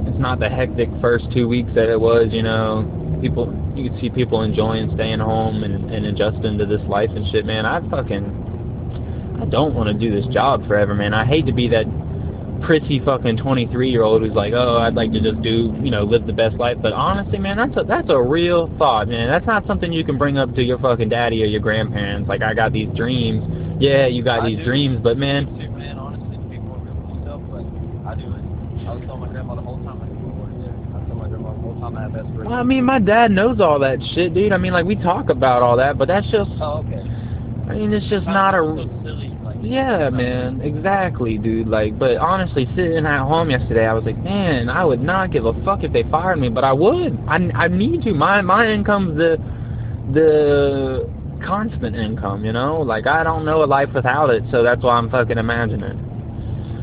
it's 0.07 0.19
not 0.19 0.39
the 0.39 0.49
hectic 0.49 0.89
first 0.99 1.25
two 1.31 1.47
weeks 1.47 1.69
that 1.75 1.89
it 1.89 1.99
was. 1.99 2.29
You 2.31 2.43
know, 2.43 3.19
people 3.21 3.53
you 3.75 3.89
can 3.89 3.99
see 3.99 4.09
people 4.09 4.41
enjoying 4.41 4.91
staying 4.95 5.19
home 5.19 5.63
and, 5.63 5.91
and 5.91 6.05
adjusting 6.05 6.57
to 6.57 6.65
this 6.65 6.81
life 6.87 7.09
and 7.11 7.29
shit, 7.31 7.45
man. 7.45 7.65
I 7.65 7.79
fucking 7.89 9.39
I 9.41 9.45
don't 9.45 9.73
want 9.73 9.87
to 9.87 9.93
do 9.93 10.13
this 10.13 10.31
job 10.33 10.67
forever, 10.67 10.95
man. 10.95 11.13
I 11.13 11.25
hate 11.25 11.45
to 11.45 11.53
be 11.53 11.67
that 11.69 11.85
prissy 12.61 12.99
fucking 13.03 13.37
23 13.37 13.89
year 13.89 14.03
old 14.03 14.21
who's 14.21 14.33
like, 14.33 14.53
oh, 14.53 14.77
I'd 14.77 14.93
like 14.93 15.11
to 15.13 15.21
just 15.21 15.41
do, 15.41 15.75
you 15.81 15.91
know, 15.91 16.03
live 16.03 16.25
the 16.25 16.33
best 16.33 16.55
life. 16.55 16.77
But 16.81 16.93
honestly, 16.93 17.39
man, 17.39 17.57
that's 17.57 17.75
a 17.77 17.83
that's 17.83 18.09
a 18.09 18.21
real 18.21 18.71
thought, 18.77 19.07
man. 19.07 19.27
That's 19.27 19.45
not 19.45 19.65
something 19.67 19.91
you 19.91 20.03
can 20.05 20.17
bring 20.17 20.37
up 20.37 20.53
to 20.55 20.63
your 20.63 20.77
fucking 20.79 21.09
daddy 21.09 21.41
or 21.43 21.47
your 21.47 21.59
grandparents. 21.61 22.29
Like, 22.29 22.41
I 22.41 22.53
got 22.53 22.71
these 22.73 22.89
dreams. 22.95 23.43
Yeah, 23.81 24.05
you 24.07 24.23
got 24.23 24.41
I 24.41 24.49
these 24.49 24.57
do. 24.59 24.65
dreams, 24.65 24.99
but 25.01 25.17
man, 25.17 25.45
Too, 25.47 25.69
man, 25.71 25.97
honestly, 25.97 26.37
people 26.53 26.71
are 26.73 26.79
real 26.85 27.19
stuff, 27.23 27.41
but 27.49 27.65
I 28.07 28.15
do 28.15 28.29
it. 28.29 28.87
I 28.87 28.93
was 28.93 29.03
telling 29.05 29.21
my 29.21 29.29
grandma 29.29 29.55
the 29.55 29.61
whole 29.61 29.77
time 29.83 30.01
I 30.01 30.05
was 30.05 30.33
work 30.37 30.53
there. 30.61 30.75
I 30.93 30.99
told 31.07 31.17
my 31.19 31.27
grandma 31.29 31.53
the 31.53 31.61
whole 31.61 31.79
time 31.81 31.97
I 31.97 32.01
had 32.03 32.13
best 32.13 32.25
friends. 32.35 32.45
well, 32.45 32.53
I 32.59 32.63
mean, 32.63 32.83
my 32.85 32.99
dad 32.99 33.31
knows 33.31 33.59
all 33.59 33.79
that 33.79 33.97
shit, 34.13 34.33
dude. 34.35 34.51
I 34.53 34.57
mean, 34.57 34.73
like 34.73 34.85
we 34.85 34.95
talk 34.95 35.29
about 35.29 35.63
all 35.63 35.77
that, 35.77 35.97
but 35.97 36.07
that's 36.07 36.29
just, 36.29 36.51
Oh, 36.61 36.85
okay. 36.85 37.01
I 37.69 37.73
mean, 37.75 37.93
it's 37.93 38.07
just 38.09 38.27
not 38.27 38.53
a. 38.53 38.59
So 38.61 38.89
silly, 39.03 39.29
Yeah, 39.61 40.09
man, 40.09 40.61
exactly, 40.61 41.37
dude. 41.37 41.67
Like, 41.67 41.97
but 41.97 42.17
honestly, 42.17 42.67
sitting 42.75 43.05
at 43.05 43.19
home 43.21 43.49
yesterday, 43.51 43.85
I 43.85 43.93
was 43.93 44.03
like, 44.03 44.17
man, 44.17 44.69
I 44.69 44.83
would 44.83 45.01
not 45.01 45.31
give 45.31 45.45
a 45.45 45.53
fuck 45.63 45.83
if 45.83 45.93
they 45.93 46.03
fired 46.03 46.37
me, 46.37 46.49
but 46.49 46.63
I 46.63 46.73
would. 46.73 47.19
I, 47.27 47.37
I 47.55 47.67
need 47.67 48.01
to. 48.03 48.13
My 48.13 48.41
my 48.41 48.67
income's 48.67 49.17
the 49.17 49.37
the 50.13 51.09
constant 51.45 51.95
income, 51.95 52.43
you 52.45 52.51
know. 52.51 52.81
Like, 52.81 53.07
I 53.07 53.23
don't 53.23 53.45
know 53.45 53.63
a 53.63 53.65
life 53.65 53.89
without 53.93 54.29
it, 54.29 54.43
so 54.51 54.63
that's 54.63 54.81
why 54.81 54.95
I'm 54.95 55.09
fucking 55.09 55.37
imagining. 55.37 55.97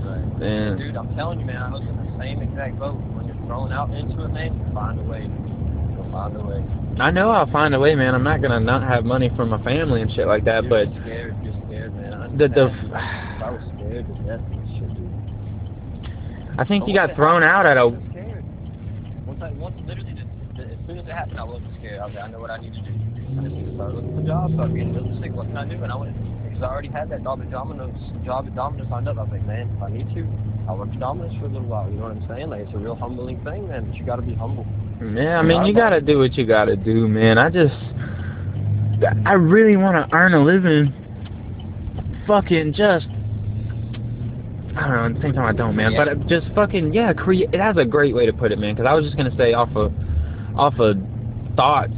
Right. 0.04 0.38
Man, 0.38 0.78
Dude, 0.78 0.96
I'm 0.96 1.14
telling 1.16 1.40
you, 1.40 1.46
man, 1.46 1.56
I 1.56 1.70
was 1.70 1.82
in 1.82 1.96
the 1.96 2.18
same 2.18 2.42
exact 2.42 2.78
boat. 2.78 2.94
When 2.94 3.26
you're 3.26 3.46
thrown 3.46 3.72
out 3.72 3.90
into 3.90 4.24
it, 4.24 4.28
man, 4.28 4.58
you 4.58 4.74
find 4.74 4.98
a 4.98 5.02
way. 5.02 5.22
You'll 5.22 6.10
find 6.12 6.36
a 6.36 6.40
way. 6.40 6.64
I 7.00 7.10
know 7.10 7.30
I'll 7.30 7.50
find 7.50 7.74
a 7.74 7.80
way, 7.80 7.94
man. 7.94 8.14
I'm 8.14 8.24
not 8.24 8.42
gonna 8.42 8.60
not 8.60 8.82
have 8.82 9.04
money 9.04 9.30
for 9.36 9.46
my 9.46 9.62
family 9.62 10.02
and 10.02 10.12
shit 10.12 10.26
like 10.26 10.44
that, 10.44 10.64
you're 10.64 10.86
but 10.86 11.02
scared. 11.02 11.36
You're 11.42 11.52
scared, 11.52 11.56
man. 11.56 11.56
I 11.56 11.58
the 12.38 12.48
the. 12.48 12.70
I 12.94 13.51
was 13.51 13.61
scared 13.74 14.07
to 14.07 14.14
death 14.22 14.40
shit, 14.79 14.88
dude. 14.94 15.11
I 16.59 16.64
think 16.64 16.88
you 16.88 16.94
got 16.94 17.14
thrown 17.14 17.42
out 17.42 17.66
at 17.66 17.77
I 17.77 17.83
a. 17.83 17.88
was. 17.88 18.01
Once 19.27 19.42
I, 19.42 19.51
once 19.53 19.77
literally, 19.87 20.14
as 20.59 20.79
soon 20.87 20.98
as 20.98 21.07
it 21.07 21.12
happened, 21.12 21.38
I 21.38 21.44
wasn't 21.44 21.74
scared. 21.79 22.01
I 22.01 22.07
was 22.07 22.14
like, 22.14 22.24
I 22.24 22.29
know 22.29 22.40
what 22.40 22.51
I 22.51 22.59
need 22.59 22.72
to 22.74 22.81
do. 22.81 22.90
I 22.90 23.42
just 23.42 23.55
need 23.55 23.66
to 23.66 23.74
start 23.74 23.94
looking 23.94 24.16
for 24.16 24.22
jobs, 24.27 24.55
start 24.55 24.72
being 24.72 24.94
realistic. 24.94 25.33
What 25.35 25.46
can 25.46 25.57
I 25.57 25.64
do? 25.68 25.83
And 25.83 25.92
I 25.92 25.96
went, 25.96 26.16
because 26.48 26.62
I 26.62 26.66
already 26.66 26.88
had 26.88 27.11
that 27.11 27.22
job 27.22 27.42
at 27.42 27.51
Domino's, 27.51 27.94
job 28.24 28.46
at 28.46 28.55
Domino's 28.57 28.88
lined 28.90 29.09
up. 29.09 29.18
I 29.18 29.22
was 29.22 29.33
like, 29.33 29.46
man, 29.46 29.68
if 29.77 29.83
I 29.83 29.90
need 29.90 30.09
to, 30.14 30.27
I'll 30.66 30.79
work 30.79 30.88
at 30.88 30.98
Domino's 30.98 31.37
for 31.38 31.46
a 31.46 31.53
little 31.53 31.68
while. 31.68 31.90
You 31.90 31.96
know 31.96 32.09
what 32.09 32.16
I'm 32.16 32.27
saying? 32.27 32.48
Like, 32.51 32.62
it's 32.62 32.74
a 32.74 32.79
real 32.79 32.96
humbling 32.96 33.44
thing, 33.44 33.68
man. 33.68 33.85
But 33.87 33.96
you 33.96 34.05
got 34.07 34.16
to 34.16 34.22
be 34.22 34.35
humble. 34.35 34.66
Yeah, 34.98 35.38
I 35.38 35.42
mean, 35.42 35.64
you 35.66 35.74
gotta 35.74 36.01
do 36.01 36.18
what 36.18 36.35
you 36.35 36.44
gotta 36.44 36.74
do, 36.74 37.07
man. 37.07 37.38
I 37.38 37.51
just, 37.51 37.77
I 39.27 39.35
really 39.35 39.77
want 39.77 39.94
to 39.94 40.16
earn 40.16 40.35
a 40.35 40.42
living. 40.42 40.92
Fucking 42.28 42.74
just, 42.74 43.06
I 44.76 44.86
don't 44.86 44.90
know. 44.92 45.04
At 45.06 45.14
the 45.14 45.20
same 45.22 45.32
time, 45.32 45.46
I 45.46 45.52
don't, 45.52 45.74
man. 45.74 45.92
Yeah. 45.92 46.04
But 46.04 46.29
just 46.29 46.46
fucking, 46.54 46.92
yeah, 46.94 47.12
create. 47.12 47.50
That's 47.50 47.79
a 47.79 47.85
great 47.85 48.14
way 48.14 48.26
to 48.26 48.33
put 48.33 48.52
it, 48.52 48.58
man. 48.60 48.74
Because 48.76 48.87
I 48.88 48.92
was 48.94 49.04
just 49.04 49.16
gonna 49.16 49.37
say 49.37 49.54
off 49.54 49.74
of, 49.74 49.92
off 50.56 50.74
of 50.79 50.96
thoughts, 51.56 51.94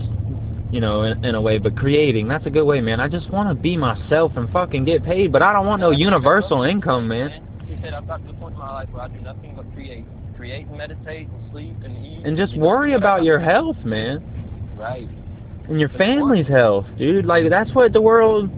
you 0.71 0.81
know, 0.81 1.03
in, 1.03 1.23
in 1.25 1.35
a 1.35 1.41
way. 1.41 1.59
But 1.59 1.77
creating, 1.77 2.29
that's 2.29 2.47
a 2.47 2.51
good 2.51 2.65
way, 2.65 2.81
man. 2.81 3.01
I 3.01 3.09
just 3.09 3.29
want 3.31 3.49
to 3.49 3.61
be 3.61 3.77
myself 3.77 4.33
and 4.37 4.49
fucking 4.51 4.85
get 4.87 5.05
paid. 5.05 5.33
But 5.33 5.43
I 5.43 5.53
don't 5.53 5.67
want 5.67 5.81
no 5.81 5.91
universal 5.91 6.63
income, 6.63 7.09
man. 7.09 7.47
He 7.67 7.77
said, 7.83 7.93
I've 7.93 8.07
got 8.07 8.19
to 8.19 8.29
the 8.29 8.35
point 8.35 8.55
in 8.55 8.61
my 8.61 8.71
life 8.73 8.89
where 8.93 9.03
I 9.03 9.09
do 9.09 9.21
nothing 9.21 9.55
but 9.57 9.71
create. 9.75 10.05
Create 10.37 10.67
and 10.69 10.79
meditate 10.79 11.29
and 11.29 11.51
sleep 11.53 11.77
and 11.85 12.07
eat. 12.07 12.25
And 12.25 12.37
just 12.37 12.57
worry 12.57 12.95
about 12.95 13.25
your 13.25 13.41
health, 13.41 13.77
man. 13.85 14.23
Right. 14.79 15.09
and 15.69 15.79
your 15.79 15.91
family's 15.91 16.47
health, 16.49 16.87
dude. 16.99 17.27
Like 17.27 17.49
that's 17.51 17.71
what 17.75 17.93
the 17.93 18.01
world, 18.01 18.49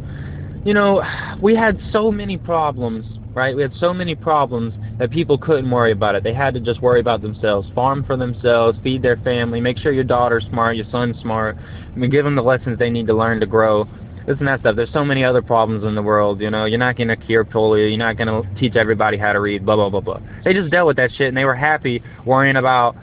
you 0.64 0.74
know, 0.74 1.02
we 1.40 1.54
had 1.56 1.78
so 1.92 2.10
many 2.12 2.38
problems, 2.38 3.04
right? 3.34 3.54
We 3.54 3.62
had 3.62 3.72
so 3.78 3.92
many 3.92 4.14
problems 4.14 4.74
that 4.98 5.10
people 5.10 5.38
couldn't 5.38 5.70
worry 5.70 5.92
about 5.92 6.14
it. 6.14 6.22
They 6.22 6.34
had 6.34 6.54
to 6.54 6.60
just 6.60 6.80
worry 6.80 7.00
about 7.00 7.22
themselves, 7.22 7.68
farm 7.74 8.04
for 8.04 8.16
themselves, 8.16 8.78
feed 8.82 9.02
their 9.02 9.16
family, 9.18 9.60
make 9.60 9.78
sure 9.78 9.92
your 9.92 10.04
daughter's 10.04 10.44
smart, 10.50 10.76
your 10.76 10.86
son's 10.90 11.18
smart, 11.20 11.56
I 11.56 11.96
mean, 11.96 12.10
give 12.10 12.24
them 12.24 12.36
the 12.36 12.42
lessons 12.42 12.78
they 12.78 12.90
need 12.90 13.06
to 13.08 13.14
learn 13.14 13.40
to 13.40 13.46
grow. 13.46 13.86
this 14.26 14.38
and 14.38 14.48
that 14.48 14.60
stuff. 14.60 14.76
There's 14.76 14.92
so 14.92 15.04
many 15.04 15.24
other 15.24 15.42
problems 15.42 15.84
in 15.84 15.94
the 15.94 16.02
world, 16.02 16.40
you 16.40 16.50
know. 16.50 16.64
You're 16.64 16.78
not 16.78 16.96
going 16.96 17.08
to 17.08 17.16
cure 17.16 17.44
polio. 17.44 17.88
You're 17.88 17.98
not 17.98 18.16
going 18.16 18.28
to 18.28 18.60
teach 18.60 18.76
everybody 18.76 19.16
how 19.16 19.32
to 19.32 19.40
read, 19.40 19.64
blah, 19.64 19.76
blah, 19.76 19.90
blah, 19.90 20.00
blah. 20.00 20.20
They 20.44 20.54
just 20.54 20.70
dealt 20.70 20.86
with 20.86 20.96
that 20.96 21.10
shit, 21.12 21.28
and 21.28 21.36
they 21.36 21.44
were 21.44 21.54
happy 21.54 22.02
worrying 22.24 22.56
about, 22.56 22.96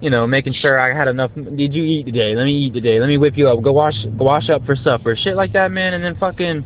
you 0.00 0.10
know, 0.10 0.26
making 0.26 0.54
sure 0.54 0.78
I 0.78 0.96
had 0.96 1.08
enough. 1.08 1.30
Did 1.34 1.74
you 1.74 1.84
eat 1.84 2.06
today? 2.06 2.34
Let 2.34 2.44
me 2.44 2.52
eat 2.52 2.74
today. 2.74 3.00
Let 3.00 3.06
me 3.06 3.16
whip 3.18 3.36
you 3.36 3.48
up. 3.48 3.62
Go 3.62 3.72
wash, 3.72 3.94
go 4.18 4.24
wash 4.24 4.50
up 4.50 4.64
for 4.66 4.76
supper. 4.76 5.16
Shit 5.16 5.36
like 5.36 5.52
that, 5.52 5.70
man. 5.70 5.94
And 5.94 6.04
then 6.04 6.16
fucking, 6.16 6.64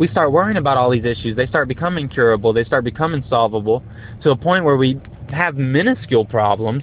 we 0.00 0.08
start 0.08 0.32
worrying 0.32 0.56
about 0.56 0.78
all 0.78 0.90
these 0.90 1.04
issues. 1.04 1.36
They 1.36 1.46
start 1.46 1.68
becoming 1.68 2.08
curable. 2.08 2.54
They 2.54 2.64
start 2.64 2.84
becoming 2.84 3.22
solvable 3.28 3.84
to 4.22 4.30
a 4.30 4.36
point 4.36 4.64
where 4.64 4.78
we 4.78 4.98
have 5.28 5.56
minuscule 5.56 6.24
problems 6.24 6.82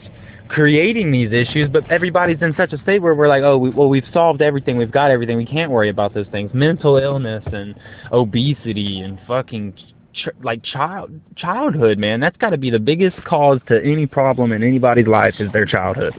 creating 0.50 1.12
these 1.12 1.32
issues, 1.32 1.68
but 1.68 1.90
everybody's 1.92 2.42
in 2.42 2.54
such 2.56 2.74
a 2.74 2.78
state 2.84 3.02
where 3.02 3.16
we're 3.16 3.28
like, 3.28 3.42
oh, 3.42 3.58
we, 3.58 3.72
well, 3.72 3.90
we've 3.90 4.06
solved 4.14 4.42
everything, 4.42 4.78
we've 4.78 4.92
got 4.92 5.10
everything, 5.10 5.36
we 5.36 5.48
can't 5.48 5.72
worry 5.72 5.90
about 5.90 6.14
those 6.14 6.28
things. 6.32 6.52
Mental 6.54 6.98
illness 6.98 7.44
and 7.48 7.76
obesity 8.12 9.02
and 9.02 9.20
fucking 9.28 9.74
ch- 10.14 10.30
like 10.44 10.64
child 10.64 11.12
childhood, 11.36 11.98
man. 11.98 12.20
That's 12.20 12.38
got 12.38 12.52
to 12.52 12.58
be 12.58 12.70
the 12.70 12.80
biggest 12.80 13.18
cause 13.26 13.60
to 13.68 13.84
any 13.84 14.06
problem 14.06 14.52
in 14.52 14.62
anybody's 14.62 15.08
life 15.08 15.34
is 15.40 15.52
their 15.52 15.66
childhood. 15.66 16.14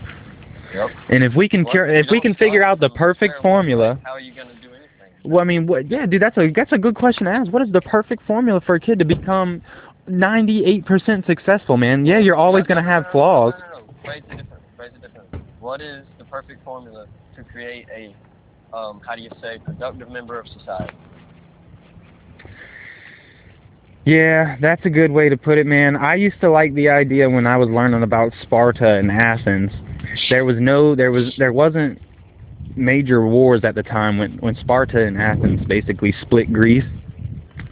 Yep. 0.75 0.91
And 1.11 1.23
if 1.23 1.35
we 1.35 1.49
can 1.49 1.63
Well, 1.63 1.73
cure, 1.73 1.87
if 1.87 2.09
we 2.11 2.21
can 2.21 2.35
figure 2.35 2.65
out 2.65 2.81
the 2.81 2.91
perfect 2.91 3.41
formula. 3.41 3.99
How 4.03 4.13
are 4.13 4.21
you 4.21 4.35
gonna 4.35 4.49
do 4.49 4.53
anything? 4.53 4.68
Well, 5.29 5.43
I 5.43 5.45
mean, 5.45 5.67
what, 5.67 5.91
yeah, 5.91 6.07
dude, 6.07 6.23
that's 6.23 6.39
a 6.39 6.51
that's 6.57 6.73
a 6.73 6.79
good 6.79 6.95
question 6.95 7.27
to 7.27 7.31
ask. 7.33 7.53
What 7.53 7.61
is 7.61 7.71
the 7.71 7.83
perfect 7.83 8.23
formula 8.27 8.63
for 8.65 8.77
a 8.77 8.81
kid 8.81 8.99
to 8.99 9.05
become 9.05 9.61
98% 10.09 11.27
successful, 11.27 11.77
man? 11.77 12.07
Yeah, 12.07 12.19
you're 12.19 12.35
always 12.35 12.65
gonna 12.65 12.81
no, 12.81 12.89
have 12.89 13.05
flaws. 13.13 13.53
No, 13.59 13.81
no, 13.81 13.87
no. 13.87 13.95
Phrase 14.03 14.23
it 14.31 14.37
different. 14.39 14.63
Phrase 14.75 14.93
it 14.95 15.03
different. 15.03 15.45
What 15.61 15.83
is 15.83 16.07
the 16.17 16.25
perfect 16.25 16.65
formula 16.65 17.07
to 17.37 17.45
create 17.45 17.87
a, 17.95 18.17
um, 18.75 19.03
how 19.07 19.17
do 19.17 19.21
you 19.21 19.29
say, 19.43 19.59
productive 19.63 20.09
member 20.11 20.41
of 20.41 20.47
society? 20.49 20.97
Yeah, 24.07 24.57
that's 24.63 24.87
a 24.87 24.91
good 24.91 25.11
way 25.11 25.29
to 25.29 25.37
put 25.37 25.59
it, 25.59 25.67
man. 25.67 25.95
I 25.95 26.15
used 26.15 26.41
to 26.41 26.51
like 26.51 26.73
the 26.73 26.89
idea 26.89 27.29
when 27.29 27.47
I 27.47 27.59
was 27.59 27.69
learning 27.69 28.03
about 28.03 28.33
Sparta 28.41 28.95
and 28.95 29.11
Athens. 29.11 29.73
There 30.31 30.47
was 30.47 30.57
no, 30.59 30.95
there 30.95 31.13
was, 31.13 31.35
there 31.37 31.53
wasn't 31.53 32.01
major 32.79 33.27
wars 33.27 33.61
at 33.65 33.75
the 33.75 33.83
time 33.83 34.19
when 34.19 34.39
when 34.39 34.57
Sparta 34.57 35.05
and 35.05 35.21
Athens 35.21 35.67
basically 35.67 36.15
split 36.23 36.53
Greece. 36.53 36.85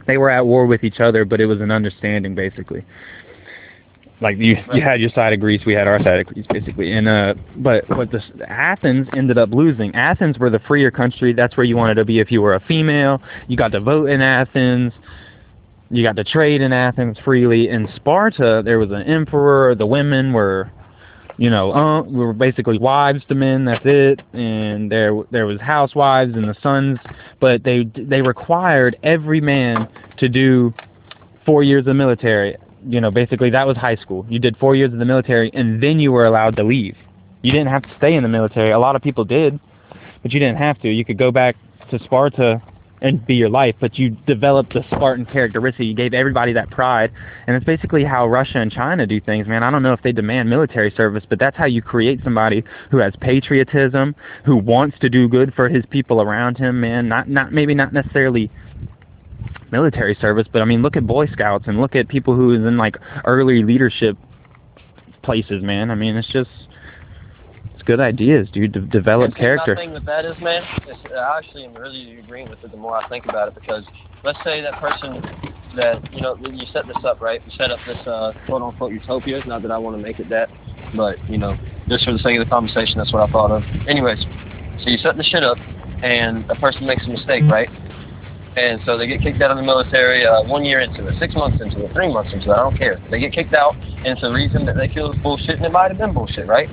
They 0.05 0.17
were 0.17 0.29
at 0.29 0.45
war 0.45 0.65
with 0.65 0.83
each 0.83 0.99
other, 0.99 1.25
but 1.25 1.41
it 1.41 1.45
was 1.47 1.59
an 1.59 1.71
understanding 1.71 2.35
basically. 2.35 2.85
Like 4.19 4.37
you, 4.37 4.55
you 4.73 4.81
had 4.81 4.99
your 4.99 5.11
side 5.11 5.33
of 5.33 5.39
Greece, 5.39 5.61
we 5.65 5.73
had 5.73 5.87
our 5.87 6.01
side 6.01 6.21
of 6.21 6.25
Greece, 6.25 6.47
basically. 6.49 6.91
And 6.91 7.07
uh, 7.07 7.35
but 7.57 7.87
what 7.89 8.11
the 8.11 8.21
Athens 8.49 9.07
ended 9.15 9.37
up 9.37 9.51
losing. 9.51 9.93
Athens 9.93 10.39
were 10.39 10.49
the 10.49 10.59
freer 10.59 10.89
country. 10.89 11.33
That's 11.33 11.55
where 11.55 11.65
you 11.65 11.77
wanted 11.77 11.95
to 11.95 12.05
be 12.05 12.19
if 12.19 12.31
you 12.31 12.41
were 12.41 12.55
a 12.55 12.59
female. 12.61 13.21
You 13.47 13.57
got 13.57 13.71
to 13.73 13.79
vote 13.79 14.09
in 14.09 14.21
Athens 14.21 14.91
you 15.89 16.03
got 16.03 16.15
to 16.17 16.23
trade 16.23 16.61
in 16.61 16.73
Athens 16.73 17.17
freely. 17.23 17.69
In 17.69 17.87
Sparta, 17.95 18.61
there 18.63 18.79
was 18.79 18.91
an 18.91 19.03
emperor. 19.03 19.75
The 19.75 19.85
women 19.85 20.33
were, 20.33 20.71
you 21.37 21.51
know, 21.51 21.71
uh, 21.71 22.01
we 22.01 22.17
were 22.17 22.33
basically 22.33 22.79
wives 22.79 23.23
to 23.29 23.35
men. 23.35 23.65
That's 23.65 23.85
it. 23.85 24.21
And 24.33 24.91
there 24.91 25.15
there 25.31 25.45
was 25.45 25.61
housewives 25.61 26.35
and 26.35 26.49
the 26.49 26.55
sons, 26.61 26.99
but 27.39 27.63
they 27.63 27.83
they 27.95 28.21
required 28.21 28.97
every 29.03 29.39
man 29.39 29.87
to 30.17 30.29
do 30.29 30.73
four 31.45 31.63
years 31.63 31.85
of 31.87 31.95
military. 31.95 32.57
You 32.87 33.01
know, 33.01 33.11
basically 33.11 33.49
that 33.51 33.67
was 33.67 33.77
high 33.77 33.97
school. 33.97 34.25
You 34.29 34.39
did 34.39 34.57
four 34.57 34.75
years 34.75 34.91
of 34.91 34.99
the 34.99 35.05
military, 35.05 35.51
and 35.53 35.81
then 35.81 35.99
you 35.99 36.11
were 36.11 36.25
allowed 36.25 36.55
to 36.55 36.63
leave. 36.63 36.95
You 37.43 37.51
didn't 37.51 37.67
have 37.67 37.83
to 37.83 37.95
stay 37.97 38.15
in 38.15 38.23
the 38.23 38.29
military. 38.29 38.71
A 38.71 38.79
lot 38.79 38.95
of 38.95 39.01
people 39.03 39.23
did, 39.23 39.59
but 40.23 40.31
you 40.33 40.39
didn't 40.39 40.57
have 40.57 40.81
to. 40.81 40.89
You 40.89 41.05
could 41.05 41.19
go 41.19 41.31
back 41.31 41.55
to 41.91 41.99
Sparta 42.03 42.61
and 43.01 43.25
be 43.25 43.35
your 43.35 43.49
life, 43.49 43.75
but 43.79 43.97
you 43.97 44.11
developed 44.25 44.73
the 44.73 44.83
Spartan 44.87 45.25
characteristic. 45.25 45.85
You 45.85 45.93
gave 45.93 46.13
everybody 46.13 46.53
that 46.53 46.71
pride, 46.71 47.11
and 47.45 47.55
it's 47.55 47.65
basically 47.65 48.03
how 48.03 48.27
Russia 48.27 48.57
and 48.59 48.71
China 48.71 49.05
do 49.05 49.21
things, 49.21 49.47
man. 49.47 49.63
I 49.63 49.69
don't 49.69 49.83
know 49.83 49.93
if 49.93 50.01
they 50.01 50.11
demand 50.11 50.49
military 50.49 50.91
service, 50.91 51.23
but 51.29 51.39
that's 51.39 51.55
how 51.55 51.65
you 51.65 51.81
create 51.81 52.21
somebody 52.23 52.63
who 52.89 52.97
has 52.97 53.13
patriotism, 53.21 54.15
who 54.45 54.57
wants 54.57 54.97
to 54.99 55.09
do 55.09 55.27
good 55.27 55.53
for 55.53 55.69
his 55.69 55.85
people 55.89 56.21
around 56.21 56.57
him, 56.57 56.81
man. 56.81 57.07
Not 57.07 57.29
not 57.29 57.51
maybe 57.51 57.75
not 57.75 57.93
necessarily 57.93 58.51
military 59.71 60.17
service, 60.19 60.47
but 60.51 60.61
I 60.61 60.65
mean, 60.65 60.81
look 60.81 60.95
at 60.95 61.05
Boy 61.05 61.27
Scouts 61.27 61.65
and 61.67 61.79
look 61.79 61.95
at 61.95 62.07
people 62.07 62.35
who 62.35 62.51
is 62.53 62.65
in 62.65 62.77
like 62.77 62.95
early 63.25 63.63
leadership 63.63 64.17
places, 65.23 65.61
man. 65.61 65.91
I 65.91 65.95
mean, 65.95 66.15
it's 66.15 66.31
just 66.31 66.49
good 67.87 67.99
ideas, 68.01 68.49
dude. 68.51 68.73
To 68.73 68.81
develop 68.81 69.31
see, 69.31 69.39
character. 69.39 69.73
My 69.73 69.81
thing 69.81 69.93
with 69.93 70.05
that 70.05 70.25
is, 70.25 70.35
man, 70.41 70.61
I 71.17 71.37
actually 71.37 71.63
am 71.63 71.73
really 71.73 72.19
agreeing 72.19 72.49
with 72.49 72.61
it 72.63 72.69
the 72.69 72.77
more 72.77 72.97
I 72.97 73.07
think 73.07 73.25
about 73.25 73.47
it 73.47 73.55
because 73.55 73.85
let's 74.23 74.37
say 74.43 74.61
that 74.61 74.79
person 74.79 75.23
that, 75.77 76.13
you 76.13 76.21
know, 76.21 76.37
you 76.37 76.67
set 76.73 76.85
this 76.85 76.97
up, 77.05 77.21
right? 77.21 77.41
You 77.45 77.51
set 77.57 77.71
up 77.71 77.79
this 77.87 77.97
uh, 78.05 78.33
quote 78.45 78.61
unquote 78.61 78.91
utopia. 78.91 79.37
It's 79.37 79.47
not 79.47 79.61
that 79.61 79.71
I 79.71 79.77
want 79.77 79.95
to 79.95 80.03
make 80.03 80.19
it 80.19 80.29
that, 80.29 80.49
but, 80.95 81.17
you 81.29 81.37
know, 81.37 81.55
just 81.87 82.03
for 82.03 82.11
the 82.11 82.19
sake 82.19 82.37
of 82.37 82.45
the 82.45 82.49
conversation, 82.49 82.95
that's 82.97 83.13
what 83.13 83.27
I 83.27 83.31
thought 83.31 83.51
of. 83.51 83.63
Anyways, 83.87 84.19
so 84.83 84.89
you 84.91 84.97
set 84.97 85.15
the 85.15 85.23
shit 85.23 85.43
up 85.43 85.57
and 86.03 86.43
a 86.51 86.55
person 86.55 86.85
makes 86.85 87.07
a 87.07 87.09
mistake, 87.09 87.43
right? 87.49 87.69
And 88.57 88.81
so 88.85 88.97
they 88.97 89.07
get 89.07 89.21
kicked 89.21 89.41
out 89.41 89.51
of 89.51 89.57
the 89.57 89.63
military 89.63 90.25
uh, 90.25 90.43
one 90.43 90.65
year 90.65 90.81
into 90.81 91.07
it, 91.07 91.15
six 91.19 91.35
months 91.35 91.61
into 91.61 91.85
it, 91.85 91.93
three 91.93 92.11
months 92.11 92.33
into 92.33 92.51
it, 92.51 92.53
I 92.53 92.57
don't 92.57 92.77
care. 92.77 92.99
They 93.09 93.19
get 93.19 93.31
kicked 93.31 93.53
out, 93.53 93.75
and 93.75 94.17
it's 94.17 94.23
a 94.23 94.33
reason 94.33 94.65
that 94.65 94.75
they 94.75 94.91
feel 94.91 95.11
it's 95.11 95.21
bullshit, 95.21 95.57
and 95.57 95.65
it 95.65 95.71
might 95.71 95.89
have 95.89 95.99
been 95.99 96.13
bullshit, 96.13 96.47
right? 96.47 96.67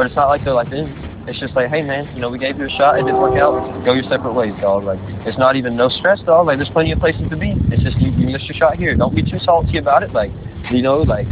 But 0.00 0.06
it's 0.06 0.16
not 0.16 0.28
like 0.28 0.42
they're 0.46 0.54
like, 0.54 0.72
eh. 0.72 0.88
it's 1.28 1.38
just 1.40 1.52
like, 1.54 1.68
hey 1.68 1.82
man, 1.82 2.08
you 2.14 2.22
know, 2.22 2.30
we 2.30 2.38
gave 2.38 2.56
you 2.56 2.64
a 2.64 2.70
shot, 2.70 2.98
it 2.98 3.02
didn't 3.04 3.20
work 3.20 3.38
out, 3.38 3.84
go 3.84 3.92
your 3.92 4.02
separate 4.04 4.32
ways, 4.32 4.54
dog. 4.58 4.84
Like, 4.84 4.98
it's 5.28 5.36
not 5.36 5.56
even 5.56 5.76
no 5.76 5.90
stress, 5.90 6.20
dog. 6.24 6.46
Like, 6.46 6.56
there's 6.56 6.70
plenty 6.70 6.90
of 6.92 7.00
places 7.00 7.28
to 7.28 7.36
be. 7.36 7.52
It's 7.68 7.82
just 7.82 7.98
you, 7.98 8.10
you 8.12 8.28
missed 8.32 8.46
your 8.46 8.56
shot 8.56 8.78
here. 8.78 8.96
Don't 8.96 9.14
be 9.14 9.20
too 9.22 9.36
salty 9.44 9.76
about 9.76 10.02
it. 10.02 10.14
Like, 10.14 10.30
you 10.72 10.80
know, 10.80 11.00
like, 11.00 11.26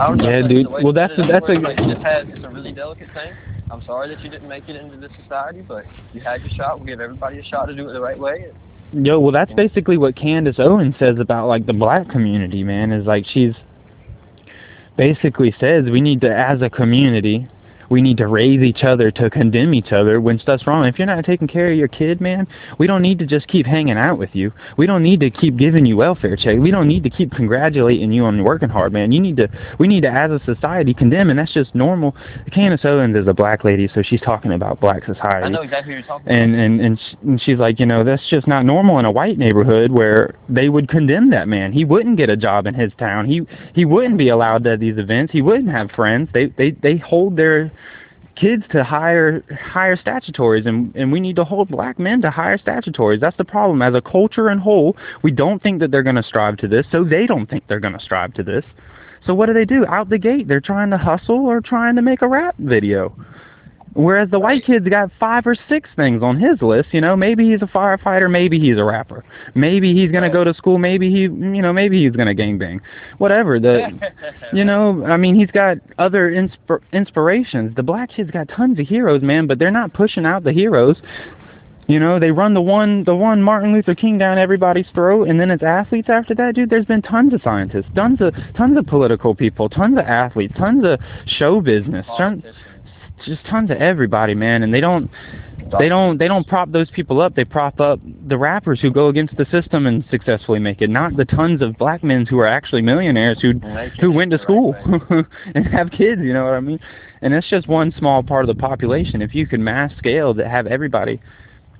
I 0.00 0.06
don't 0.06 0.16
know. 0.16 0.24
Yeah, 0.24 0.48
dude. 0.48 0.70
Well, 0.70 0.94
that's 0.94 1.12
a- 1.18 1.28
that's 1.30 1.46
a- 1.50 1.52
it's 1.52 1.62
like, 1.62 1.76
just 1.76 2.00
had, 2.00 2.30
it's 2.30 2.42
a 2.46 2.48
really 2.48 2.72
delicate 2.72 3.12
thing. 3.12 3.34
I'm 3.70 3.84
sorry 3.84 4.08
that 4.08 4.24
you 4.24 4.30
didn't 4.30 4.48
make 4.48 4.70
it 4.70 4.76
into 4.76 4.96
this 4.96 5.12
society, 5.22 5.60
but 5.60 5.84
you 6.14 6.22
had 6.22 6.40
your 6.40 6.50
shot. 6.56 6.78
We'll 6.78 6.86
give 6.86 7.02
everybody 7.02 7.40
a 7.40 7.44
shot 7.44 7.66
to 7.66 7.74
do 7.74 7.90
it 7.90 7.92
the 7.92 8.00
right 8.00 8.18
way. 8.18 8.46
Yo, 8.94 9.20
well, 9.20 9.32
that's 9.32 9.52
basically 9.52 9.98
what 9.98 10.16
Candace 10.16 10.56
Owens 10.58 10.94
says 10.98 11.18
about 11.18 11.46
like 11.46 11.66
the 11.66 11.74
black 11.74 12.08
community, 12.08 12.64
man. 12.64 12.90
Is 12.90 13.04
like 13.04 13.26
she's 13.26 13.52
basically 14.96 15.54
says 15.60 15.90
we 15.90 16.00
need 16.00 16.22
to, 16.22 16.34
as 16.34 16.62
a 16.62 16.70
community, 16.70 17.46
we 17.90 18.02
need 18.02 18.16
to 18.18 18.26
raise 18.26 18.60
each 18.60 18.84
other 18.84 19.10
to 19.12 19.30
condemn 19.30 19.74
each 19.74 19.92
other 19.92 20.20
when 20.20 20.38
stuff's 20.38 20.66
wrong. 20.66 20.86
If 20.86 20.98
you're 20.98 21.06
not 21.06 21.24
taking 21.24 21.48
care 21.48 21.70
of 21.70 21.78
your 21.78 21.88
kid, 21.88 22.20
man, 22.20 22.46
we 22.78 22.86
don't 22.86 23.02
need 23.02 23.18
to 23.20 23.26
just 23.26 23.48
keep 23.48 23.66
hanging 23.66 23.96
out 23.96 24.18
with 24.18 24.30
you. 24.34 24.52
We 24.76 24.86
don't 24.86 25.02
need 25.02 25.20
to 25.20 25.30
keep 25.30 25.56
giving 25.56 25.86
you 25.86 25.96
welfare 25.96 26.36
check. 26.36 26.58
We 26.58 26.70
don't 26.70 26.88
need 26.88 27.02
to 27.04 27.10
keep 27.10 27.32
congratulating 27.32 28.12
you 28.12 28.24
on 28.24 28.44
working 28.44 28.68
hard, 28.68 28.92
man. 28.92 29.12
You 29.12 29.20
need 29.20 29.36
to, 29.38 29.48
we 29.78 29.88
need 29.88 30.02
to, 30.02 30.10
as 30.10 30.30
a 30.30 30.40
society, 30.44 30.94
condemn, 30.94 31.30
and 31.30 31.38
that's 31.38 31.52
just 31.52 31.74
normal. 31.74 32.14
Candace 32.52 32.84
Owens 32.84 33.16
is 33.16 33.26
a 33.26 33.34
black 33.34 33.64
lady, 33.64 33.88
so 33.94 34.02
she's 34.02 34.20
talking 34.20 34.52
about 34.52 34.80
black 34.80 35.04
society 35.04 35.46
I 35.46 35.48
know 35.48 35.62
exactly 35.62 35.94
what 35.94 35.98
you're 35.98 36.06
talking 36.06 36.26
about. 36.26 36.42
and 36.42 36.54
and 36.54 36.80
and, 36.80 37.00
and 37.22 37.42
she's 37.42 37.58
like, 37.58 37.80
you 37.80 37.86
know, 37.86 38.04
that's 38.04 38.28
just 38.28 38.46
not 38.46 38.64
normal 38.64 38.98
in 38.98 39.04
a 39.04 39.10
white 39.10 39.38
neighborhood 39.38 39.90
where 39.90 40.34
they 40.48 40.68
would 40.68 40.88
condemn 40.88 41.30
that 41.30 41.48
man. 41.48 41.72
He 41.72 41.84
wouldn't 41.84 42.16
get 42.16 42.30
a 42.30 42.36
job 42.36 42.66
in 42.66 42.74
his 42.74 42.92
town. 42.98 43.26
He 43.26 43.42
he 43.74 43.84
wouldn't 43.84 44.18
be 44.18 44.28
allowed 44.28 44.64
to 44.64 44.76
these 44.76 44.98
events. 44.98 45.32
He 45.32 45.42
wouldn't 45.42 45.70
have 45.70 45.90
friends. 45.92 46.28
They 46.32 46.46
they 46.46 46.70
they 46.70 46.96
hold 46.96 47.36
their 47.36 47.72
kids 48.38 48.64
to 48.70 48.84
higher 48.84 49.42
higher 49.62 49.96
statutories 49.96 50.66
and 50.66 50.94
and 50.94 51.10
we 51.10 51.20
need 51.20 51.36
to 51.36 51.44
hold 51.44 51.68
black 51.68 51.98
men 51.98 52.22
to 52.22 52.30
higher 52.30 52.58
statutories. 52.58 53.20
That's 53.20 53.36
the 53.36 53.44
problem. 53.44 53.82
As 53.82 53.94
a 53.94 54.00
culture 54.00 54.48
and 54.48 54.60
whole 54.60 54.96
we 55.22 55.30
don't 55.30 55.62
think 55.62 55.80
that 55.80 55.90
they're 55.90 56.02
going 56.02 56.16
to 56.16 56.22
strive 56.22 56.56
to 56.58 56.68
this 56.68 56.86
so 56.90 57.04
they 57.04 57.26
don't 57.26 57.48
think 57.48 57.64
they're 57.68 57.80
going 57.80 57.98
to 57.98 58.00
strive 58.00 58.34
to 58.34 58.42
this. 58.42 58.64
So 59.26 59.34
what 59.34 59.46
do 59.46 59.52
they 59.52 59.64
do? 59.64 59.84
Out 59.86 60.08
the 60.08 60.18
gate 60.18 60.48
they're 60.48 60.60
trying 60.60 60.90
to 60.90 60.98
hustle 60.98 61.46
or 61.46 61.60
trying 61.60 61.96
to 61.96 62.02
make 62.02 62.22
a 62.22 62.28
rap 62.28 62.54
video 62.58 63.14
Whereas 63.98 64.30
the 64.30 64.38
white 64.38 64.64
kid's 64.64 64.86
got 64.86 65.10
five 65.18 65.44
or 65.44 65.56
six 65.68 65.90
things 65.96 66.22
on 66.22 66.38
his 66.38 66.62
list, 66.62 66.90
you 66.92 67.00
know, 67.00 67.16
maybe 67.16 67.50
he's 67.50 67.62
a 67.62 67.66
firefighter, 67.66 68.30
maybe 68.30 68.60
he's 68.60 68.76
a 68.76 68.84
rapper. 68.84 69.24
Maybe 69.56 69.92
he's 69.92 70.12
gonna 70.12 70.30
go 70.30 70.44
to 70.44 70.54
school, 70.54 70.78
maybe 70.78 71.10
he 71.10 71.22
you 71.22 71.28
know, 71.62 71.72
maybe 71.72 72.04
he's 72.04 72.14
gonna 72.14 72.32
gangbang. 72.32 72.80
Whatever. 73.18 73.58
The 73.58 73.88
you 74.52 74.64
know, 74.64 75.04
I 75.04 75.16
mean 75.16 75.34
he's 75.34 75.50
got 75.50 75.78
other 75.98 76.30
insp- 76.30 76.80
inspirations. 76.92 77.74
The 77.74 77.82
black 77.82 78.10
kid's 78.10 78.30
got 78.30 78.48
tons 78.48 78.78
of 78.78 78.86
heroes, 78.86 79.20
man, 79.22 79.48
but 79.48 79.58
they're 79.58 79.72
not 79.72 79.92
pushing 79.94 80.24
out 80.24 80.44
the 80.44 80.52
heroes. 80.52 80.96
You 81.88 81.98
know, 81.98 82.20
they 82.20 82.30
run 82.30 82.54
the 82.54 82.62
one 82.62 83.02
the 83.02 83.16
one 83.16 83.42
Martin 83.42 83.72
Luther 83.72 83.96
King 83.96 84.16
down 84.16 84.38
everybody's 84.38 84.86
throat 84.94 85.26
and 85.26 85.40
then 85.40 85.50
it's 85.50 85.64
athletes 85.64 86.08
after 86.08 86.36
that, 86.36 86.54
dude. 86.54 86.70
There's 86.70 86.86
been 86.86 87.02
tons 87.02 87.34
of 87.34 87.42
scientists, 87.42 87.86
tons 87.96 88.20
of 88.20 88.32
tons 88.56 88.78
of 88.78 88.86
political 88.86 89.34
people, 89.34 89.68
tons 89.68 89.98
of 89.98 90.04
athletes, 90.04 90.54
tons 90.56 90.84
of 90.84 91.00
show 91.26 91.60
business, 91.60 92.06
tons. 92.16 92.44
Just 93.24 93.44
tons 93.46 93.70
of 93.70 93.76
everybody, 93.78 94.34
man, 94.34 94.62
and 94.62 94.72
they 94.72 94.80
don't 94.80 95.10
they 95.78 95.88
don't 95.88 96.18
they 96.18 96.28
don't 96.28 96.46
prop 96.46 96.70
those 96.70 96.90
people 96.90 97.20
up. 97.20 97.34
They 97.34 97.44
prop 97.44 97.80
up 97.80 98.00
the 98.26 98.38
rappers 98.38 98.80
who 98.80 98.90
go 98.90 99.08
against 99.08 99.36
the 99.36 99.46
system 99.50 99.86
and 99.86 100.04
successfully 100.10 100.58
make 100.58 100.80
it, 100.80 100.90
not 100.90 101.16
the 101.16 101.24
tons 101.24 101.62
of 101.62 101.76
black 101.76 102.02
men 102.02 102.26
who 102.26 102.38
are 102.38 102.46
actually 102.46 102.82
millionaires 102.82 103.38
who 103.40 103.54
who 104.00 104.12
went 104.12 104.30
to 104.32 104.38
the 104.38 104.44
right 104.44 104.84
school 104.84 105.24
and 105.54 105.66
have 105.66 105.90
kids, 105.90 106.20
you 106.22 106.32
know 106.32 106.44
what 106.44 106.54
I 106.54 106.60
mean? 106.60 106.80
And 107.20 107.34
that's 107.34 107.48
just 107.48 107.68
one 107.68 107.92
small 107.98 108.22
part 108.22 108.48
of 108.48 108.56
the 108.56 108.60
population. 108.60 109.22
If 109.22 109.34
you 109.34 109.46
could 109.46 109.60
mass 109.60 109.92
scale 109.98 110.34
that 110.34 110.48
have 110.48 110.66
everybody 110.66 111.20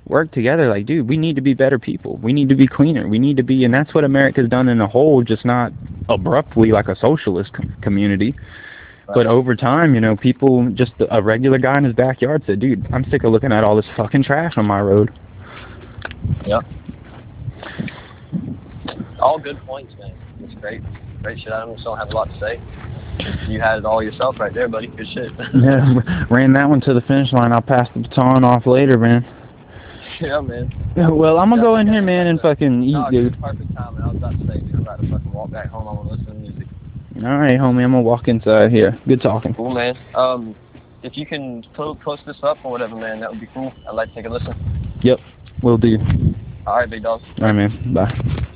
work 0.08 0.32
together. 0.32 0.68
Like, 0.68 0.86
dude, 0.86 1.08
we 1.08 1.16
need 1.16 1.36
to 1.36 1.42
be 1.42 1.54
better 1.54 1.78
people. 1.78 2.16
We 2.16 2.32
need 2.32 2.48
to 2.48 2.54
be 2.54 2.66
cleaner. 2.66 3.06
We 3.08 3.18
need 3.18 3.36
to 3.36 3.42
be, 3.42 3.64
and 3.64 3.72
that's 3.72 3.94
what 3.94 4.04
America's 4.04 4.48
done 4.48 4.68
in 4.68 4.80
a 4.80 4.86
whole, 4.86 5.22
just 5.22 5.44
not 5.44 5.72
abruptly 6.08 6.72
like 6.72 6.88
a 6.88 6.96
socialist 6.96 7.52
com- 7.52 7.74
community. 7.82 8.34
But 9.14 9.26
over 9.26 9.56
time, 9.56 9.94
you 9.94 10.00
know, 10.00 10.16
people, 10.16 10.68
just 10.74 10.92
a 11.10 11.22
regular 11.22 11.58
guy 11.58 11.78
in 11.78 11.84
his 11.84 11.94
backyard 11.94 12.42
said, 12.46 12.60
dude, 12.60 12.86
I'm 12.92 13.04
sick 13.10 13.24
of 13.24 13.32
looking 13.32 13.52
at 13.52 13.64
all 13.64 13.74
this 13.74 13.86
fucking 13.96 14.24
trash 14.24 14.54
on 14.56 14.66
my 14.66 14.80
road. 14.80 15.10
Yep. 16.46 16.64
All 19.20 19.38
good 19.38 19.58
points, 19.66 19.94
man. 19.98 20.14
It's 20.40 20.54
great. 20.60 20.82
Great 21.22 21.38
shit. 21.38 21.52
I 21.52 21.64
don't 21.64 21.98
have 21.98 22.08
a 22.10 22.14
lot 22.14 22.28
to 22.30 22.38
say. 22.38 22.60
You 23.48 23.60
had 23.60 23.78
it 23.78 23.84
all 23.84 24.02
yourself 24.02 24.38
right 24.38 24.52
there, 24.52 24.68
buddy. 24.68 24.88
Good 24.88 25.06
shit. 25.12 25.32
yeah, 25.54 26.24
ran 26.30 26.52
that 26.52 26.68
one 26.68 26.80
to 26.82 26.94
the 26.94 27.00
finish 27.02 27.32
line. 27.32 27.52
I'll 27.52 27.62
pass 27.62 27.88
the 27.94 28.02
baton 28.02 28.44
off 28.44 28.66
later, 28.66 28.98
man. 28.98 29.26
yeah, 30.20 30.40
man. 30.40 30.70
Yeah, 30.96 31.08
well, 31.08 31.38
I'm 31.38 31.50
gonna 31.50 31.62
go 31.62 31.76
in 31.76 31.88
here, 31.88 32.02
man, 32.02 32.26
and 32.28 32.40
fucking 32.40 32.82
eat, 32.84 32.92
No, 32.92 33.10
dude. 33.10 33.40
perfect 33.40 33.74
time. 33.74 33.96
I 34.02 34.08
was 34.08 34.16
about 34.16 34.38
to 34.38 34.46
say, 34.46 34.60
dude, 34.60 34.74
I'm 34.74 34.80
about 34.82 35.00
to 35.00 35.10
fucking 35.10 35.32
walk 35.32 35.50
back 35.50 35.68
home. 35.68 35.88
I 35.88 35.92
want 35.92 36.08
to 36.10 36.14
listen 36.14 36.26
to 36.26 36.34
music. 36.34 36.66
All 37.16 37.22
right, 37.38 37.58
homie, 37.58 37.82
I'm 37.82 37.92
gonna 37.92 38.02
walk 38.02 38.28
inside 38.28 38.70
here. 38.70 38.98
Good 39.08 39.22
talking. 39.22 39.54
Cool, 39.54 39.72
man. 39.72 39.96
Um, 40.14 40.54
if 41.02 41.16
you 41.16 41.26
can 41.26 41.64
po- 41.74 41.94
post 41.94 42.22
this 42.26 42.36
up 42.42 42.58
or 42.64 42.70
whatever, 42.70 42.96
man, 42.96 43.20
that 43.20 43.30
would 43.30 43.40
be 43.40 43.48
cool. 43.54 43.72
I'd 43.88 43.94
like 43.94 44.10
to 44.10 44.14
take 44.14 44.26
a 44.26 44.28
listen. 44.28 44.54
Yep, 45.02 45.18
will 45.62 45.78
do. 45.78 45.96
All 46.66 46.76
right, 46.76 46.88
big 46.90 47.02
dog. 47.02 47.22
All 47.38 47.46
right, 47.46 47.52
man. 47.52 47.94
Bye. 47.94 48.54